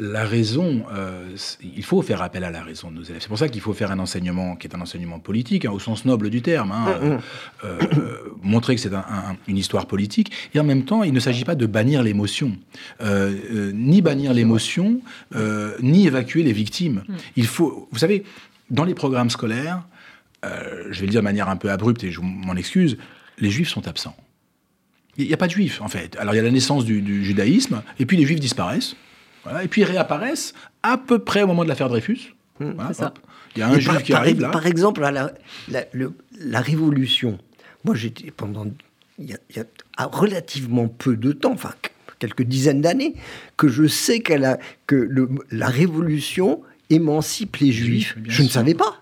la 0.00 0.24
raison, 0.24 0.84
euh, 0.92 1.34
il 1.62 1.82
faut 1.84 2.02
faire 2.02 2.20
appel 2.22 2.44
à 2.44 2.50
la 2.50 2.62
raison 2.62 2.90
de 2.90 2.96
nos 2.96 3.02
élèves. 3.02 3.20
C'est 3.22 3.28
pour 3.28 3.38
ça 3.38 3.48
qu'il 3.48 3.60
faut 3.60 3.72
faire 3.72 3.90
un 3.90 3.98
enseignement 3.98 4.56
qui 4.56 4.66
est 4.66 4.74
un 4.74 4.80
enseignement 4.80 5.18
politique, 5.18 5.64
hein, 5.64 5.70
au 5.72 5.78
sens 5.78 6.04
noble 6.04 6.28
du 6.30 6.42
terme. 6.42 6.72
hein, 6.72 6.86
euh, 6.88 7.18
euh, 7.64 7.78
euh, 7.96 8.16
montrer 8.42 8.74
que 8.74 8.80
c'est 8.80 8.92
un- 8.94 8.98
un- 8.98 9.36
une 9.48 9.56
histoire 9.58 9.86
politique. 9.86 10.32
Et 10.54 10.60
en 10.60 10.64
même 10.64 10.84
temps, 10.84 11.02
il 11.02 11.12
ne 11.12 11.20
s'agit 11.20 11.44
pas 11.44 11.54
de 11.54 11.66
bannir 11.66 12.02
l'émotion. 12.02 12.56
Euh, 13.00 13.34
euh, 13.52 13.72
ni 13.74 14.02
bannir 14.02 14.32
l'émotion, 14.34 15.00
euh, 15.34 15.74
ni 15.80 16.06
évacuer 16.06 16.42
les 16.42 16.52
victimes. 16.52 17.02
Il 17.36 17.46
faut, 17.46 17.88
vous 17.90 17.98
savez, 17.98 18.24
dans 18.70 18.84
les 18.84 18.94
programmes 18.94 19.30
scolaires, 19.30 19.82
euh, 20.44 20.88
je 20.90 21.00
vais 21.00 21.06
le 21.06 21.12
dire 21.12 21.20
de 21.20 21.24
manière 21.24 21.48
un 21.48 21.56
peu 21.56 21.70
abrupte 21.70 22.02
et 22.04 22.10
je 22.10 22.20
m'en 22.20 22.56
excuse, 22.56 22.96
les 23.38 23.50
juifs 23.50 23.68
sont 23.68 23.86
absents. 23.88 24.16
Il 25.18 25.26
n'y 25.26 25.34
a 25.34 25.36
pas 25.36 25.46
de 25.46 25.52
juifs, 25.52 25.80
en 25.82 25.88
fait. 25.88 26.16
Alors, 26.18 26.32
il 26.34 26.38
y 26.38 26.40
a 26.40 26.42
la 26.42 26.50
naissance 26.50 26.84
du, 26.84 27.02
du 27.02 27.22
judaïsme, 27.24 27.82
et 27.98 28.06
puis 28.06 28.16
les 28.16 28.24
juifs 28.24 28.40
disparaissent, 28.40 28.96
voilà, 29.44 29.64
et 29.64 29.68
puis 29.68 29.80
ils 29.82 29.84
réapparaissent 29.84 30.52
à 30.82 30.98
peu 30.98 31.18
près 31.18 31.42
au 31.42 31.46
moment 31.46 31.64
de 31.64 31.68
l'affaire 31.68 31.88
Dreyfus. 31.88 32.34
Voilà, 32.60 32.92
ça. 32.92 33.06
hop. 33.06 33.18
Il 33.56 33.60
y 33.60 33.62
a 33.62 33.68
un 33.68 33.72
Et 33.74 33.80
juif 33.80 33.86
par, 33.92 34.02
qui 34.02 34.12
par- 34.12 34.20
arrive 34.22 34.40
là. 34.40 34.48
Par 34.50 34.66
exemple, 34.66 35.00
la, 35.02 35.10
la, 35.68 35.84
le- 35.92 36.12
la 36.40 36.60
Révolution. 36.60 37.38
Moi, 37.84 37.94
j'étais 37.94 38.30
pendant 38.30 38.66
il 39.18 39.28
y, 39.30 39.34
a, 39.34 39.38
il 39.50 39.56
y 39.56 39.60
a 39.60 40.04
relativement 40.06 40.88
peu 40.88 41.16
de 41.16 41.32
temps, 41.32 41.52
enfin 41.52 41.72
qu- 41.82 41.90
quelques 42.18 42.42
dizaines 42.44 42.80
d'années, 42.80 43.14
que 43.56 43.68
je 43.68 43.86
sais 43.86 44.20
qu'elle 44.20 44.44
a, 44.44 44.58
que 44.86 44.94
le- 44.96 45.28
la 45.50 45.66
Révolution 45.68 46.62
émancipe 46.88 47.56
les 47.56 47.72
Juifs. 47.72 48.16
Je 48.26 48.42
ne 48.42 48.48
savais 48.48 48.74
pas. 48.74 49.01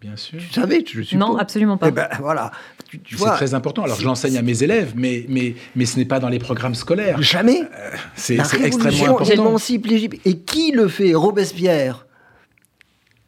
Bien 0.00 0.16
sûr. 0.16 0.38
Tu 0.40 0.52
savais, 0.52 0.82
je 0.86 1.02
suppose. 1.02 1.18
Non, 1.18 1.36
absolument 1.36 1.76
pas. 1.76 1.88
Eh 1.88 1.90
ben 1.90 2.08
voilà. 2.20 2.50
Tu, 2.88 2.98
tu 3.00 3.14
C'est 3.16 3.20
vois, 3.20 3.32
très 3.36 3.52
important. 3.54 3.84
Alors, 3.84 4.00
je 4.00 4.04
l'enseigne 4.06 4.38
à 4.38 4.42
mes 4.42 4.62
élèves, 4.62 4.94
mais, 4.96 5.26
mais, 5.28 5.54
mais 5.76 5.84
ce 5.84 5.98
n'est 5.98 6.06
pas 6.06 6.18
dans 6.20 6.28
les 6.30 6.38
programmes 6.38 6.74
scolaires. 6.74 7.20
jamais. 7.22 7.62
C'est 8.14 8.36
La 8.36 8.44
c'est 8.44 8.62
extrêmement 8.62 9.16
Révolution 9.16 9.46
important. 9.46 9.88
l'Égypte. 9.90 10.20
Et 10.26 10.38
qui 10.38 10.72
le 10.72 10.88
fait 10.88 11.14
Robespierre? 11.14 12.06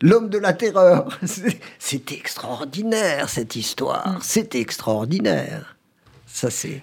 L'homme 0.00 0.30
de 0.30 0.38
la 0.38 0.52
terreur. 0.52 1.18
C'est- 1.78 2.10
extraordinaire, 2.12 3.28
cette 3.28 3.54
histoire. 3.54 4.18
C'est 4.22 4.54
extraordinaire. 4.54 5.76
Ça, 6.26 6.50
c'est... 6.50 6.80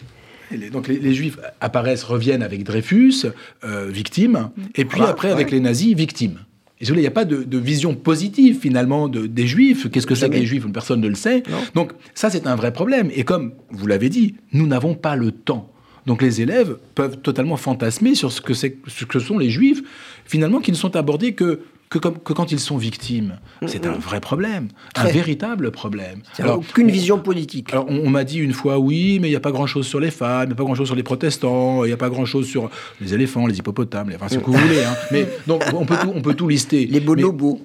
Donc 0.71 0.87
les, 0.87 0.97
les 0.99 1.13
juifs 1.13 1.37
apparaissent, 1.61 2.03
reviennent 2.03 2.41
avec 2.43 2.63
Dreyfus, 2.63 3.25
euh, 3.63 3.87
victime, 3.89 4.49
et 4.75 4.85
puis 4.85 4.97
Voilà, 4.99 5.11
après 5.11 5.31
avec 5.31 5.51
les 5.51 5.59
nazis, 5.59 5.95
victime. 5.95 6.39
Et 6.82 6.86
il 6.88 6.95
n'y 6.95 7.07
a 7.07 7.11
pas 7.11 7.25
de, 7.25 7.43
de 7.43 7.57
vision 7.57 7.93
positive 7.93 8.57
finalement 8.59 9.09
de- 9.09 9.27
des 9.27 9.47
juifs. 9.47 9.89
Qu'est-ce 9.89 10.07
que 10.07 10.15
c'est 10.15 10.30
que 10.30 10.36
les 10.36 10.45
juifs? 10.45 10.65
Personne 10.71 11.01
ne 11.01 11.07
le 11.09 11.15
sait. 11.15 11.43
Non. 11.49 11.57
Donc 11.75 11.91
ça, 12.13 12.30
c'est 12.30 12.47
un 12.47 12.55
vrai 12.55 12.71
problème. 12.71 13.09
Et 13.13 13.23
comme 13.25 13.51
vous 13.71 13.86
l'avez 13.86 14.09
dit, 14.09 14.36
nous 14.53 14.65
n'avons 14.65 14.95
pas 14.95 15.15
le 15.17 15.32
temps. 15.32 15.71
Donc 16.05 16.21
les 16.21 16.39
élèves 16.41 16.77
peuvent 16.95 17.17
totalement 17.17 17.57
fantasmer 17.57 18.15
sur 18.15 18.32
ce 18.32 18.39
que, 18.41 18.53
ce 18.53 18.67
que 19.05 19.19
sont 19.19 19.38
les 19.38 19.49
juifs, 19.49 19.82
finalement, 20.25 20.61
qui 20.61 20.71
ne 20.71 20.77
sont 20.77 20.95
abordés 20.95 21.34
que, 21.34 21.59
que, 21.89 21.97
comme- 21.97 22.19
que 22.19 22.33
quand 22.33 22.51
ils 22.51 22.59
sont 22.59 22.77
victimes. 22.77 23.39
C'est 23.65 23.85
un 23.87 23.93
vrai 23.93 24.19
problème, 24.19 24.67
un 24.95 25.01
Très. 25.03 25.11
véritable 25.11 25.71
problème. 25.71 26.21
Il 26.37 26.45
n'y 26.45 26.51
a 26.51 26.55
aucune 26.55 26.87
on- 26.87 26.91
vision 26.91 27.19
politique. 27.19 27.71
alors, 27.73 27.85
on, 27.89 27.97
on 28.05 28.09
m'a 28.09 28.23
dit 28.23 28.37
une 28.39 28.53
fois, 28.53 28.77
oui, 28.77 29.17
mais 29.19 29.27
il 29.27 29.31
n'y 29.31 29.35
a 29.37 29.39
pas 29.39 29.51
grand-chose 29.51 29.87
sur 29.87 29.99
les 29.99 30.11
femmes, 30.11 30.43
il 30.43 30.47
n'y 30.47 30.53
a 30.53 30.55
pas 30.55 30.63
grand-chose 30.63 30.87
sur 30.87 30.95
les 30.95 31.03
protestants, 31.03 31.83
il 31.83 31.87
n'y 31.87 31.93
a 31.93 31.97
pas 31.97 32.09
grand-chose 32.09 32.47
sur 32.47 32.69
les 33.01 33.13
éléphants, 33.13 33.47
les 33.47 33.57
hippopotames, 33.57 34.09
les- 34.09 34.15
enfin, 34.15 34.27
ce 34.29 34.37
que 34.37 34.45
vous 34.45 34.53
voulez. 34.53 34.83
hein. 34.83 34.95
Mais 35.11 35.27
donc, 35.47 35.63
on 35.73 35.85
peut 35.85 35.97
tout, 35.99 36.11
on 36.13 36.21
peut 36.21 36.35
tout 36.35 36.47
lister. 36.47 36.85
Les 36.85 36.99
Mais- 36.99 37.05
bonobos. 37.05 37.59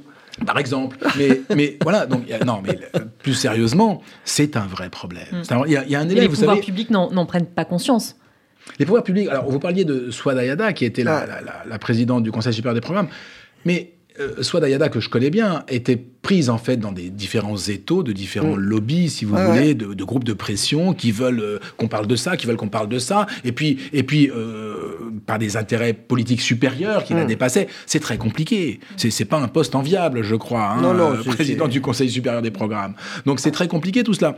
par 0.47 0.59
exemple. 0.59 0.97
Mais, 1.18 1.43
mais 1.55 1.79
voilà, 1.83 2.07
donc, 2.07 2.22
il 2.27 2.31
y 2.31 2.33
a- 2.35 2.45
non, 2.45 2.61
mais 2.66 2.79
euh, 2.97 3.01
plus 3.22 3.35
sérieusement, 3.35 4.03
c'est 4.25 4.57
un 4.57 4.66
vrai 4.66 4.89
problème. 4.91 5.27
Il 5.66 5.72
y, 5.72 5.77
a- 5.77 5.85
il 5.85 5.91
y 5.91 5.95
a 5.95 6.01
un 6.01 6.09
Et 6.09 6.12
élève, 6.12 6.22
les 6.22 6.29
vous 6.29 6.35
pouvoirs 6.35 6.57
savez, 6.57 6.66
publics 6.66 6.91
n'en 6.91 7.11
n'en 7.12 7.27
prennent 7.27 7.47
pas 7.47 7.64
conscience. 7.64 8.16
les 8.79 8.87
pouvoirs 8.87 9.05
publics. 9.05 9.29
Alors, 9.29 9.49
vous 9.51 9.59
parliez 9.61 9.85
de 9.85 10.11
Swada 10.11 10.45
Yada, 10.45 10.72
qui 10.72 10.87
était 10.87 11.05
la, 11.05 11.18
Ah. 11.18 11.27
la- 11.27 11.41
la- 11.43 11.62
la 11.68 11.79
présidente 11.79 12.22
du 12.25 12.33
Conseil 12.33 12.53
supérieur 12.55 12.75
des 12.75 12.81
programmes. 12.81 13.09
Mais 13.66 13.93
euh, 14.21 14.43
Swada 14.43 14.69
Yada, 14.69 14.89
que 14.89 15.01
je 15.01 15.09
connais 15.09 15.31
bien, 15.31 15.65
était 15.69 15.97
prise 15.97 16.49
en 16.49 16.59
fait 16.59 16.77
dans 16.77 16.93
des 16.93 17.11
différents 17.11 17.57
étaux, 17.57 18.03
de 18.03 18.12
différents 18.12 18.57
Mm. 18.57 18.61
lobbies, 18.61 19.11
si 19.11 19.25
vous 19.25 19.35
Ah 19.37 19.47
voulez, 19.49 19.69
ouais. 19.69 19.75
de, 19.75 19.93
de 19.95 20.05
groupes 20.05 20.25
de 20.25 20.33
pression 20.33 20.95
qui 20.95 21.11
veulent 21.11 21.41
euh, 21.41 21.59
qu'on 21.77 21.89
parle 21.89 22.07
de 22.07 22.17
ça, 22.17 22.37
qui 22.37 22.47
veulent 22.47 22.57
qu'on 22.57 22.69
parle 22.69 22.89
de 22.89 22.99
ça, 22.99 23.27
et 23.45 23.53
puis, 23.53 23.79
et 23.93 24.03
puis 24.05 24.31
euh, 24.31 25.11
par 25.27 25.39
des 25.39 25.57
intérêts 25.57 25.93
politiques 25.93 26.41
supérieurs 26.41 27.05
qui 27.05 27.12
la 27.15 27.25
Mm. 27.25 27.29
dépassaient. 27.29 27.67
C'est 27.87 28.01
très 28.01 28.17
compliqué. 28.19 28.81
C'est 28.97 29.25
pas 29.25 29.39
un 29.39 29.49
poste 29.49 29.75
enviable, 29.75 30.23
je 30.23 30.37
crois, 30.37 30.71
hein, 30.71 30.81
Non, 30.83 30.95
non, 30.95 31.15
président 31.25 31.67
du 31.69 31.81
Conseil 31.81 32.09
supérieur 32.09 32.43
des 32.43 32.51
programmes. 32.53 32.95
Donc 33.27 33.41
c'est 33.41 33.51
très 33.51 33.69
compliqué 33.69 34.03
tout 34.05 34.15
cela. 34.15 34.37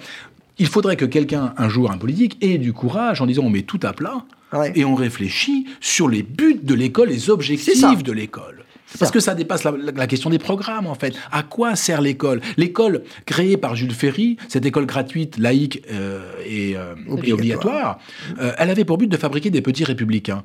Il 0.59 0.67
faudrait 0.69 0.97
que 0.97 1.05
quelqu'un, 1.05 1.53
un 1.59 1.69
jour, 1.69 1.91
un 1.91 1.99
politique, 1.99 2.39
ait 2.41 2.57
du 2.57 2.73
courage 2.73 3.21
en 3.21 3.27
disant 3.27 3.43
on 3.45 3.51
met 3.51 3.63
tout 3.63 3.81
à 3.83 3.93
plat 3.93 4.25
Ouais. 4.53 4.73
et 4.77 4.85
on 4.85 4.95
réfléchit 4.95 5.67
sur 5.81 6.09
les 6.09 6.23
buts 6.23 6.61
de 6.63 6.73
l'école, 6.73 7.09
les 7.09 7.31
objectifs 7.31 8.03
de 8.05 8.13
l'école. 8.13 8.65
Parce 8.99 9.11
que 9.11 9.21
ça 9.21 9.35
dépasse 9.35 9.65
la, 9.65 10.07
question 10.07 10.31
des 10.31 10.39
programmes, 10.39 10.87
en 10.87 10.95
fait. 10.95 11.15
À 11.33 11.43
quoi 11.43 11.77
sert 11.77 12.01
l'école? 12.01 12.41
L'école 12.57 13.03
créée 13.27 13.57
par 13.57 13.75
Jules 13.77 13.93
Ferry, 13.93 14.37
cette 14.49 14.65
école 14.65 14.87
gratuite, 14.87 15.39
laïque 15.39 15.83
euh, 15.93 16.33
et, 16.45 16.77
euh, 16.77 16.95
obligatoire, 17.09 17.99
euh, 18.39 18.53
elle 18.59 18.71
avait 18.71 18.85
pour 18.85 18.99
but 18.99 19.09
de 19.09 19.17
fabriquer 19.17 19.51
des 19.51 19.61
petits 19.61 19.85
républicains. 19.85 20.45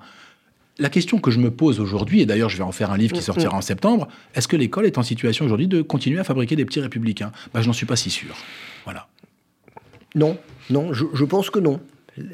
La 0.79 0.89
question 0.89 1.19
que 1.19 1.29
je 1.29 1.39
me 1.39 1.51
pose 1.51 1.79
aujourd'hui, 1.79 2.21
et 2.21 2.25
d'ailleurs 2.25 2.49
je 2.49 2.57
vais 2.57 2.63
en 2.63 2.71
faire 2.71 2.91
un 2.91 2.97
livre 2.97 3.13
qui 3.13 3.21
sortira 3.21 3.55
en 3.55 3.61
septembre, 3.61 4.07
est-ce 4.33 4.47
que 4.47 4.55
l'école 4.55 4.85
est 4.85 4.97
en 4.97 5.03
situation 5.03 5.45
aujourd'hui 5.45 5.67
de 5.67 5.81
continuer 5.81 6.19
à 6.19 6.23
fabriquer 6.23 6.55
des 6.55 6.65
petits 6.65 6.79
républicains? 6.79 7.31
Ben, 7.53 7.61
Je 7.61 7.67
n'en 7.67 7.73
suis 7.73 7.85
pas 7.85 7.95
si 7.95 8.09
sûr. 8.09 8.35
Voilà. 8.85 9.07
Non, 10.15 10.37
non, 10.69 10.93
je, 10.93 11.05
je 11.13 11.25
pense 11.25 11.49
que 11.49 11.59
non. 11.59 11.79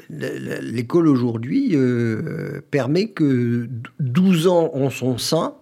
L'école 0.08 1.08
aujourd'hui 1.08 1.76
permet 2.70 3.08
que 3.08 3.68
12 4.00 4.48
ans 4.48 4.70
en 4.72 4.90
son 4.90 5.18
sein, 5.18 5.54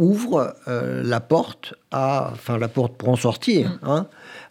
ouvre 0.00 0.56
euh, 0.66 1.02
la 1.04 1.20
porte 1.20 1.74
à, 1.92 2.30
enfin 2.32 2.58
la 2.58 2.68
porte 2.68 2.96
pour 2.96 3.10
en 3.10 3.16
sortir, 3.16 3.68
mm. 3.68 3.78
hein, 3.82 4.06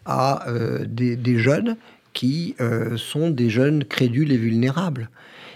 à 0.05 0.47
euh, 0.47 0.85
des, 0.87 1.37
jeunes 1.37 1.75
qui 2.13 2.55
sont 2.97 3.29
des 3.29 3.49
jeunes 3.49 3.83
crédules 3.85 4.31
et 4.31 4.37
vulnérables. 4.37 5.09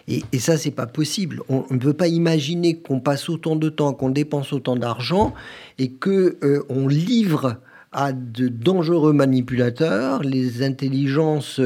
Et, 0.08 0.24
et 0.32 0.40
ça, 0.40 0.58
c'est 0.58 0.72
pas 0.72 0.86
possible. 0.86 1.42
On 1.50 1.66
ne 1.72 1.80
peut 1.80 1.94
pas 1.94 2.08
imaginer 2.08 2.78
qu'on 2.78 3.00
passe 3.00 3.30
autant 3.30 3.56
de 3.56 3.70
temps, 3.70 3.94
qu'on 3.94 4.10
dépense 4.10 4.54
autant 4.54 4.76
d'argent 4.76 5.34
et 5.78 5.92
que 5.92 6.38
on 6.70 6.88
livre 6.88 7.58
à 7.92 8.14
de 8.14 8.48
dangereux 8.48 9.14
manipulateurs 9.14 10.24
les 10.24 10.64
intelligences 10.64 11.60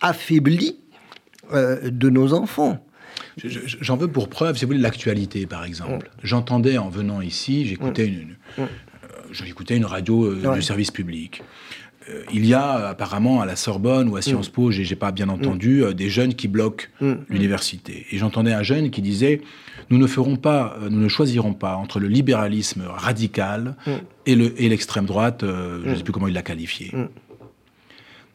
affaiblies 0.00 0.78
de 1.52 2.10
nos 2.10 2.32
enfants. 2.32 2.85
J'en 3.44 3.96
veux 3.96 4.08
pour 4.08 4.28
preuve, 4.28 4.56
si 4.56 4.64
vous 4.64 4.70
voulez, 4.70 4.80
l'actualité, 4.80 5.46
par 5.46 5.64
exemple. 5.64 6.06
Mm. 6.06 6.20
J'entendais 6.22 6.78
en 6.78 6.88
venant 6.88 7.20
ici, 7.20 7.66
j'écoutais 7.66 8.06
mm. 8.06 8.08
une, 8.08 8.36
mm. 8.58 8.68
euh, 9.40 9.74
une 9.76 9.84
radio 9.84 10.24
euh, 10.24 10.54
du 10.54 10.62
service 10.62 10.90
public. 10.90 11.42
Euh, 12.08 12.22
il 12.32 12.46
y 12.46 12.54
a 12.54 12.88
apparemment 12.88 13.42
à 13.42 13.46
la 13.46 13.56
Sorbonne 13.56 14.08
ou 14.08 14.16
à 14.16 14.22
Sciences 14.22 14.48
Po, 14.48 14.70
j'ai 14.70 14.96
pas 14.96 15.12
bien 15.12 15.28
entendu, 15.28 15.82
des 15.94 16.08
jeunes 16.08 16.34
qui 16.34 16.48
bloquent 16.48 16.86
l'université. 17.28 18.06
Et 18.10 18.18
j'entendais 18.18 18.52
un 18.52 18.62
jeune 18.62 18.90
qui 18.90 19.02
disait 19.02 19.40
nous 19.90 19.98
ne 19.98 20.06
ferons 20.06 20.36
pas, 20.36 20.78
nous 20.90 20.98
ne 20.98 21.08
choisirons 21.08 21.52
pas 21.52 21.76
entre 21.76 22.00
le 22.00 22.08
libéralisme 22.08 22.84
radical 22.88 23.76
et 24.24 24.34
l'extrême 24.68 25.04
droite, 25.04 25.44
je 25.44 25.88
ne 25.88 25.94
sais 25.94 26.02
plus 26.02 26.12
comment 26.12 26.28
il 26.28 26.34
l'a 26.34 26.42
qualifié. 26.42 26.92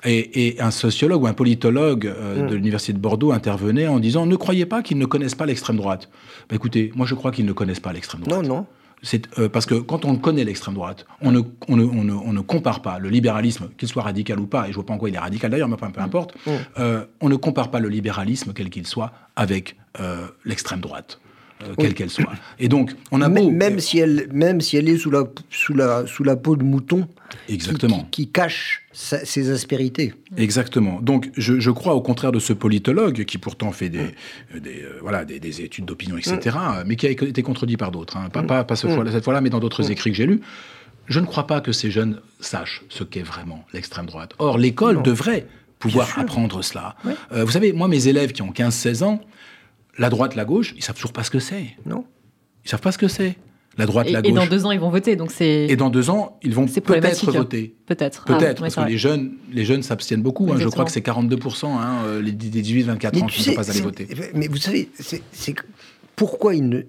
Et, 0.04 0.56
un 0.60 0.72
sociologue 0.72 1.24
ou 1.24 1.28
un 1.28 1.34
politologue 1.34 2.08
euh, 2.08 2.44
mm. 2.44 2.48
de 2.48 2.56
l'université 2.56 2.94
de 2.94 2.98
Bordeaux 2.98 3.32
intervenait 3.32 3.88
en 3.88 4.00
disant 4.00 4.26
ne 4.26 4.36
croyez 4.36 4.66
pas 4.66 4.82
qu'ils 4.82 4.98
ne 4.98 5.06
connaissent 5.06 5.36
pas 5.36 5.46
l'extrême 5.46 5.78
droite. 5.78 6.10
Bah, 6.50 6.56
écoutez, 6.56 6.92
moi 6.96 7.06
je 7.06 7.16
crois 7.16 7.32
qu'ils 7.32 7.46
ne 7.46 7.54
connaissent 7.54 7.80
pas 7.80 7.94
l'extrême 7.94 8.22
droite. 8.22 8.44
Non, 8.44 8.56
non. 8.56 8.66
C'est 9.04 9.28
euh, 9.40 9.50
parce 9.50 9.66
que 9.66 9.76
quand 9.76 10.06
on 10.06 10.16
connaît 10.16 10.44
l'extrême 10.44 10.76
droite, 10.76 11.06
on 11.22 11.32
ne, 11.32 11.42
on, 11.68 11.76
ne, 11.76 11.84
on, 11.84 12.34
ne, 12.34 12.42
compare 12.42 12.84
pas 12.84 13.00
le 13.00 13.10
libéralisme, 13.10 13.70
qu'il 13.78 13.88
soit 13.88 14.04
radical 14.04 14.40
ou 14.40 14.46
pas, 14.46 14.68
et 14.68 14.72
je 14.72 14.76
vois 14.76 14.86
pas 14.86 14.94
en 14.94 15.00
quoi 15.00 15.10
il 15.10 15.16
est 15.16 15.20
radical 15.20 15.50
d'ailleurs, 15.50 15.70
mais 15.70 15.78
peu, 15.78 15.90
peu 15.90 16.02
importe, 16.02 16.36
mm. 16.46 16.52
euh, 16.80 17.06
on 17.20 17.30
ne 17.30 17.36
compare 17.36 17.72
pas 17.72 17.80
le 17.80 17.90
libéralisme, 17.90 18.54
quel 18.54 18.70
qu'il 18.70 18.86
soit, 18.86 19.12
avec 19.36 19.76
l'extrême 20.46 20.80
droite. 20.80 21.20
Quelle 21.78 21.94
qu'elle 21.94 22.10
soit. 22.10 22.34
Et 22.60 22.68
donc, 22.68 22.92
on 23.12 23.22
a 23.22 23.30
beau... 23.30 23.50
Même, 23.50 23.80
si 23.80 24.00
elle, 24.00 24.28
même 24.32 24.62
si 24.62 24.78
elle 24.78 24.90
est 24.90 24.98
sous 24.98 25.12
la, 25.12 25.24
sous 25.50 25.74
la, 25.74 26.06
sous 26.08 26.24
la 26.24 26.36
peau 26.36 26.56
de 26.56 26.64
mouton, 26.64 27.08
Exactement. 27.50 28.08
Qui, 28.12 28.30
cache 28.30 28.84
ses 28.94 29.52
aspérités. 29.52 30.14
Exactement. 30.38 31.00
Donc, 31.02 31.30
je, 31.38 31.72
crois 31.72 31.94
au 31.94 32.02
contraire 32.02 32.32
de 32.32 32.40
ce 32.40 32.54
politologue 32.54 33.26
qui 33.26 33.38
pourtant 33.38 33.72
fait 33.72 33.90
des, 33.90 34.00
mm. 34.00 34.12
euh, 34.56 34.60
des 34.60 34.84
euh, 34.84 35.00
voilà, 35.02 35.26
des, 35.26 35.62
études 35.62 35.86
d'opinion, 35.86 36.18
etc., 36.18 36.58
mm. 36.58 36.84
mais 36.88 36.96
qui 36.96 37.08
a 37.08 37.10
été 37.10 37.42
contredit 37.42 37.78
par 37.78 37.92
d'autres. 37.92 38.18
Hein. 38.18 38.30
Pas, 38.30 38.42
mm. 38.42 38.66
pas, 38.66 38.76
cette 38.76 39.24
fois-là, 39.24 39.42
mais 39.42 39.50
dans 39.50 39.60
d'autres 39.60 39.92
écrits 39.92 40.12
que 40.12 40.18
j'ai 40.18 40.26
lus. 40.26 40.42
Je 41.08 41.20
ne 41.20 41.26
crois 41.26 41.48
pas 41.48 41.62
que 41.62 41.72
ces 41.72 41.92
jeunes 41.92 42.22
sachent 42.40 42.84
ce 42.88 43.04
qu'est 43.04 43.24
vraiment 43.24 43.66
l'extrême 43.74 44.06
droite. 44.06 44.34
Or, 44.40 44.58
l'école 44.58 45.02
devrait 45.04 45.48
pouvoir 45.80 46.18
apprendre 46.18 46.62
cela. 46.64 46.96
Euh, 47.34 47.44
vous 47.44 47.52
savez, 47.52 47.74
moi, 47.74 47.88
mes 47.88 48.08
élèves 48.08 48.32
qui 48.32 48.42
ont 48.42 48.52
15-16 48.52 49.04
ans, 49.04 49.20
la 49.98 50.10
droite, 50.10 50.36
la 50.36 50.46
gauche, 50.46 50.74
ils 50.78 50.84
savent 50.84 50.96
toujours 50.96 51.14
pas 51.14 51.24
ce 51.24 51.32
que 51.32 51.40
c'est. 51.40 51.76
Non. 51.86 52.06
Ils 52.66 52.70
savent 52.70 52.82
pas 52.82 52.92
ce 52.92 52.98
que 52.98 53.08
c'est 53.08 53.38
la 53.78 53.86
droite, 53.86 54.10
la 54.10 54.22
gauche. 54.22 54.32
Et 54.32 54.34
dans 54.34 54.46
deux 54.46 54.66
ans, 54.66 54.72
ils 54.72 54.80
vont 54.80 54.90
voter, 54.90 55.16
donc 55.16 55.32
c'est. 55.32 55.66
Et 55.70 55.76
dans 55.76 55.90
deux 55.90 56.10
ans, 56.10 56.40
ils 56.44 56.54
vont 56.54 56.66
peut-être 56.66 57.32
voter. 57.32 57.76
Peut-être. 57.86 58.26
Peut-être, 58.26 58.60
ah, 58.60 58.62
parce 58.62 58.76
que 58.76 58.90
les 58.90 58.98
jeunes, 58.98 59.34
les 59.52 59.66
jeunes 59.66 59.84
s'abstiennent 59.84 60.22
beaucoup. 60.22 60.52
Hein. 60.52 60.58
je 60.60 60.68
crois 60.68 60.86
que 60.86 60.92
c'est 60.92 61.02
42 61.02 61.40
hein, 61.64 62.04
euh, 62.06 62.22
les 62.22 62.34
18-24 62.34 63.24
ans 63.24 63.28
qui 63.28 63.40
ne 63.40 63.46
sont 63.46 63.54
pas 63.54 63.70
allés 63.70 63.82
voter. 63.82 64.08
Mais 64.34 64.48
vous 64.48 64.58
savez, 64.58 64.90
c'est 65.00 65.56
pourquoi 66.16 66.56
ils 66.56 66.68
ne. 66.68 66.82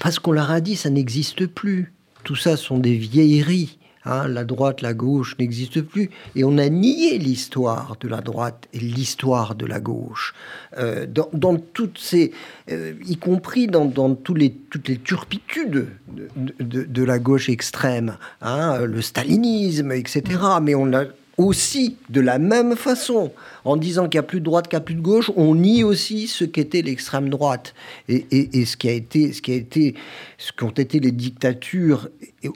Parce 0.00 0.18
qu'on 0.18 0.32
leur 0.32 0.50
a 0.50 0.60
dit, 0.60 0.76
ça 0.76 0.90
n'existe 0.90 1.46
plus. 1.46 1.94
Tout 2.22 2.36
ça 2.36 2.56
sont 2.56 2.78
des 2.78 2.96
vieilleries. 2.96 3.78
Hein, 4.06 4.28
la 4.28 4.44
droite, 4.44 4.82
la 4.82 4.92
gauche 4.92 5.36
n'existe 5.38 5.80
plus. 5.82 6.10
Et 6.36 6.44
on 6.44 6.58
a 6.58 6.68
nié 6.68 7.18
l'histoire 7.18 7.96
de 8.00 8.08
la 8.08 8.20
droite 8.20 8.68
et 8.72 8.78
l'histoire 8.78 9.54
de 9.54 9.66
la 9.66 9.80
gauche. 9.80 10.34
Euh, 10.78 11.06
dans, 11.06 11.56
toutes 11.56 11.98
ces, 11.98 12.32
euh, 12.70 12.94
y 13.06 13.16
compris 13.16 13.66
dans, 13.66 14.14
toutes 14.14 14.38
les 14.38 14.54
turpitudes 15.02 15.88
de, 16.36 17.04
la 17.04 17.18
gauche 17.18 17.48
extrême, 17.48 18.16
hein, 18.42 18.84
le 18.84 19.02
stalinisme, 19.02 19.92
etc. 19.92 20.22
Mais 20.62 20.74
on 20.74 20.92
a 20.92 21.04
aussi, 21.36 21.96
de 22.10 22.20
la 22.20 22.38
même 22.38 22.76
façon, 22.76 23.32
en 23.64 23.76
disant 23.76 24.08
qu'il 24.08 24.18
n'y 24.18 24.24
a 24.24 24.28
plus 24.28 24.40
de 24.40 24.44
droite, 24.44 24.68
qu'il 24.68 24.76
n'y 24.76 24.82
a 24.82 24.84
plus 24.84 24.94
de 24.94 25.00
gauche, 25.00 25.30
on 25.36 25.54
nie 25.54 25.82
aussi 25.82 26.28
ce 26.28 26.44
qu'était 26.44 26.82
l'extrême 26.82 27.28
droite 27.28 27.74
et, 28.08 28.64
ce 28.64 28.76
qui 28.76 28.88
a 28.88 28.92
été, 28.92 29.32
ce 29.32 29.42
qui 29.42 29.52
a 29.52 29.54
été, 29.54 29.94
ce 30.38 30.52
qu'ont 30.52 30.70
été 30.70 31.00
les 31.00 31.12
dictatures 31.12 32.08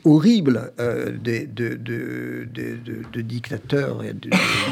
horribles 0.05 0.73
euh, 0.79 1.11
de, 1.13 1.75
de, 1.75 3.21
dictateurs 3.21 4.03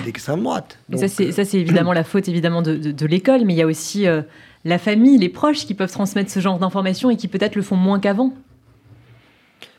d'extrême 0.05 0.43
droite. 0.43 0.79
ça, 0.97 1.09
c'est 1.09 1.55
évidemment 1.55 1.93
la 1.93 2.05
faute 2.05 2.29
évidemment 2.29 2.63
de, 2.63 3.07
l'école, 3.07 3.45
mais 3.45 3.55
il 3.55 3.57
y 3.57 3.63
a 3.63 3.67
aussi 3.67 4.07
euh, 4.07 4.23
la 4.65 4.79
famille, 4.79 5.19
les 5.19 5.29
proches 5.29 5.67
qui 5.67 5.75
peuvent 5.75 5.93
transmettre 5.93 6.31
ce 6.31 6.41
genre 6.41 6.59
d'informations 6.59 7.11
et 7.11 7.17
qui 7.17 7.29
peut-être 7.29 7.57
le 7.57 7.63
font 7.63 7.77
moins 7.77 8.01
qu'avant. 8.01 8.35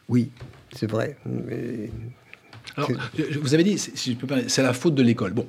Oui, 0.10 0.32
c'est 0.74 0.90
vrai. 0.90 1.18
Mais 1.26 1.90
alors, 2.78 2.92
vous 3.42 3.54
avez 3.54 3.64
dit, 3.64 3.78
si 3.78 4.12
je 4.12 4.16
peux 4.16 4.28
c'est 4.48 4.62
la 4.62 4.74
faute 4.74 4.96
de 4.96 5.04
l'école. 5.04 5.34
Bon, 5.34 5.48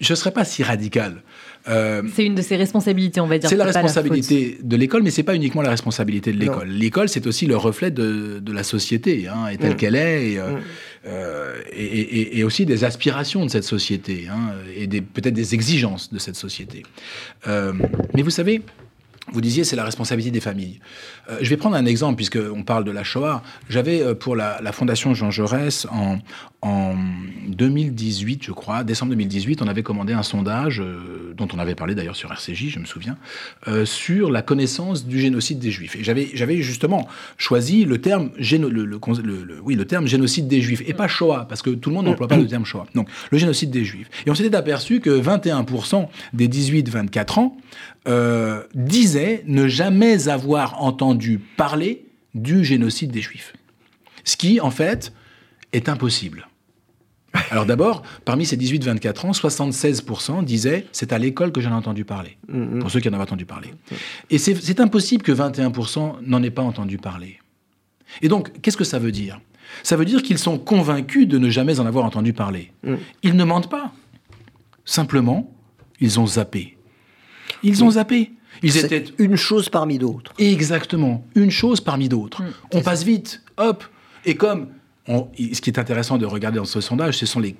je 0.00 0.12
ne 0.12 0.16
serais 0.16 0.30
pas 0.30 0.44
si 0.44 0.62
radical. 0.62 1.22
Euh, 1.68 2.02
c'est 2.12 2.24
une 2.24 2.34
de 2.34 2.42
ses 2.42 2.56
responsabilités, 2.56 3.20
on 3.20 3.26
va 3.26 3.38
dire. 3.38 3.48
C'est 3.48 3.56
la 3.56 3.64
responsabilité 3.64 4.58
de 4.60 4.76
l'école, 4.76 5.02
mais 5.02 5.10
c'est 5.10 5.22
pas 5.22 5.36
uniquement 5.36 5.62
la 5.62 5.70
responsabilité 5.70 6.32
de 6.32 6.38
l'école. 6.38 6.68
L'école, 6.68 7.08
c'est 7.08 7.26
aussi 7.26 7.46
le 7.46 7.56
reflet 7.56 7.90
de, 7.90 8.52
la 8.52 8.64
société, 8.64 9.28
hein, 9.28 9.46
et 9.48 9.56
telle 9.56 9.74
mm. 9.74 9.76
qu'elle 9.76 9.94
est, 9.94 10.36
mm. 10.36 10.60
euh, 11.06 11.54
et, 11.72 12.38
et, 12.38 12.44
aussi 12.44 12.66
des 12.66 12.84
aspirations 12.84 13.46
de 13.46 13.50
cette 13.50 13.64
société, 13.64 14.26
hein, 14.28 14.54
et 14.76 14.88
peut-être 14.88 15.34
des 15.34 15.54
exigences 15.54 16.12
de 16.12 16.18
cette 16.18 16.36
société. 16.36 16.82
Euh, 17.46 17.72
mais 18.14 18.22
vous 18.22 18.30
savez, 18.30 18.62
vous 19.30 19.40
disiez, 19.40 19.62
c'est 19.62 19.76
la 19.76 19.84
responsabilité 19.84 20.32
des 20.32 20.40
familles. 20.40 20.80
Euh, 21.30 21.38
je 21.40 21.48
vais 21.48 21.56
prendre 21.56 21.76
un 21.76 21.86
exemple, 21.86 22.16
puisqu'on 22.16 22.64
parle 22.64 22.84
de 22.84 22.90
la 22.90 23.04
Shoah. 23.04 23.42
J'avais, 23.68 24.02
euh, 24.02 24.14
pour 24.14 24.34
la, 24.34 24.60
Fondation 24.72 25.14
Jean 25.14 25.30
Jaurès, 25.30 25.86
en, 25.92 26.18
en, 26.60 26.94
2018, 27.46 28.42
je 28.42 28.50
crois, 28.50 28.82
décembre 28.82 29.10
2018, 29.10 29.62
on 29.62 29.68
avait 29.68 29.84
commandé 29.84 30.12
un 30.12 30.24
sondage, 30.24 30.80
euh, 30.80 31.34
dont 31.36 31.46
on 31.54 31.58
avait 31.60 31.76
parlé 31.76 31.94
d'ailleurs 31.94 32.16
sur 32.16 32.32
RCJ, 32.32 32.70
je 32.70 32.78
me 32.80 32.84
souviens, 32.84 33.16
sur 33.84 34.30
la 34.30 34.42
connaissance 34.42 35.06
du 35.06 35.20
génocide 35.20 35.58
des 35.58 35.70
Juifs. 35.70 35.94
Et 35.96 36.02
j'avais, 36.02 36.62
justement 36.62 37.08
choisi 37.36 37.84
le 37.84 38.00
terme, 38.00 38.30
le, 38.38 39.60
oui, 39.62 39.74
le 39.74 39.84
terme 39.84 40.06
génocide 40.06 40.48
des 40.48 40.60
Juifs, 40.60 40.82
et 40.86 40.94
pas 40.94 41.08
Shoah, 41.08 41.46
parce 41.48 41.62
que 41.62 41.70
tout 41.70 41.90
le 41.90 41.96
monde 41.96 42.06
n'emploie 42.06 42.28
pas 42.28 42.36
le 42.36 42.46
terme 42.46 42.64
Shoah. 42.64 42.86
Donc, 42.94 43.08
le 43.30 43.38
génocide 43.38 43.70
des 43.70 43.84
Juifs. 43.84 44.08
Et 44.26 44.30
on 44.30 44.34
s'était 44.34 44.54
aperçu 44.56 45.00
que 45.00 45.10
21% 45.10 46.08
des 46.32 46.48
18-24 46.48 47.38
ans 47.38 47.56
euh, 48.08 48.62
disait 48.74 49.44
ne 49.46 49.68
jamais 49.68 50.28
avoir 50.28 50.82
entendu 50.82 51.38
parler 51.56 52.06
du 52.34 52.64
génocide 52.64 53.10
des 53.10 53.20
Juifs. 53.20 53.52
Ce 54.24 54.36
qui, 54.36 54.60
en 54.60 54.70
fait, 54.70 55.12
est 55.72 55.88
impossible. 55.88 56.48
Alors 57.50 57.64
d'abord, 57.64 58.02
parmi 58.24 58.44
ces 58.44 58.56
18-24 58.56 59.26
ans, 59.26 59.30
76% 59.30 60.44
disaient 60.44 60.86
c'est 60.92 61.12
à 61.12 61.18
l'école 61.18 61.50
que 61.50 61.60
j'en 61.60 61.70
ai 61.70 61.74
entendu 61.74 62.04
parler, 62.04 62.36
mm-hmm. 62.52 62.80
pour 62.80 62.90
ceux 62.90 63.00
qui 63.00 63.08
en 63.08 63.12
avaient 63.14 63.22
entendu 63.22 63.46
parler. 63.46 63.72
Et 64.30 64.38
c'est 64.38 64.80
impossible 64.80 65.22
que 65.22 65.32
21% 65.32 66.16
n'en 66.26 66.42
aient 66.42 66.50
pas 66.50 66.62
entendu 66.62 66.98
parler. 66.98 67.38
Et 68.20 68.28
donc, 68.28 68.60
qu'est-ce 68.60 68.76
que 68.76 68.84
ça 68.84 68.98
veut 68.98 69.12
dire? 69.12 69.40
Ça 69.82 69.96
veut 69.96 70.04
dire 70.04 70.22
qu'ils 70.22 70.38
sont 70.38 70.58
convaincus 70.58 71.26
de 71.26 71.38
ne 71.38 71.48
jamais 71.48 71.80
en 71.80 71.86
avoir 71.86 72.04
entendu 72.04 72.34
parler. 72.34 72.72
Mm. 72.82 72.94
Ils 73.22 73.36
ne 73.36 73.44
mentent 73.44 73.70
pas. 73.70 73.92
Simplement, 74.84 75.50
ils 76.00 76.20
ont 76.20 76.26
zappé. 76.26 76.76
Ils 77.62 77.84
ont 77.84 77.90
zappé. 77.92 78.32
Ils 78.62 78.76
étaient 78.76 79.04
une 79.18 79.36
chose 79.36 79.68
parmi 79.68 79.98
d'autres. 79.98 80.32
Exactement, 80.38 81.24
une 81.34 81.50
chose 81.50 81.80
parmi 81.80 82.08
d'autres. 82.08 82.42
Mm. 82.42 82.52
on 82.74 82.82
passe 82.82 83.02
vite, 83.02 83.42
hop. 83.56 83.84
Et 84.24 84.36
comme 84.36 84.68
ce 85.06 85.60
qui 85.60 85.70
est 85.70 85.78
intéressant 85.78 86.18
de 86.18 86.26
regarder 86.26 86.58
dans 86.58 86.64
ce 86.64 86.80
sondage, 86.80 87.18
ce 87.18 87.26
sont 87.26 87.40
les 87.40 87.56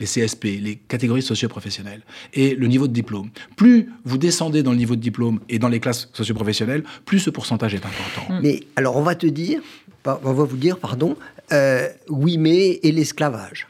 les 0.00 0.06
CSP, 0.06 0.44
les 0.60 0.76
catégories 0.76 1.22
socio-professionnelles, 1.22 2.02
et 2.32 2.54
le 2.54 2.66
niveau 2.66 2.88
de 2.88 2.92
diplôme. 2.92 3.30
Plus 3.56 3.92
vous 4.04 4.18
descendez 4.18 4.62
dans 4.62 4.72
le 4.72 4.76
niveau 4.76 4.96
de 4.96 5.00
diplôme 5.00 5.40
et 5.48 5.58
dans 5.58 5.68
les 5.68 5.80
classes 5.80 6.10
socio-professionnelles, 6.12 6.82
plus 7.04 7.20
ce 7.20 7.30
pourcentage 7.30 7.74
est 7.74 7.84
important. 7.84 8.40
Mais 8.42 8.64
alors, 8.76 8.96
on 8.96 9.02
va 9.02 9.14
te 9.14 9.26
dire, 9.26 9.60
on 10.04 10.32
va 10.32 10.44
vous 10.44 10.56
dire, 10.56 10.78
pardon, 10.78 11.16
euh, 11.52 11.88
oui, 12.08 12.38
mais 12.38 12.80
et 12.82 12.92
l'esclavage? 12.92 13.66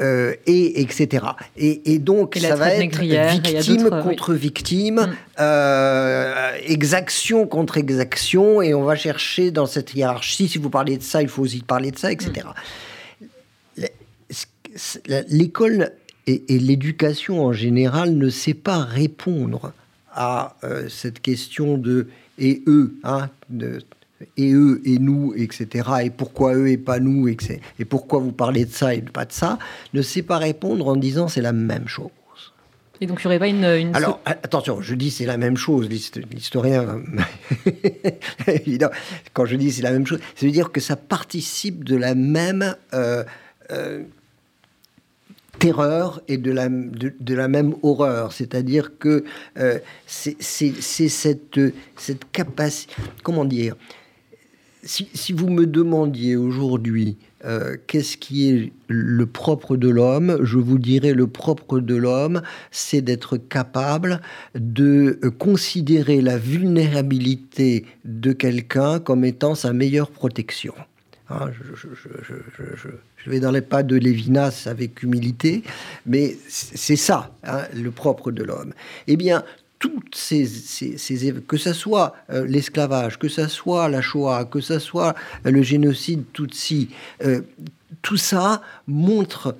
Euh, 0.00 0.34
et 0.46 0.80
etc. 0.80 1.26
Et, 1.56 1.98
donc, 1.98 2.38
ça 2.40 2.54
va 2.54 2.72
être 2.72 3.00
victime 3.00 3.90
contre 3.90 4.32
victime, 4.32 4.94
mm. 4.94 5.16
euh, 5.40 6.52
exaction 6.64 7.48
contre 7.48 7.78
exaction, 7.78 8.62
et 8.62 8.74
on 8.74 8.84
va 8.84 8.94
chercher 8.94 9.50
dans 9.50 9.66
cette 9.66 9.96
hiérarchie, 9.96 10.46
si 10.46 10.58
vous 10.58 10.70
parlez 10.70 10.98
de 10.98 11.02
ça, 11.02 11.20
il 11.20 11.26
faut 11.26 11.42
aussi 11.42 11.62
parler 11.62 11.90
de 11.90 11.98
ça, 11.98 12.12
etc. 12.12 12.46
Mm. 13.76 13.82
L'école 15.30 15.90
et, 16.28 16.44
l'éducation 16.48 17.44
en 17.44 17.52
général 17.52 18.14
ne 18.14 18.30
sait 18.30 18.54
pas 18.54 18.84
répondre 18.84 19.72
à 20.12 20.54
euh, 20.62 20.88
cette 20.88 21.20
question 21.20 21.76
de 21.76 22.06
et 22.38 22.62
eux, 22.68 22.94
hein, 23.02 23.30
de, 23.50 23.80
et 24.36 24.52
eux 24.52 24.80
et 24.84 24.98
nous, 24.98 25.34
etc. 25.36 25.88
Et 26.04 26.10
pourquoi 26.10 26.54
eux 26.54 26.68
et 26.68 26.78
pas 26.78 26.98
nous, 26.98 27.28
et, 27.28 27.36
et 27.78 27.84
pourquoi 27.84 28.20
vous 28.20 28.32
parlez 28.32 28.64
de 28.64 28.72
ça 28.72 28.94
et 28.94 29.02
pas 29.02 29.24
de 29.24 29.32
ça, 29.32 29.58
ne 29.94 30.02
sait 30.02 30.22
pas 30.22 30.38
répondre 30.38 30.88
en 30.88 30.96
disant 30.96 31.28
c'est 31.28 31.42
la 31.42 31.52
même 31.52 31.88
chose. 31.88 32.10
Et 33.00 33.06
donc, 33.06 33.20
il 33.22 33.28
n'y 33.28 33.36
aurait 33.36 33.38
pas 33.38 33.46
une, 33.46 33.94
Alors, 33.94 34.20
attention, 34.24 34.80
je 34.80 34.94
dis 34.94 35.10
c'est 35.10 35.26
la 35.26 35.36
même 35.36 35.56
chose. 35.56 35.88
L'historien, 35.88 37.00
évidemment, 38.48 38.92
quand 39.32 39.46
je 39.46 39.54
dis 39.54 39.70
c'est 39.70 39.82
la 39.82 39.92
même 39.92 40.06
chose, 40.06 40.18
ça 40.34 40.46
veut 40.46 40.52
dire 40.52 40.72
que 40.72 40.80
ça 40.80 40.96
participe 40.96 41.84
de 41.84 41.94
la 41.94 42.16
même 42.16 42.74
euh, 42.94 43.22
euh, 43.70 44.02
terreur 45.60 46.20
et 46.26 46.38
de 46.38 46.50
la, 46.50 46.68
de, 46.68 47.34
la 47.34 47.46
même 47.46 47.74
horreur. 47.84 48.32
C'est-à-dire 48.32 48.98
que 48.98 49.24
euh, 49.58 49.78
c'est 50.06 50.42
cette, 50.42 51.60
cette 51.96 52.32
capacité. 52.32 52.92
Comment 53.22 53.44
dire 53.44 53.76
si, 54.82 55.32
vous 55.32 55.48
me 55.48 55.66
demandiez 55.66 56.36
aujourd'hui 56.36 57.16
euh, 57.44 57.76
qu'est-ce 57.86 58.16
qui 58.16 58.48
est 58.48 58.72
le 58.88 59.26
propre 59.26 59.76
de 59.76 59.88
l'homme, 59.88 60.38
je 60.42 60.58
vous 60.58 60.78
dirais 60.78 61.12
le 61.12 61.26
propre 61.26 61.80
de 61.80 61.94
l'homme, 61.94 62.42
c'est 62.70 63.02
d'être 63.02 63.36
capable 63.36 64.20
de 64.54 65.20
considérer 65.38 66.20
la 66.20 66.38
vulnérabilité 66.38 67.86
de 68.04 68.32
quelqu'un 68.32 68.98
comme 68.98 69.24
étant 69.24 69.54
sa 69.54 69.72
meilleure 69.72 70.10
protection. 70.10 70.74
Hein, 71.30 71.50
je, 71.74 73.30
vais 73.30 73.40
dans 73.40 73.50
les 73.50 73.60
pas 73.60 73.82
de 73.82 73.96
Lévinas 73.96 74.66
avec 74.66 75.02
humilité, 75.02 75.62
mais 76.06 76.36
c'est 76.48 76.96
ça, 76.96 77.34
hein, 77.44 77.62
le 77.74 77.90
propre 77.90 78.30
de 78.30 78.42
l'homme. 78.42 78.72
Eh 79.06 79.16
bien, 79.16 79.44
toutes 79.78 80.14
ces, 80.14 80.46
ces, 80.46 81.34
que 81.46 81.56
ce 81.56 81.72
soit 81.72 82.14
euh, 82.30 82.46
l'esclavage, 82.46 83.18
que 83.18 83.28
ce 83.28 83.46
soit 83.46 83.88
la 83.88 84.00
Shoah, 84.00 84.44
que 84.44 84.60
ce 84.60 84.78
soit 84.78 85.14
euh, 85.46 85.50
le 85.50 85.62
génocide 85.62 86.24
Tutsi, 86.32 86.88
euh, 87.24 87.42
tout 88.02 88.16
ça 88.16 88.62
montre 88.86 89.56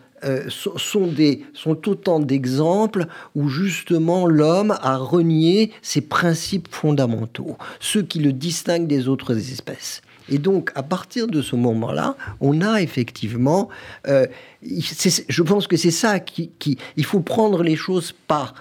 sont, 0.48 1.08
sont 1.54 1.88
autant 1.88 2.18
d'exemples 2.18 3.06
où 3.36 3.48
justement 3.48 4.26
l'homme 4.26 4.76
a 4.82 4.96
renié 4.96 5.70
ses 5.80 6.00
principes 6.00 6.66
fondamentaux, 6.74 7.56
ceux 7.78 8.02
qui 8.02 8.18
le 8.18 8.32
distinguent 8.32 8.88
des 8.88 9.06
autres 9.06 9.36
espèces. 9.36 10.02
Et 10.28 10.38
donc, 10.38 10.72
à 10.74 10.82
partir 10.82 11.28
de 11.28 11.40
ce 11.40 11.54
moment-là, 11.54 12.16
on 12.40 12.62
a 12.62 12.82
effectivement, 12.82 13.68
je 14.04 15.42
pense 15.42 15.68
que 15.68 15.76
c'est 15.76 15.92
ça 15.92 16.18
qui, 16.18 16.50
qui, 16.58 16.78
il 16.96 17.04
faut 17.04 17.20
prendre 17.20 17.62
les 17.62 17.76
choses 17.76 18.12
par 18.26 18.54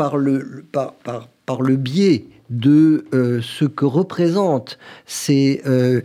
par 0.00 0.16
le, 0.16 0.64
par, 0.72 0.94
par, 0.94 1.28
par 1.44 1.60
le 1.60 1.76
biais 1.76 2.24
de 2.48 3.04
euh, 3.12 3.42
ce 3.42 3.66
que 3.66 3.84
représentent 3.84 4.78
ces, 5.04 5.60
euh, 5.66 6.00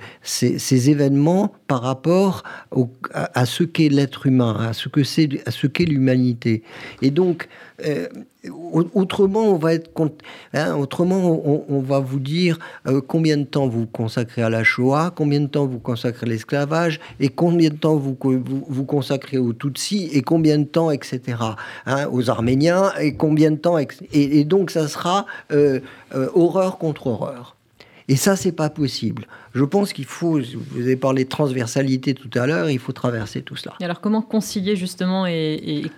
événements 0.70 1.54
par 1.68 1.82
rapport 1.82 2.43
à, 3.14 3.46
ce 3.46 3.64
qu'est 3.64 3.88
l'être 3.88 4.26
humain, 4.26 4.58
à 4.60 4.74
ce 4.74 4.89
que 4.89 5.06
c'est, 5.06 5.30
qu'est 5.74 5.86
l'humanité. 5.86 6.62
Et 7.02 7.10
donc, 7.10 7.48
euh, 7.86 8.08
autrement, 8.93 9.43
on 9.43 9.58
va 9.58 9.74
être, 9.74 9.89
hein, 10.54 10.76
autrement, 10.76 11.41
on, 11.70 11.80
va 11.82 12.00
vous 12.00 12.20
dire 12.20 12.60
combien 13.08 13.38
de 13.38 13.43
temps 13.43 13.68
vous 13.68 13.86
consacrez 13.86 14.41
à 14.41 14.50
la 14.50 14.64
Shoah, 14.64 15.12
combien 15.16 15.39
de 15.39 15.48
temps 15.48 15.66
vous 15.66 15.80
consacrez 15.80 16.26
à 16.26 16.30
l'esclavage, 16.30 17.00
et 17.20 17.30
combien 17.30 17.70
de 17.70 17.76
temps 17.76 17.96
vous, 17.96 18.18
vous, 18.22 18.86
consacrez 18.86 19.38
aux 19.38 19.54
Tutsis, 19.54 20.10
et 20.14 20.22
combien 20.22 20.58
de 20.60 20.66
temps, 20.66 20.91
etc., 20.91 21.38
hein, 21.86 22.08
aux 22.12 22.30
Arméniens, 22.30 22.91
et 23.00 23.16
combien 23.16 23.52
de 23.52 23.58
temps, 23.58 23.78
et, 23.78 23.88
et 24.12 24.43
donc 24.43 24.72
ça 24.72 24.88
sera 24.88 25.26
horreur 26.34 26.78
contre 26.78 27.08
horreur. 27.08 27.56
Et 28.08 28.16
ça, 28.16 28.36
c'est 28.36 28.51
pas 28.51 28.70
possible. 28.70 29.26
Je 29.53 29.64
pense 29.64 29.91
qu'il 29.91 30.06
faut, 30.06 30.39
vous 30.39 30.82
avez 30.82 30.95
parlé 30.95 31.24
de 31.24 31.30
transversalité 31.30 32.14
tout 32.14 32.30
à 32.38 32.45
l'heure, 32.45 32.70
il 32.70 32.78
faut 32.78 32.91
traverser 32.91 33.41
tout 33.41 33.56
cela. 33.56 33.74
Et 33.80 33.86
alors, 33.86 33.99
comment 33.99 34.22
concilier 34.22 34.76
justement 34.76 35.26
et, 35.26 35.89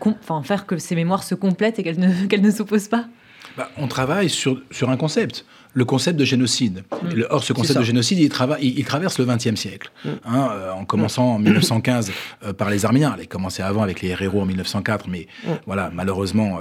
faire 0.43 0.65
que 0.65 0.77
ces 0.77 0.95
mémoires 0.95 1.23
se 1.23 1.35
complètent 1.35 1.79
et 1.79 1.83
qu'elles 1.83 1.99
ne, 1.99 2.25
qu'elles 2.27 2.41
ne 2.41 2.51
s'opposent 2.51 2.87
pas? 2.87 3.07
Bah, 3.55 3.69
On 3.77 3.87
travaille 3.87 4.29
sur, 4.29 4.61
sur 4.71 4.89
un 4.89 4.97
concept 4.97 5.45
le 5.77 5.85
concept 5.85 6.19
de 6.19 6.25
génocide. 6.25 6.83
Mm. 6.91 7.21
Or, 7.29 7.43
ce 7.43 7.53
concept 7.53 7.77
de 7.77 7.83
génocide, 7.83 8.17
il, 8.17 8.31
il, 8.79 8.85
traverse 8.85 9.19
le 9.19 9.25
XXe 9.25 9.53
siècle. 9.55 9.91
Mm. 10.03 10.09
Hein, 10.25 10.49
euh, 10.51 10.71
en 10.71 10.85
commençant 10.85 11.35
en 11.35 11.39
1915 11.39 12.11
euh, 12.43 12.53
par 12.53 12.71
les 12.71 12.83
Arméniens. 12.83 13.13
Elle 13.15 13.23
a 13.23 13.25
commencé 13.27 13.61
avant 13.61 13.83
avec 13.83 14.01
les 14.01 14.09
héros 14.09 14.41
en 14.41 14.45
1904, 14.47 15.07
mais 15.07 15.27
mm. 15.45 15.49
voilà, 15.67 15.91
malheureusement, 15.93 16.59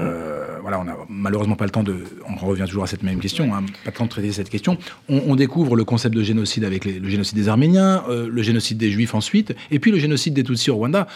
euh, 0.00 0.58
voilà, 0.60 0.80
on 0.80 0.84
n'a 0.84 0.96
malheureusement 1.08 1.54
pas 1.54 1.66
le 1.66 1.70
temps 1.70 1.84
de. 1.84 1.98
On 2.28 2.44
revient 2.44 2.64
toujours 2.66 2.82
à 2.82 2.88
cette 2.88 3.04
même 3.04 3.20
question, 3.20 3.54
hein, 3.54 3.62
pas 3.84 3.92
le 3.92 3.96
temps 3.96 4.06
de 4.06 4.10
traiter 4.10 4.32
cette 4.32 4.50
question. 4.50 4.76
On, 5.08 5.36
découvre 5.38 5.76
le 5.76 5.84
concept 5.84 6.16
de 6.16 6.22
génocide 6.24 6.64
avec 6.64 6.84
le 6.84 7.08
génocide 7.08 7.36
des 7.36 7.48
Arméniens, 7.48 8.02
le 8.08 8.42
génocide 8.42 8.76
des 8.76 8.90
Juifs 8.90 9.14
ensuite, 9.14 9.54
et 9.70 9.78
puis 9.78 9.92
le 9.92 9.98
génocide 9.98 10.34
des 10.34 10.42
Tutsis 10.42 10.70
au 10.70 10.76
Rwanda. 10.76 11.06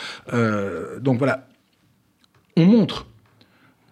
donc 1.01 1.19
voilà, 1.19 1.49
on 2.57 2.65
montre 2.67 3.07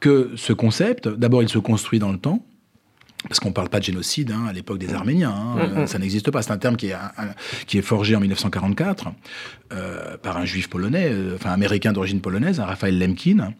que 0.01 0.30
ce 0.36 0.53
concept, 0.53 1.09
d'abord, 1.09 1.42
il 1.42 1.48
se 1.48 1.59
construit 1.59 1.98
dans 1.98 2.12
le 2.12 2.18
temps 2.18 2.44
parce 3.28 3.38
qu'on 3.38 3.51
ne 3.51 3.55
parle 3.55 3.68
pas 3.68 3.80
de 3.80 3.84
génocide 3.84 4.30
hein, 4.30 4.46
à 4.48 4.53
l'époque 4.53 4.78
des 4.78 4.94
Arméniens, 4.94 5.30
hein, 5.30 5.57
mm, 5.57 5.82
mm. 5.82 5.86
ça 5.86 5.98
n'existe 5.98 6.30
pas. 6.30 6.42
C'est 6.42 6.53
un 6.53 6.59
terme 6.59 6.76
qui 6.76 6.88
est, 6.88 6.96
qui 7.66 7.78
est 7.78 7.82
forgé 7.82 8.16
en 8.16 8.20
1944 8.20 9.09
euh, 9.72 10.16
par 10.16 10.38
un 10.38 10.44
juif 10.44 10.68
polonais, 10.68 11.11
euh, 11.11 11.34
enfin 11.34 11.51
américain 11.51 11.92
d'origine 11.92 12.20
polonaise, 12.20 12.61
Raphaël 12.61 12.98
Lemkin. 12.98 13.53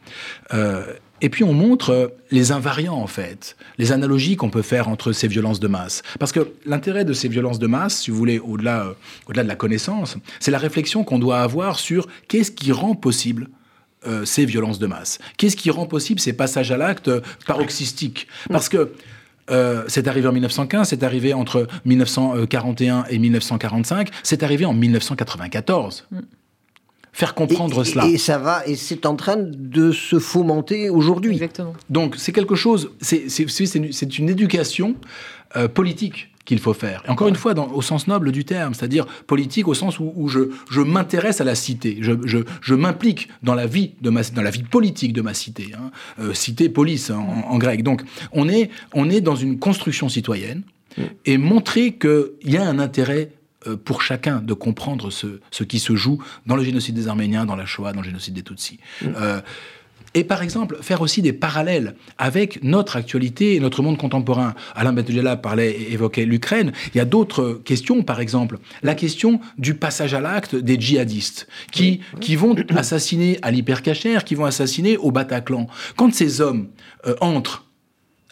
Euh, 0.55 0.85
et 1.21 1.29
puis 1.29 1.45
on 1.45 1.53
montre 1.53 2.15
les 2.31 2.53
invariants 2.53 2.97
en 2.97 3.07
fait, 3.07 3.59
les 3.77 3.93
analogies 3.93 4.37
qu'on 4.37 4.49
peut 4.49 4.63
faire 4.63 4.89
entre 4.89 5.13
ces 5.13 5.29
violences 5.29 5.61
de 5.61 5.69
masse. 5.69 6.03
Parce 6.19 6.33
que 6.33 6.55
l'intérêt 6.65 7.05
de 7.05 7.13
ces 7.13 7.29
violences 7.29 7.59
de 7.59 7.67
masse, 7.67 8.01
si 8.01 8.11
vous 8.11 8.17
voulez, 8.17 8.39
au-delà 8.39 8.95
au-delà 9.27 9.43
de 9.43 9.49
la 9.49 9.57
connaissance, 9.57 10.17
c'est 10.39 10.51
la 10.51 10.59
réflexion 10.59 11.05
qu'on 11.05 11.19
doit 11.19 11.41
avoir 11.41 11.79
sur 11.79 12.09
qu'est-ce 12.29 12.51
qui 12.51 12.73
rend 12.73 12.95
possible 12.95 13.49
ces 14.25 14.47
violences 14.47 14.79
de 14.79 14.87
masse 14.87 15.19
Qu'est-ce 15.37 15.57
qui 15.57 15.71
rend 15.71 15.87
possible 15.87 16.21
ces 16.21 16.33
passages 16.33 16.73
à 16.73 16.77
l'acte 16.77 17.11
paroxystiques? 17.47 18.29
Parce 18.49 18.69
que 18.69 18.93
euh, 19.51 19.85
c'est 19.89 20.07
arrivé 20.09 20.29
en 20.29 20.33
1915, 20.33 20.89
c'est 20.89 21.03
arrivé 21.03 21.35
entre 21.35 21.67
1941 21.85 23.05
et 23.11 23.19
1945, 23.19 24.11
c'est 24.23 24.43
arrivé 24.43 24.65
en 24.65 24.75
1994. 24.75 26.07
Mm. 26.11 26.19
Faire 27.13 27.35
comprendre 27.35 27.83
cela. 27.83 28.07
Et 28.07 28.19
ça 28.19 28.39
va, 28.39 28.65
et 28.67 28.77
c'est 28.77 29.05
en 29.05 29.17
train 29.17 29.37
de 29.37 29.91
se 29.91 30.21
fomenter 30.21 30.91
aujourd'hui. 30.91 31.33
Exactement. 31.33 31.73
Donc 31.89 32.15
c'est 32.17 32.31
quelque 32.31 32.55
chose, 32.55 32.93
c'est 33.01 34.19
une 34.19 34.29
éducation 34.29 34.95
euh, 35.57 35.67
politique 35.67 36.30
qu'il 36.45 36.59
faut 36.59 36.75
faire. 36.75 37.03
Et 37.07 37.11
encore 37.11 37.29
une 37.29 37.37
fois, 37.37 37.55
dans, 37.55 37.69
au 37.69 37.83
sens 37.83 38.07
noble 38.07 38.33
du 38.33 38.45
terme, 38.45 38.75
c'est-à-dire 38.75 39.07
politique 39.27 39.69
au 39.69 39.75
sens 39.75 39.99
où, 40.01 40.29
je, 40.29 40.51
je 40.71 40.81
m'intéresse 40.81 41.41
à 41.41 41.45
la 41.45 41.55
cité, 41.55 41.99
je, 42.01 42.13
je, 42.25 42.39
je 42.61 42.75
m'implique 42.75 43.29
dans 43.43 43.55
la 43.55 43.67
vie 43.67 43.93
de 44.01 44.11
ma, 44.11 44.23
dans 44.23 44.43
la 44.43 44.51
vie 44.51 44.63
politique 44.63 45.13
de 45.13 45.23
ma 45.23 45.35
cité, 45.35 45.73
hein. 45.77 45.91
euh, 46.21 46.35
cité 46.35 46.69
police 46.69 47.11
en, 47.11 47.59
grec. 47.59 47.83
Donc 47.83 48.03
on 48.33 48.49
est 48.49 48.71
on 48.95 49.11
est 49.11 49.21
dans 49.21 49.37
une 49.37 49.59
construction 49.59 50.09
citoyenne 50.09 50.63
et 51.25 51.39
montrer 51.39 51.93
qu'il 51.93 52.31
y 52.45 52.57
a 52.57 52.67
un 52.67 52.79
intérêt 52.79 53.31
euh, 53.67 53.77
pour 53.77 54.01
chacun 54.03 54.41
de 54.41 54.55
comprendre 54.55 55.11
ce, 55.11 55.41
ce, 55.51 55.65
qui 55.65 55.79
se 55.79 55.95
joue 55.95 56.23
dans 56.47 56.57
le 56.57 56.65
génocide 56.65 56.95
des 56.95 57.09
Arméniens, 57.09 57.45
dans 57.45 57.57
la 57.57 57.67
Shoah, 57.67 57.93
dans 57.93 58.01
le 58.01 58.07
génocide 58.07 58.35
des 58.35 58.43
Tutsis. 58.43 58.81
Euh, 59.05 59.41
et 60.15 60.25
par 60.25 60.43
exemple, 60.43 60.79
faire 60.83 61.01
aussi 61.03 61.23
des 61.23 61.33
parallèles 61.33 61.95
avec 62.19 62.63
notre 62.65 62.97
actualité 62.97 63.55
et 63.55 63.61
notre 63.61 63.83
monde 63.83 63.97
contemporain. 63.97 64.55
Alain 64.75 64.93
Bentujela 64.93 65.37
parlait, 65.37 65.93
évoquait 65.93 66.25
l'Ukraine. 66.25 66.73
Il 66.93 66.99
y 66.99 67.01
a 67.01 67.05
d'autres 67.05 67.61
questions, 67.65 68.03
par 68.03 68.21
exemple, 68.21 68.59
la 68.83 68.95
question 68.95 69.41
du 69.57 69.75
passage 69.75 70.15
à 70.15 70.21
l'acte 70.21 70.57
des 70.57 70.81
djihadistes 70.81 71.47
qui, 71.71 72.01
qui 72.21 72.35
vont 72.35 72.57
assassiner 72.77 73.39
à 73.43 73.51
l'hypercachère, 73.51 74.25
qui 74.25 74.35
vont 74.35 74.47
assassiner 74.47 74.97
au 74.97 75.13
Bataclan. 75.13 75.69
Quand 75.97 76.13
ces 76.13 76.41
hommes 76.41 76.69
euh, 77.07 77.15
entrent 77.21 77.67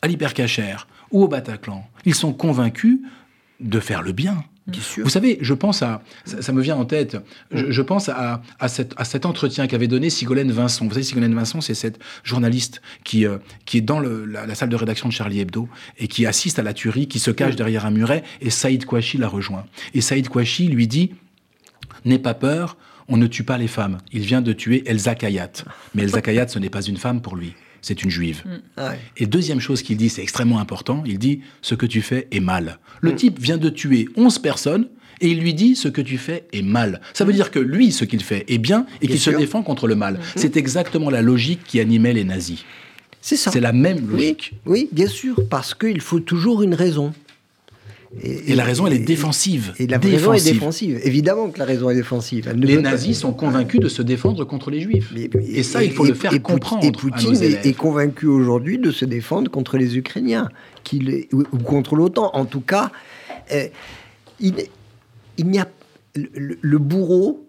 à 0.03 0.09
l'hypercachère 0.09 0.89
ou 1.13 1.23
au 1.23 1.29
Bataclan, 1.29 1.89
ils 2.05 2.15
sont 2.15 2.33
convaincus 2.33 2.99
de 3.61 3.81
faire 3.81 4.03
le 4.03 4.13
bien 4.13 4.45
Vous 4.99 5.09
savez, 5.09 5.39
je 5.41 5.55
pense 5.55 5.83
à, 5.83 6.03
ça, 6.25 6.53
me 6.53 6.61
vient 6.61 6.77
en 6.77 6.85
tête, 6.85 7.17
je, 7.53 7.83
pense 7.83 8.09
à, 8.11 8.43
à, 8.59 8.69
cet, 8.69 8.93
à 8.99 9.05
cet 9.05 9.25
entretien 9.25 9.67
qu'avait 9.67 9.89
donné 9.89 10.11
Sigolène 10.11 10.53
Vincent. 10.53 10.85
Vous 10.85 10.93
savez, 10.93 11.05
Sigolène 11.05 11.35
Vincent, 11.35 11.61
c'est 11.61 11.75
cette 11.75 11.99
journaliste 12.23 12.83
qui, 13.03 13.27
euh, 13.27 13.39
qui 13.65 13.79
est 13.79 13.83
dans 13.83 13.99
le, 13.99 14.27
la, 14.27 14.55
salle 14.55 14.69
de 14.69 14.77
rédaction 14.77 15.09
de 15.09 15.15
Charlie 15.15 15.41
Hebdo 15.41 15.69
et 15.97 16.07
qui 16.07 16.27
assiste 16.27 16.59
à 16.59 16.63
la 16.63 16.75
tuerie, 16.75 17.09
qui 17.09 17.19
se 17.19 17.31
cache 17.31 17.57
derrière 17.57 17.87
un 17.87 17.91
muret, 17.91 18.25
et 18.43 18.51
Saïd 18.51 18.85
Kouachi 18.85 19.17
la 19.17 19.29
rejoint. 19.29 19.65
Et 19.95 20.03
Saïd 20.03 20.29
Kouachi 20.29 20.69
lui 20.69 20.87
dit, 20.87 21.15
n'aie 22.05 22.19
pas 22.19 22.35
peur, 22.35 22.77
on 23.09 23.17
ne 23.17 23.27
tue 23.27 23.45
pas 23.45 23.57
les 23.57 23.69
femmes. 23.69 23.99
Il 24.13 24.23
vient 24.23 24.43
de 24.43 24.53
tuer 24.53 24.83
Elsa 24.87 25.15
Kayat. 25.15 25.65
Mais 25.95 26.03
Elsa 26.03 26.21
Kayat, 26.21 26.49
ce 26.49 26.59
n'est 26.59 26.69
pas 26.69 26.83
une 26.83 26.99
femme 26.99 27.23
pour 27.23 27.37
lui 27.37 27.55
c'est 27.83 28.03
une 28.03 28.11
juive. 28.11 28.43
Mm. 28.45 28.51
Ah 28.77 28.93
et 29.17 29.27
deuxième 29.27 29.61
chose 29.61 29.83
qu'il 29.83 29.97
dit, 29.97 30.09
c'est 30.09 30.23
extrêmement 30.23 30.61
important, 30.61 31.03
il 31.07 31.19
dit 31.19 31.41
ce 31.63 31.75
que 31.75 31.87
tu 31.87 32.03
fais 32.03 32.29
est 32.31 32.41
mal. 32.41 32.79
Le 33.01 33.13
mm. 33.13 33.17
type 33.17 33.39
vient 33.39 33.59
de 33.59 33.69
tuer 33.69 34.09
11 34.17 34.39
personnes 34.39 34.89
et 35.21 35.31
il 35.31 35.41
lui 35.41 35.55
dit 35.55 35.75
ce 35.77 35.89
que 35.89 36.01
tu 36.01 36.19
fais 36.19 36.45
est 36.53 36.63
mal. 36.63 37.01
Ça 37.15 37.25
veut 37.25 37.33
mm. 37.33 37.37
dire 37.37 37.51
que 37.51 37.59
lui, 37.59 37.93
ce 37.93 38.05
qu'il 38.05 38.23
fait 38.23 38.45
est 38.49 38.59
bien 38.59 38.87
et 39.01 39.09
qu'il 39.09 39.21
se 39.21 39.31
défend 39.31 39.63
contre 39.63 39.87
le 39.87 39.95
mal. 39.95 40.21
C'est 40.37 40.57
exactement 40.57 41.11
la 41.11 41.23
logique 41.23 41.61
qui 41.65 41.81
animait 41.81 42.13
les 42.13 42.25
nazis. 42.25 42.65
C'est 43.21 43.37
ça. 43.37 43.51
C'est 43.51 43.61
la 43.61 43.73
même 43.73 44.09
logique. 44.09 44.55
oui 44.65 44.89
bien 44.93 45.09
sûr, 45.09 45.37
parce 45.51 45.75
qu'il 45.75 46.01
faut 46.01 46.21
toujours 46.21 46.63
une 46.63 46.75
raison. 46.75 47.13
Et, 48.23 48.55
la 48.55 48.65
raison, 48.65 48.87
elle 48.87 48.95
est 48.95 48.99
défensive. 48.99 49.75
Et 49.79 49.87
la 49.87 49.99
raison 49.99 50.33
est 50.33 50.45
défensive. 50.45 50.99
Évidemment 51.05 51.51
que 51.51 51.59
la 51.59 51.67
raison 51.67 51.91
est 51.91 51.95
défensive. 51.95 52.51
les 52.57 52.81
nazis 52.81 53.19
sont 53.19 53.33
convaincus 53.33 53.81
de 53.81 53.89
se 53.89 54.03
défendre 54.03 54.45
contre 54.45 54.71
les 54.71 54.81
juifs. 54.81 55.13
et 55.15 55.63
ça, 55.63 55.85
il 55.85 55.93
faut 55.93 56.05
le 56.05 56.15
faire 56.15 56.41
comprendre. 56.43 56.85
Et 56.85 56.93
Poutine 56.93 57.37
est, 57.43 57.77
convaincu 57.77 58.27
aujourd'hui 58.27 58.79
de 58.79 58.91
se 58.91 59.05
défendre 59.05 59.51
contre 59.51 59.77
les 59.77 59.97
Ukrainiens 59.97 60.49
ou, 61.33 61.59
contre 61.59 61.97
l'OTAN. 61.97 62.31
En 62.33 62.47
tout 62.47 62.63
cas, 62.63 62.91
euh, 63.53 63.69
il, 64.41 64.55
il 65.37 65.47
n'y 65.47 65.59
a 65.59 65.69
le, 66.15 66.79
bourreau 66.79 67.47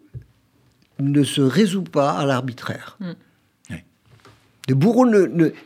ne 0.99 1.23
se 1.23 1.41
résout 1.41 1.83
pas 1.83 2.11
à 2.11 2.25
l'arbitraire. 2.25 2.97
Mm. 2.99 3.11
Le 4.69 4.75
bourreau 4.75 5.07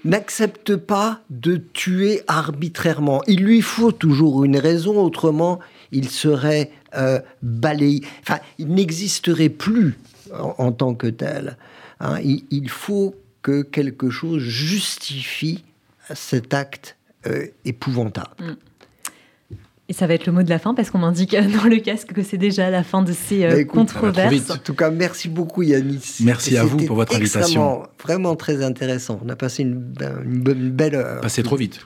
n'accepte 0.05 0.69
ne, 0.69 0.75
pas 0.77 1.19
de 1.29 1.57
tuer 1.57 2.21
arbitrairement. 2.27 3.21
Il 3.27 3.43
lui 3.43 3.61
faut 3.61 3.91
toujours 3.91 4.45
une 4.45 4.57
raison, 4.57 4.97
autrement 5.03 5.59
il 5.91 6.09
serait 6.09 6.71
euh, 6.95 7.19
balayé. 7.41 8.01
Enfin, 8.21 8.39
il 8.59 8.69
n'existerait 8.69 9.49
plus 9.49 9.97
en, 10.31 10.71
tant 10.71 10.95
que 10.95 11.07
tel. 11.07 11.57
Hein. 11.99 12.19
Il, 12.21 12.69
faut 12.69 13.13
que 13.41 13.61
quelque 13.61 14.09
chose 14.09 14.41
justifie 14.41 15.65
cet 16.13 16.53
acte 16.53 16.95
euh, 17.27 17.47
épouvantable. 17.65 18.35
Mm. 18.39 18.55
Et 19.93 19.95
ça 19.95 20.07
va 20.07 20.15
être 20.15 20.25
le 20.25 20.31
mot 20.31 20.41
de 20.41 20.49
la 20.49 20.57
fin 20.57 20.73
parce 20.73 20.89
qu'on 20.89 20.97
m'indique 20.97 21.35
dans 21.35 21.69
le 21.69 21.77
casque 21.77 22.13
que 22.13 22.23
c'est 22.23 22.39
déjà 22.39 22.71
la 22.71 22.81
fin 22.81 23.03
de 23.03 23.11
ces 23.11 23.45
euh, 23.45 23.57
bah, 23.57 23.63
controverses. 23.63 24.49
En 24.49 24.57
tout 24.57 24.73
cas, 24.73 24.89
merci 24.89 25.29
beaucoup 25.29 25.61
Yanis. 25.61 26.15
Merci 26.21 26.57
à 26.57 26.63
vous 26.63 26.77
pour 26.77 26.95
votre 26.95 27.15
invitation. 27.15 27.83
Vraiment 28.01 28.35
très 28.35 28.63
intéressant. 28.63 29.19
On 29.23 29.29
a 29.29 29.35
passé 29.35 29.61
une, 29.61 29.93
une, 30.25 30.71
belle 30.71 30.95
heure. 30.95 31.21
Passé 31.21 31.43
trop 31.43 31.57
vite. 31.57 31.85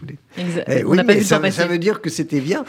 Eh 0.69 0.85
oui, 0.85 0.99
mais 1.05 1.21
ça, 1.21 1.37
veut 1.37 1.77
dire 1.77 1.99
que 1.99 2.09
c'était 2.09 2.39
bien. 2.39 2.63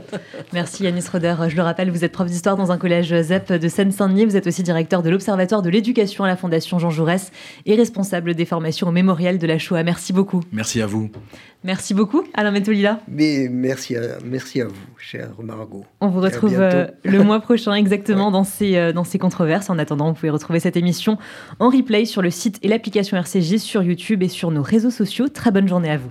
merci 0.52 0.84
Yanis 0.84 1.04
Roder. 1.10 1.34
Je 1.48 1.56
le 1.56 1.62
rappelle, 1.62 1.90
vous 1.90 2.04
êtes 2.04 2.12
prof 2.12 2.28
d'histoire 2.28 2.58
dans 2.58 2.70
un 2.70 2.76
collège 2.76 3.18
ZEP 3.22 3.54
de 3.54 3.68
Seine-Saint-Denis. 3.68 4.26
Vous 4.26 4.36
êtes 4.36 4.46
aussi 4.46 4.62
directeur 4.62 5.02
de 5.02 5.08
l'Observatoire 5.08 5.62
de 5.62 5.70
l'éducation 5.70 6.24
à 6.24 6.26
la 6.26 6.36
Fondation 6.36 6.78
Jean 6.78 6.90
Jaurès 6.90 7.32
et 7.64 7.74
responsable 7.74 8.34
des 8.34 8.44
formations 8.44 8.88
au 8.88 8.92
mémorial 8.92 9.38
de 9.38 9.46
la 9.46 9.56
Shoah. 9.58 9.82
Merci 9.82 10.12
beaucoup. 10.12 10.42
Merci 10.52 10.82
à 10.82 10.86
vous. 10.86 11.10
Merci 11.64 11.94
beaucoup, 11.94 12.22
Alain 12.34 12.50
Metolila. 12.50 13.00
Mais 13.08 13.48
merci 13.50 13.96
à, 13.96 14.18
merci 14.22 14.60
à 14.60 14.66
vous, 14.66 14.74
chère 14.98 15.30
Margot. 15.42 15.86
On 16.02 16.08
vous 16.08 16.20
retrouve 16.20 16.60
euh, 16.60 16.86
le 17.04 17.24
mois 17.24 17.40
prochain 17.40 17.72
exactement 17.74 18.30
dans, 18.30 18.44
ces, 18.44 18.76
euh, 18.76 18.92
dans 18.92 19.04
ces 19.04 19.18
controverses. 19.18 19.70
En 19.70 19.78
attendant, 19.78 20.08
vous 20.08 20.14
pouvez 20.14 20.30
retrouver 20.30 20.60
cette 20.60 20.76
émission 20.76 21.16
en 21.60 21.70
replay 21.70 22.04
sur 22.04 22.20
le 22.20 22.30
site 22.30 22.58
et 22.62 22.68
l'application 22.68 23.16
RCJ, 23.16 23.56
sur 23.56 23.82
YouTube 23.82 24.22
et 24.22 24.28
sur 24.28 24.50
nos 24.50 24.62
réseaux 24.62 24.90
sociaux. 24.90 25.28
Très 25.28 25.50
bonne 25.50 25.66
journée 25.66 25.90
à 25.90 25.96
vous. 25.96 26.10